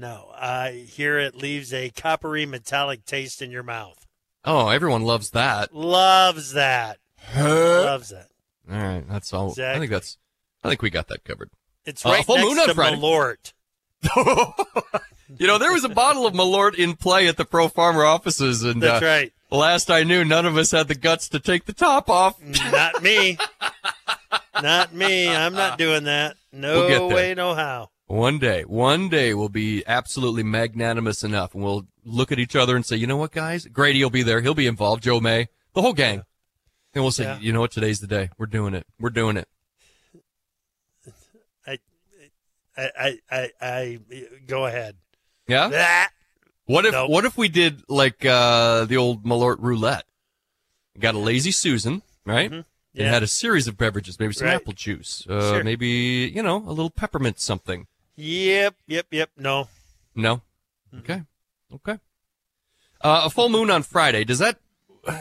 No. 0.00 0.30
I 0.34 0.86
hear 0.88 1.18
it 1.18 1.34
leaves 1.34 1.74
a 1.74 1.90
coppery 1.90 2.46
metallic 2.46 3.04
taste 3.04 3.42
in 3.42 3.50
your 3.50 3.62
mouth. 3.62 4.06
Oh, 4.46 4.68
everyone 4.68 5.02
loves 5.02 5.30
that. 5.32 5.74
Loves 5.74 6.52
that. 6.54 6.96
Loves 7.36 8.08
that. 8.08 8.28
All 8.70 8.78
right, 8.78 9.04
that's 9.06 9.32
all. 9.34 9.50
I 9.60 9.78
think 9.78 9.90
that's. 9.90 10.16
I 10.64 10.68
think 10.70 10.80
we 10.80 10.88
got 10.88 11.08
that 11.08 11.24
covered. 11.24 11.50
It's 11.84 12.04
Uh, 12.06 12.10
right 12.10 12.24
full 12.24 12.54
next 12.54 12.68
to 12.68 12.74
Friday. 12.74 12.96
Malort. 12.96 13.52
You 15.38 15.46
know, 15.46 15.58
there 15.58 15.72
was 15.72 15.84
a 15.84 15.88
bottle 15.88 16.26
of 16.26 16.34
Malort 16.34 16.74
in 16.74 16.96
play 16.96 17.28
at 17.28 17.36
the 17.36 17.44
Pro 17.44 17.68
Farmer 17.68 18.04
offices, 18.04 18.64
and 18.64 18.82
That's 18.82 19.00
uh, 19.00 19.06
right. 19.06 19.32
last 19.52 19.88
I 19.88 20.02
knew, 20.02 20.24
none 20.24 20.44
of 20.44 20.56
us 20.56 20.72
had 20.72 20.88
the 20.88 20.96
guts 20.96 21.28
to 21.28 21.38
take 21.38 21.66
the 21.66 21.72
top 21.72 22.10
off. 22.10 22.34
Not 22.72 23.00
me. 23.00 23.38
Not 24.60 24.92
me. 24.92 25.28
I'm 25.28 25.54
not 25.54 25.78
doing 25.78 26.04
that. 26.04 26.36
No 26.52 26.84
We'll 26.86 27.10
way, 27.10 27.34
no 27.34 27.54
how. 27.54 27.90
One 28.10 28.40
day, 28.40 28.62
one 28.64 29.08
day, 29.08 29.34
we'll 29.34 29.48
be 29.48 29.84
absolutely 29.86 30.42
magnanimous 30.42 31.22
enough, 31.22 31.54
and 31.54 31.62
we'll 31.62 31.86
look 32.04 32.32
at 32.32 32.40
each 32.40 32.56
other 32.56 32.74
and 32.74 32.84
say, 32.84 32.96
"You 32.96 33.06
know 33.06 33.16
what, 33.16 33.30
guys? 33.30 33.66
Grady 33.66 34.02
will 34.02 34.10
be 34.10 34.24
there. 34.24 34.40
He'll 34.40 34.52
be 34.52 34.66
involved. 34.66 35.04
Joe 35.04 35.20
May, 35.20 35.46
the 35.74 35.82
whole 35.82 35.92
gang." 35.92 36.24
And 36.92 37.04
we'll 37.04 37.12
say, 37.12 37.22
Yeah. 37.22 37.38
"You 37.38 37.52
know 37.52 37.60
what? 37.60 37.70
Today's 37.70 38.00
the 38.00 38.08
day. 38.08 38.30
We're 38.36 38.46
doing 38.46 38.74
it. 38.74 38.84
We're 38.98 39.10
doing 39.10 39.36
it." 39.36 39.48
I, 41.66 41.78
I, 42.76 43.18
I, 43.30 43.50
I, 43.60 43.98
go 44.46 44.66
ahead. 44.66 44.96
Yeah. 45.46 45.68
That. 45.68 46.10
What 46.66 46.86
if 46.86 46.92
Nope. 46.92 47.10
what 47.10 47.24
if 47.24 47.36
we 47.38 47.48
did 47.48 47.82
like 47.88 48.24
uh, 48.24 48.86
the 48.86 48.96
old 48.96 49.24
Malort 49.24 49.58
roulette? 49.60 50.04
Got 50.98 51.14
a 51.14 51.18
lazy 51.18 51.52
Susan, 51.52 52.02
right? 52.26 52.52
It 52.52 52.64
Yeah. 52.92 53.10
had 53.10 53.22
a 53.22 53.26
series 53.28 53.68
of 53.68 53.76
beverages, 53.76 54.18
maybe 54.18 54.32
some 54.32 54.48
Right. 54.48 54.54
apple 54.56 54.72
juice, 54.72 55.24
uh, 55.28 55.52
Sure. 55.52 55.64
maybe 55.64 55.86
you 56.34 56.42
know 56.42 56.56
a 56.56 56.70
little 56.70 56.90
peppermint 56.90 57.38
something. 57.38 57.86
Yep. 58.20 58.74
Yep. 58.86 59.06
Yep. 59.10 59.30
No. 59.38 59.68
No. 60.14 60.42
Okay. 60.98 61.22
Okay. 61.74 61.98
Uh, 63.00 63.22
a 63.24 63.30
full 63.30 63.48
moon 63.48 63.70
on 63.70 63.82
Friday. 63.82 64.24
Does 64.24 64.38
that? 64.40 64.58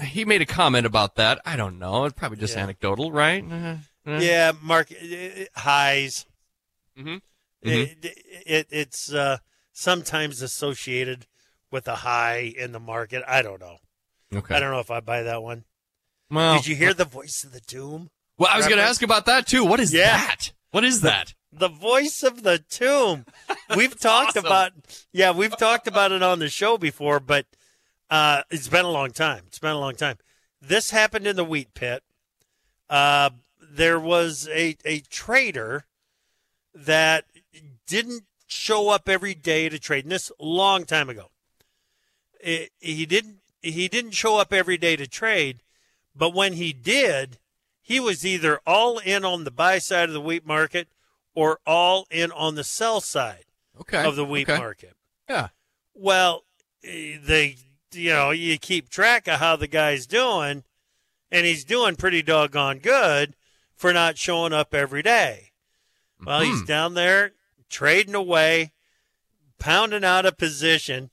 He 0.03 0.25
made 0.25 0.41
a 0.41 0.45
comment 0.45 0.85
about 0.85 1.15
that. 1.15 1.39
I 1.45 1.55
don't 1.55 1.79
know. 1.79 2.03
It's 2.05 2.13
probably 2.17 2.37
just 2.37 2.55
Yeah. 2.55 2.63
anecdotal, 2.63 3.11
right? 3.11 3.43
Uh, 3.49 3.75
uh. 4.05 4.19
Yeah. 4.19 4.51
Mark 4.61 4.91
highs. 5.55 6.25
Mhm. 6.97 7.21
It, 7.61 8.15
it, 8.45 8.67
it's 8.69 9.11
uh, 9.13 9.37
sometimes 9.71 10.41
associated 10.41 11.27
with 11.71 11.87
a 11.87 11.95
high 11.97 12.53
in 12.57 12.71
the 12.73 12.79
market. 12.79 13.23
I 13.27 13.41
don't 13.41 13.59
know. 13.61 13.77
Okay. 14.33 14.55
I 14.55 14.59
don't 14.59 14.71
know 14.71 14.79
if 14.79 14.91
I 14.91 14.99
buy 14.99 15.23
that 15.23 15.41
one. 15.41 15.63
Well, 16.29 16.57
Did 16.57 16.67
you 16.67 16.75
hear 16.75 16.93
the 16.93 17.05
voice 17.05 17.43
of 17.45 17.51
the 17.53 17.61
doom? 17.61 18.09
well, 18.37 18.49
I 18.51 18.57
was 18.57 18.67
going 18.67 18.77
to 18.77 18.83
ask 18.83 19.01
about 19.01 19.25
that 19.27 19.47
too. 19.47 19.63
What 19.65 19.79
is 19.79 19.93
Yeah. 19.93 20.15
that? 20.17 20.51
What 20.71 20.83
is 20.83 21.01
that? 21.01 21.33
The 21.51 21.67
voice 21.67 22.23
of 22.23 22.43
the 22.43 22.59
tomb. 22.59 23.25
We've 23.75 23.99
talked 23.99 24.37
awesome. 24.37 24.45
about 24.45 24.71
yeah, 25.11 25.31
we've 25.31 25.55
talked 25.57 25.87
about 25.87 26.11
it 26.11 26.21
on 26.21 26.39
the 26.39 26.49
show 26.49 26.77
before, 26.77 27.19
but 27.19 27.45
uh, 28.09 28.43
it's 28.51 28.67
been 28.67 28.85
a 28.85 28.91
long 28.91 29.11
time. 29.11 29.43
It's 29.47 29.59
been 29.59 29.71
a 29.71 29.79
long 29.79 29.95
time. 29.95 30.17
This 30.61 30.91
happened 30.91 31.25
in 31.25 31.35
the 31.35 31.43
wheat 31.43 31.73
pit. 31.73 32.03
Uh, 32.89 33.31
there 33.59 33.99
was 33.99 34.47
a 34.51 34.77
a 34.85 34.99
trader 34.99 35.85
that 36.73 37.25
didn't 37.87 38.23
show 38.47 38.89
up 38.89 39.07
every 39.09 39.33
day 39.33 39.69
to 39.69 39.79
trade. 39.79 40.05
And 40.05 40.11
this 40.11 40.31
long 40.39 40.85
time 40.85 41.09
ago. 41.09 41.29
It- 42.39 42.71
he 42.79 43.05
didn't 43.05 43.39
he 43.61 43.87
didn't 43.87 44.11
show 44.11 44.37
up 44.37 44.53
every 44.53 44.77
day 44.77 44.95
to 44.95 45.07
trade, 45.07 45.61
but 46.15 46.33
when 46.33 46.53
he 46.53 46.71
did, 46.73 47.37
he 47.81 47.99
was 47.99 48.25
either 48.25 48.61
all 48.65 48.99
in 48.99 49.25
on 49.25 49.43
the 49.43 49.51
buy 49.51 49.79
side 49.79 50.07
of 50.09 50.13
the 50.13 50.21
wheat 50.21 50.45
market 50.45 50.87
or 51.39 51.59
all 51.65 52.05
in 52.11 52.31
on 52.33 52.55
the 52.55 52.63
sell 52.65 52.99
side 52.99 53.45
Okay. 53.79 54.03
of 54.03 54.17
the 54.17 54.25
wheat 54.25 54.49
okay. 54.49 54.59
market. 54.59 54.93
Yeah. 55.29 55.47
Well, 55.93 56.43
eh, 56.83 57.17
they 57.23 57.55
you 57.93 58.09
know, 58.11 58.31
you 58.31 58.57
keep 58.59 58.89
track 58.89 59.27
of 59.27 59.39
how 59.39 59.55
the 59.55 59.67
guy's 59.67 60.05
doing 60.05 60.63
and 61.31 61.45
he's 61.45 61.63
doing 61.63 61.95
pretty 61.95 62.21
doggone 62.21 62.79
good 62.79 63.35
for 63.75 63.93
not 63.93 64.17
showing 64.17 64.51
up 64.53 64.73
every 64.75 65.01
day. 65.01 65.51
Well, 66.23 66.41
he's 66.41 66.61
Mhm. 66.63 66.67
down 66.67 66.93
there 66.95 67.31
trading 67.69 68.13
away, 68.15 68.73
pounding 69.59 70.03
out 70.03 70.25
a 70.25 70.31
position, 70.33 71.09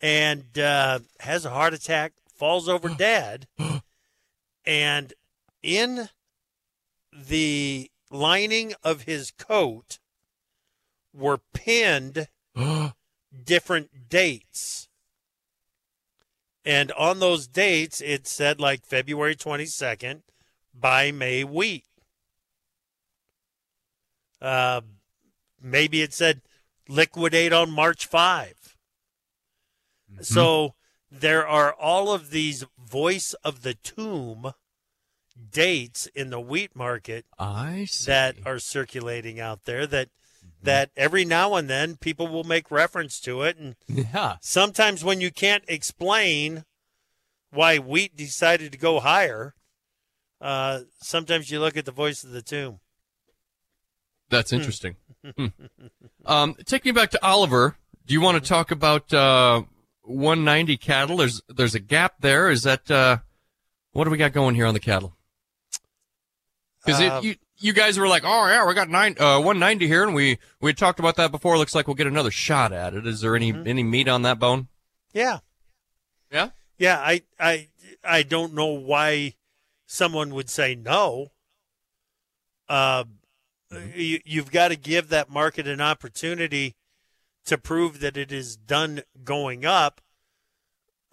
and 0.00 0.58
uh, 0.58 0.98
has 1.20 1.44
a 1.44 1.50
heart 1.50 1.72
attack, 1.74 2.12
falls 2.36 2.68
over 2.68 2.88
dead. 2.98 3.46
And 4.66 5.12
in 5.62 6.08
the 7.12 7.90
lining 8.14 8.74
of 8.82 9.02
his 9.02 9.30
coat 9.32 9.98
were 11.12 11.40
pinned 11.52 12.28
different 13.44 14.08
dates. 14.08 14.88
And 16.64 16.92
on 16.92 17.18
those 17.20 17.46
dates, 17.46 18.00
it 18.00 18.26
said 18.26 18.60
like 18.60 18.86
February 18.86 19.34
22nd 19.34 20.22
buy 20.72 21.12
May 21.12 21.44
wheat. 21.44 21.84
Uh, 24.40 24.80
maybe 25.60 26.02
it 26.02 26.12
said 26.14 26.42
liquidate 26.88 27.52
on 27.52 27.70
March 27.70 28.06
5. 28.06 28.76
So 30.20 30.74
there 31.10 31.46
are 31.46 31.72
all 31.72 32.12
of 32.12 32.30
these 32.30 32.64
voice 32.78 33.34
of 33.44 33.62
the 33.62 33.74
tomb 33.74 34.52
dates 35.50 36.06
in 36.14 36.30
the 36.30 36.40
wheat 36.40 36.74
market 36.76 37.24
that 38.06 38.36
are 38.46 38.58
circulating 38.58 39.40
out 39.40 39.64
there 39.64 39.86
that 39.86 40.08
Mm-hmm. 40.44 40.66
that 40.66 40.90
every 40.96 41.24
now 41.24 41.54
and 41.54 41.70
then 41.70 41.96
people 41.96 42.28
will 42.28 42.44
make 42.44 42.70
reference 42.70 43.18
to 43.20 43.42
it 43.42 43.56
and 43.56 43.76
yeah. 43.88 44.36
sometimes 44.42 45.02
when 45.02 45.20
you 45.20 45.30
can't 45.30 45.64
explain 45.68 46.64
why 47.50 47.78
wheat 47.78 48.14
decided 48.14 48.72
to 48.72 48.78
go 48.78 49.00
higher 49.00 49.54
uh, 50.42 50.80
sometimes 51.00 51.50
you 51.50 51.60
look 51.60 51.78
at 51.78 51.86
the 51.86 51.92
voice 51.92 52.24
of 52.24 52.30
the 52.30 52.42
tomb 52.42 52.80
That's 54.28 54.52
interesting. 54.52 54.96
Hmm. 55.38 55.46
Um, 56.26 56.54
take 56.66 56.84
me 56.84 56.90
back 56.92 57.10
to 57.12 57.24
Oliver. 57.24 57.76
Do 58.04 58.12
you 58.12 58.20
want 58.20 58.42
to 58.42 58.46
talk 58.46 58.70
about 58.70 59.10
uh, 59.14 59.62
190 60.02 60.76
cattle? 60.76 61.16
There's 61.16 61.40
there's 61.48 61.74
a 61.74 61.80
gap 61.80 62.16
there. 62.20 62.50
Is 62.50 62.64
that 62.64 62.90
uh, 62.90 63.18
what 63.92 64.04
do 64.04 64.10
we 64.10 64.18
got 64.18 64.34
going 64.34 64.54
here 64.54 64.66
on 64.66 64.74
the 64.74 64.80
cattle? 64.80 65.16
Because 66.84 67.00
Uh, 67.00 67.20
you 67.22 67.36
you 67.58 67.72
guys 67.72 67.98
were 67.98 68.08
like, 68.08 68.22
oh 68.24 68.46
yeah, 68.46 68.66
we 68.66 68.74
got 68.74 68.88
nine 68.88 69.16
uh, 69.18 69.38
190 69.38 69.86
here, 69.86 70.02
and 70.04 70.14
we 70.14 70.38
we 70.60 70.70
had 70.70 70.76
talked 70.76 70.98
about 70.98 71.16
that 71.16 71.30
before. 71.30 71.56
Looks 71.56 71.74
like 71.74 71.86
we'll 71.86 71.94
get 71.94 72.06
another 72.06 72.30
shot 72.30 72.72
at 72.72 72.94
it. 72.94 73.06
Is 73.06 73.20
there 73.20 73.34
any 73.36 73.52
Mm-hmm. 73.52 73.66
any 73.68 73.82
meat 73.82 74.08
on 74.08 74.22
that 74.22 74.38
bone? 74.38 74.68
yeah 75.12 75.38
Yeah. 76.32 76.50
yeah 76.76 76.98
i 76.98 77.22
i 77.38 77.68
i 78.02 78.22
don't 78.24 78.52
know 78.52 78.66
why 78.66 79.34
someone 79.86 80.34
would 80.34 80.50
say 80.50 80.74
no 80.74 81.28
uh, 82.68 83.04
you, 83.94 84.18
you've 84.24 84.50
got 84.50 84.68
to 84.68 84.76
give 84.76 85.08
that 85.10 85.30
market 85.30 85.68
an 85.68 85.80
opportunity 85.80 86.74
to 87.44 87.56
prove 87.58 88.00
that 88.00 88.16
it 88.16 88.32
is 88.32 88.56
done 88.56 89.02
going 89.22 89.64
up 89.64 90.00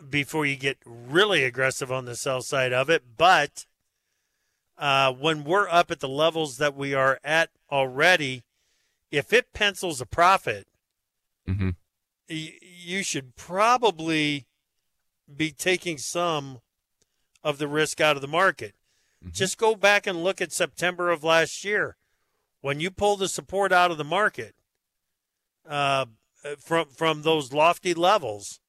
before 0.09 0.45
you 0.45 0.55
get 0.55 0.77
really 0.85 1.43
aggressive 1.43 1.91
on 1.91 2.05
the 2.05 2.15
sell 2.15 2.41
side 2.41 2.73
of 2.73 2.89
it. 2.89 3.03
But 3.17 3.65
uh, 4.81 5.13
when 5.13 5.43
we're 5.45 5.69
up 5.69 5.91
at 5.91 6.01
the 6.01 6.09
levels 6.09 6.57
that 6.57 6.75
we 6.75 6.93
are 6.93 7.19
at 7.23 7.49
already, 7.71 8.43
if 9.11 9.31
it 9.31 9.53
pencils 9.53 10.01
a 10.01 10.05
profit, 10.05 10.67
Mm-hmm. 11.47 11.69
y- 12.29 12.53
you 12.61 13.01
should 13.03 13.35
probably 13.35 14.45
be 15.33 15.51
taking 15.51 15.97
some 15.97 16.59
of 17.43 17.57
the 17.57 17.67
risk 17.67 17.99
out 18.01 18.15
of 18.15 18.21
the 18.21 18.27
market. 18.27 18.75
Just 19.31 19.57
go 19.57 19.75
back 19.75 20.07
and 20.07 20.23
look 20.23 20.41
at 20.41 20.51
September 20.51 21.09
of 21.11 21.23
last 21.23 21.63
year 21.63 21.95
when 22.61 22.79
you 22.79 22.89
pull 22.91 23.17
the 23.17 23.27
support 23.27 23.71
out 23.71 23.91
of 23.91 23.97
the 23.97 24.03
market 24.03 24.55
uh, 25.67 26.05
from 26.59 26.87
from 26.89 27.21
those 27.21 27.53
lofty 27.53 27.93
levels. 27.93 28.59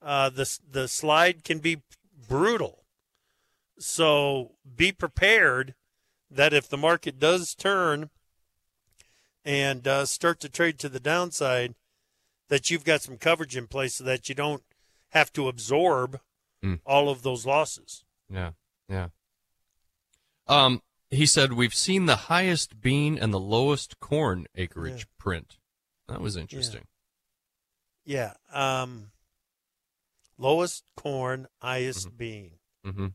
Uh, 0.00 0.28
the 0.30 0.58
the 0.70 0.86
slide 0.88 1.42
can 1.44 1.58
be 1.58 1.82
brutal, 2.28 2.81
so 3.82 4.52
be 4.76 4.92
prepared 4.92 5.74
that 6.30 6.52
if 6.52 6.68
the 6.68 6.76
market 6.78 7.18
does 7.18 7.54
turn 7.54 8.10
and 9.44 9.86
uh, 9.88 10.06
start 10.06 10.40
to 10.40 10.48
trade 10.48 10.78
to 10.78 10.88
the 10.88 11.00
downside, 11.00 11.74
that 12.48 12.70
you've 12.70 12.84
got 12.84 13.02
some 13.02 13.16
coverage 13.18 13.56
in 13.56 13.66
place 13.66 13.94
so 13.96 14.04
that 14.04 14.28
you 14.28 14.34
don't 14.34 14.62
have 15.10 15.32
to 15.32 15.48
absorb 15.48 16.20
Mm. 16.64 16.78
all 16.86 17.08
of 17.08 17.22
those 17.22 17.44
losses. 17.44 18.04
Yeah, 18.30 18.52
yeah. 18.88 19.08
Um, 20.46 20.80
he 21.10 21.26
said 21.26 21.54
we've 21.54 21.74
seen 21.74 22.06
the 22.06 22.14
highest 22.14 22.80
bean 22.80 23.18
and 23.18 23.34
the 23.34 23.40
lowest 23.40 23.98
corn 23.98 24.46
acreage 24.54 25.00
Yeah. 25.00 25.04
print. 25.18 25.58
That 26.06 26.20
was 26.20 26.36
interesting. 26.36 26.86
Yeah. 28.04 28.34
Um, 28.52 29.10
lowest 30.38 30.84
corn, 30.96 31.48
highest 31.60 32.16
bean. 32.16 32.52
Mm-hmm. 32.86 33.08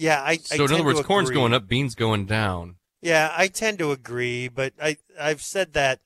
Yeah, 0.00 0.22
I. 0.22 0.30
I 0.30 0.36
So 0.36 0.54
in 0.54 0.68
tend 0.68 0.72
other 0.72 0.84
words, 0.84 1.02
corn's 1.02 1.28
agree. 1.28 1.40
going 1.40 1.52
up, 1.54 1.68
beans 1.68 1.94
going 1.94 2.24
down. 2.26 2.76
Yeah, 3.02 3.32
I 3.36 3.48
tend 3.48 3.78
to 3.80 3.92
agree, 3.92 4.48
but 4.48 4.72
I 4.80 4.96
I've 5.18 5.42
said 5.42 5.74
that 5.74 6.00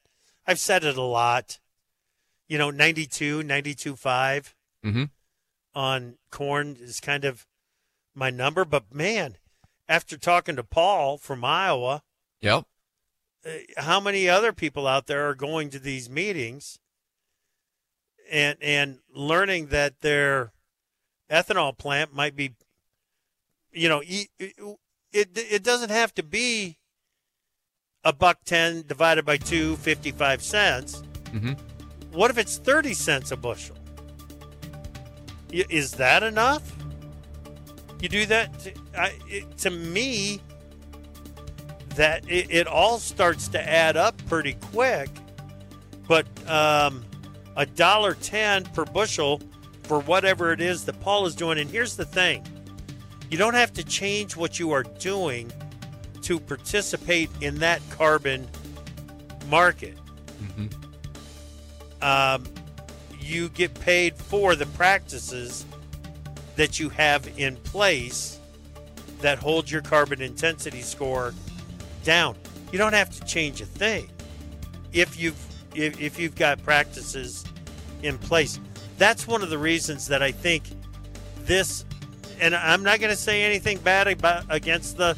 I've 0.46 0.58
said 0.58 0.84
it 0.84 0.96
a 0.96 1.02
lot. 1.02 1.58
You 2.48 2.58
know, 2.58 2.70
92, 2.70 3.42
92.5 3.42 4.52
Mm-hmm. 4.84 5.04
on 5.74 6.18
corn 6.30 6.76
is 6.78 7.00
kind 7.00 7.24
of 7.24 7.46
my 8.14 8.28
number, 8.30 8.64
but 8.66 8.92
man, 8.94 9.38
after 9.88 10.18
talking 10.18 10.56
to 10.56 10.62
Paul 10.64 11.16
from 11.16 11.42
Iowa, 11.44 12.02
Yep. 12.42 12.64
uh, 13.46 13.50
how 13.78 13.98
many 14.00 14.28
other 14.28 14.52
people 14.52 14.86
out 14.86 15.06
there 15.06 15.26
are 15.28 15.34
going 15.34 15.70
to 15.70 15.78
these 15.78 16.10
meetings 16.10 16.78
and 18.30 18.58
and 18.60 18.98
learning 19.14 19.68
that 19.68 20.00
their 20.00 20.52
ethanol 21.30 21.76
plant 21.76 22.12
might 22.14 22.36
be 22.36 22.54
you 23.74 23.88
know 23.88 24.02
it 24.02 24.28
it, 25.12 25.62
doesn't 25.62 25.90
have 25.90 26.14
to 26.14 26.22
be 26.22 26.78
a 28.04 28.12
buck 28.12 28.38
10 28.44 28.84
divided 28.86 29.24
by 29.24 29.36
2 29.36 29.76
55 29.76 30.42
cents 30.42 31.02
Mm-hmm. 31.34 31.54
what 32.16 32.30
if 32.30 32.38
it's 32.38 32.58
30 32.58 32.94
cents 32.94 33.32
a 33.32 33.36
bushel 33.36 33.76
is 35.50 35.92
that 35.92 36.22
enough 36.22 36.72
you 38.00 38.08
do 38.08 38.26
that 38.26 38.58
to, 38.60 38.72
I, 38.96 39.18
it, 39.26 39.56
to 39.58 39.70
me 39.70 40.40
that 41.94 42.28
it, 42.28 42.50
it 42.50 42.66
all 42.66 42.98
starts 42.98 43.48
to 43.48 43.68
add 43.68 43.96
up 43.96 44.14
pretty 44.26 44.54
quick. 44.54 45.08
But 46.06 46.26
um, 46.48 47.04
a 47.56 47.64
dollar 47.64 48.14
ten 48.14 48.64
per 48.64 48.84
bushel 48.84 49.40
for 49.84 50.00
whatever 50.00 50.52
it 50.52 50.60
is 50.60 50.84
that 50.84 51.00
Paul 51.00 51.26
is 51.26 51.34
doing. 51.34 51.58
And 51.58 51.70
here's 51.70 51.96
the 51.96 52.04
thing: 52.04 52.44
you 53.30 53.38
don't 53.38 53.54
have 53.54 53.72
to 53.74 53.84
change 53.84 54.36
what 54.36 54.58
you 54.58 54.72
are 54.72 54.82
doing 54.82 55.50
to 56.22 56.40
participate 56.40 57.30
in 57.40 57.58
that 57.58 57.80
carbon 57.90 58.48
market. 59.48 59.96
Mm-hmm. 60.42 62.02
Um, 62.02 62.44
you 63.20 63.48
get 63.50 63.74
paid 63.80 64.16
for 64.16 64.54
the 64.54 64.66
practices 64.66 65.64
that 66.56 66.78
you 66.78 66.88
have 66.90 67.28
in 67.38 67.56
place 67.56 68.38
that 69.20 69.38
hold 69.38 69.70
your 69.70 69.80
carbon 69.80 70.20
intensity 70.20 70.82
score 70.82 71.34
down. 72.04 72.36
You 72.70 72.78
don't 72.78 72.92
have 72.92 73.10
to 73.10 73.24
change 73.24 73.60
a 73.60 73.66
thing 73.66 74.08
if 74.92 75.18
you've 75.18 75.38
if, 75.74 76.00
if 76.00 76.18
you've 76.18 76.36
got 76.36 76.62
practices 76.62 77.44
in 78.02 78.18
place. 78.18 78.60
That's 78.98 79.26
one 79.26 79.42
of 79.42 79.50
the 79.50 79.58
reasons 79.58 80.06
that 80.08 80.22
I 80.22 80.30
think 80.30 80.64
this 81.44 81.84
and 82.40 82.54
I'm 82.54 82.82
not 82.82 83.00
going 83.00 83.10
to 83.10 83.20
say 83.20 83.42
anything 83.42 83.78
bad 83.78 84.08
about 84.08 84.44
against 84.48 84.96
the 84.96 85.16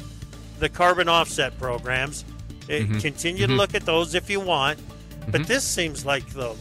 the 0.59 0.69
carbon 0.69 1.07
offset 1.07 1.57
programs. 1.59 2.25
Mm-hmm. 2.67 2.99
Continue 2.99 3.43
mm-hmm. 3.43 3.51
to 3.51 3.57
look 3.57 3.75
at 3.75 3.85
those 3.85 4.15
if 4.15 4.29
you 4.29 4.39
want, 4.39 4.79
mm-hmm. 4.79 5.31
but 5.31 5.47
this 5.47 5.63
seems 5.63 6.05
like 6.05 6.27
the 6.29 6.55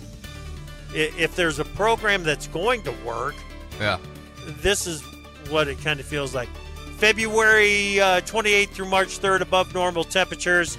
if 0.94 1.34
there's 1.34 1.58
a 1.58 1.64
program 1.64 2.22
that's 2.22 2.46
going 2.46 2.82
to 2.82 2.92
work, 3.04 3.34
yeah, 3.78 3.98
this 4.46 4.86
is 4.86 5.02
what 5.48 5.68
it 5.68 5.80
kind 5.82 6.00
of 6.00 6.06
feels 6.06 6.34
like. 6.34 6.48
February 6.96 8.00
uh, 8.00 8.20
28th 8.22 8.70
through 8.70 8.88
March 8.88 9.18
3rd, 9.18 9.42
above 9.42 9.74
normal 9.74 10.04
temperatures, 10.04 10.78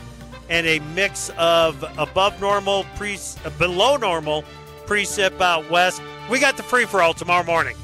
and 0.49 0.65
a 0.65 0.80
mix 0.95 1.30
of 1.38 1.84
above 1.97 2.39
normal, 2.41 2.86
pre, 2.95 3.17
below 3.57 3.97
normal 3.97 4.43
precip 4.86 5.39
out 5.41 5.69
west. 5.69 6.01
We 6.30 6.39
got 6.39 6.57
the 6.57 6.63
free 6.63 6.86
for 6.86 7.01
all 7.01 7.13
tomorrow 7.13 7.43
morning. 7.43 7.75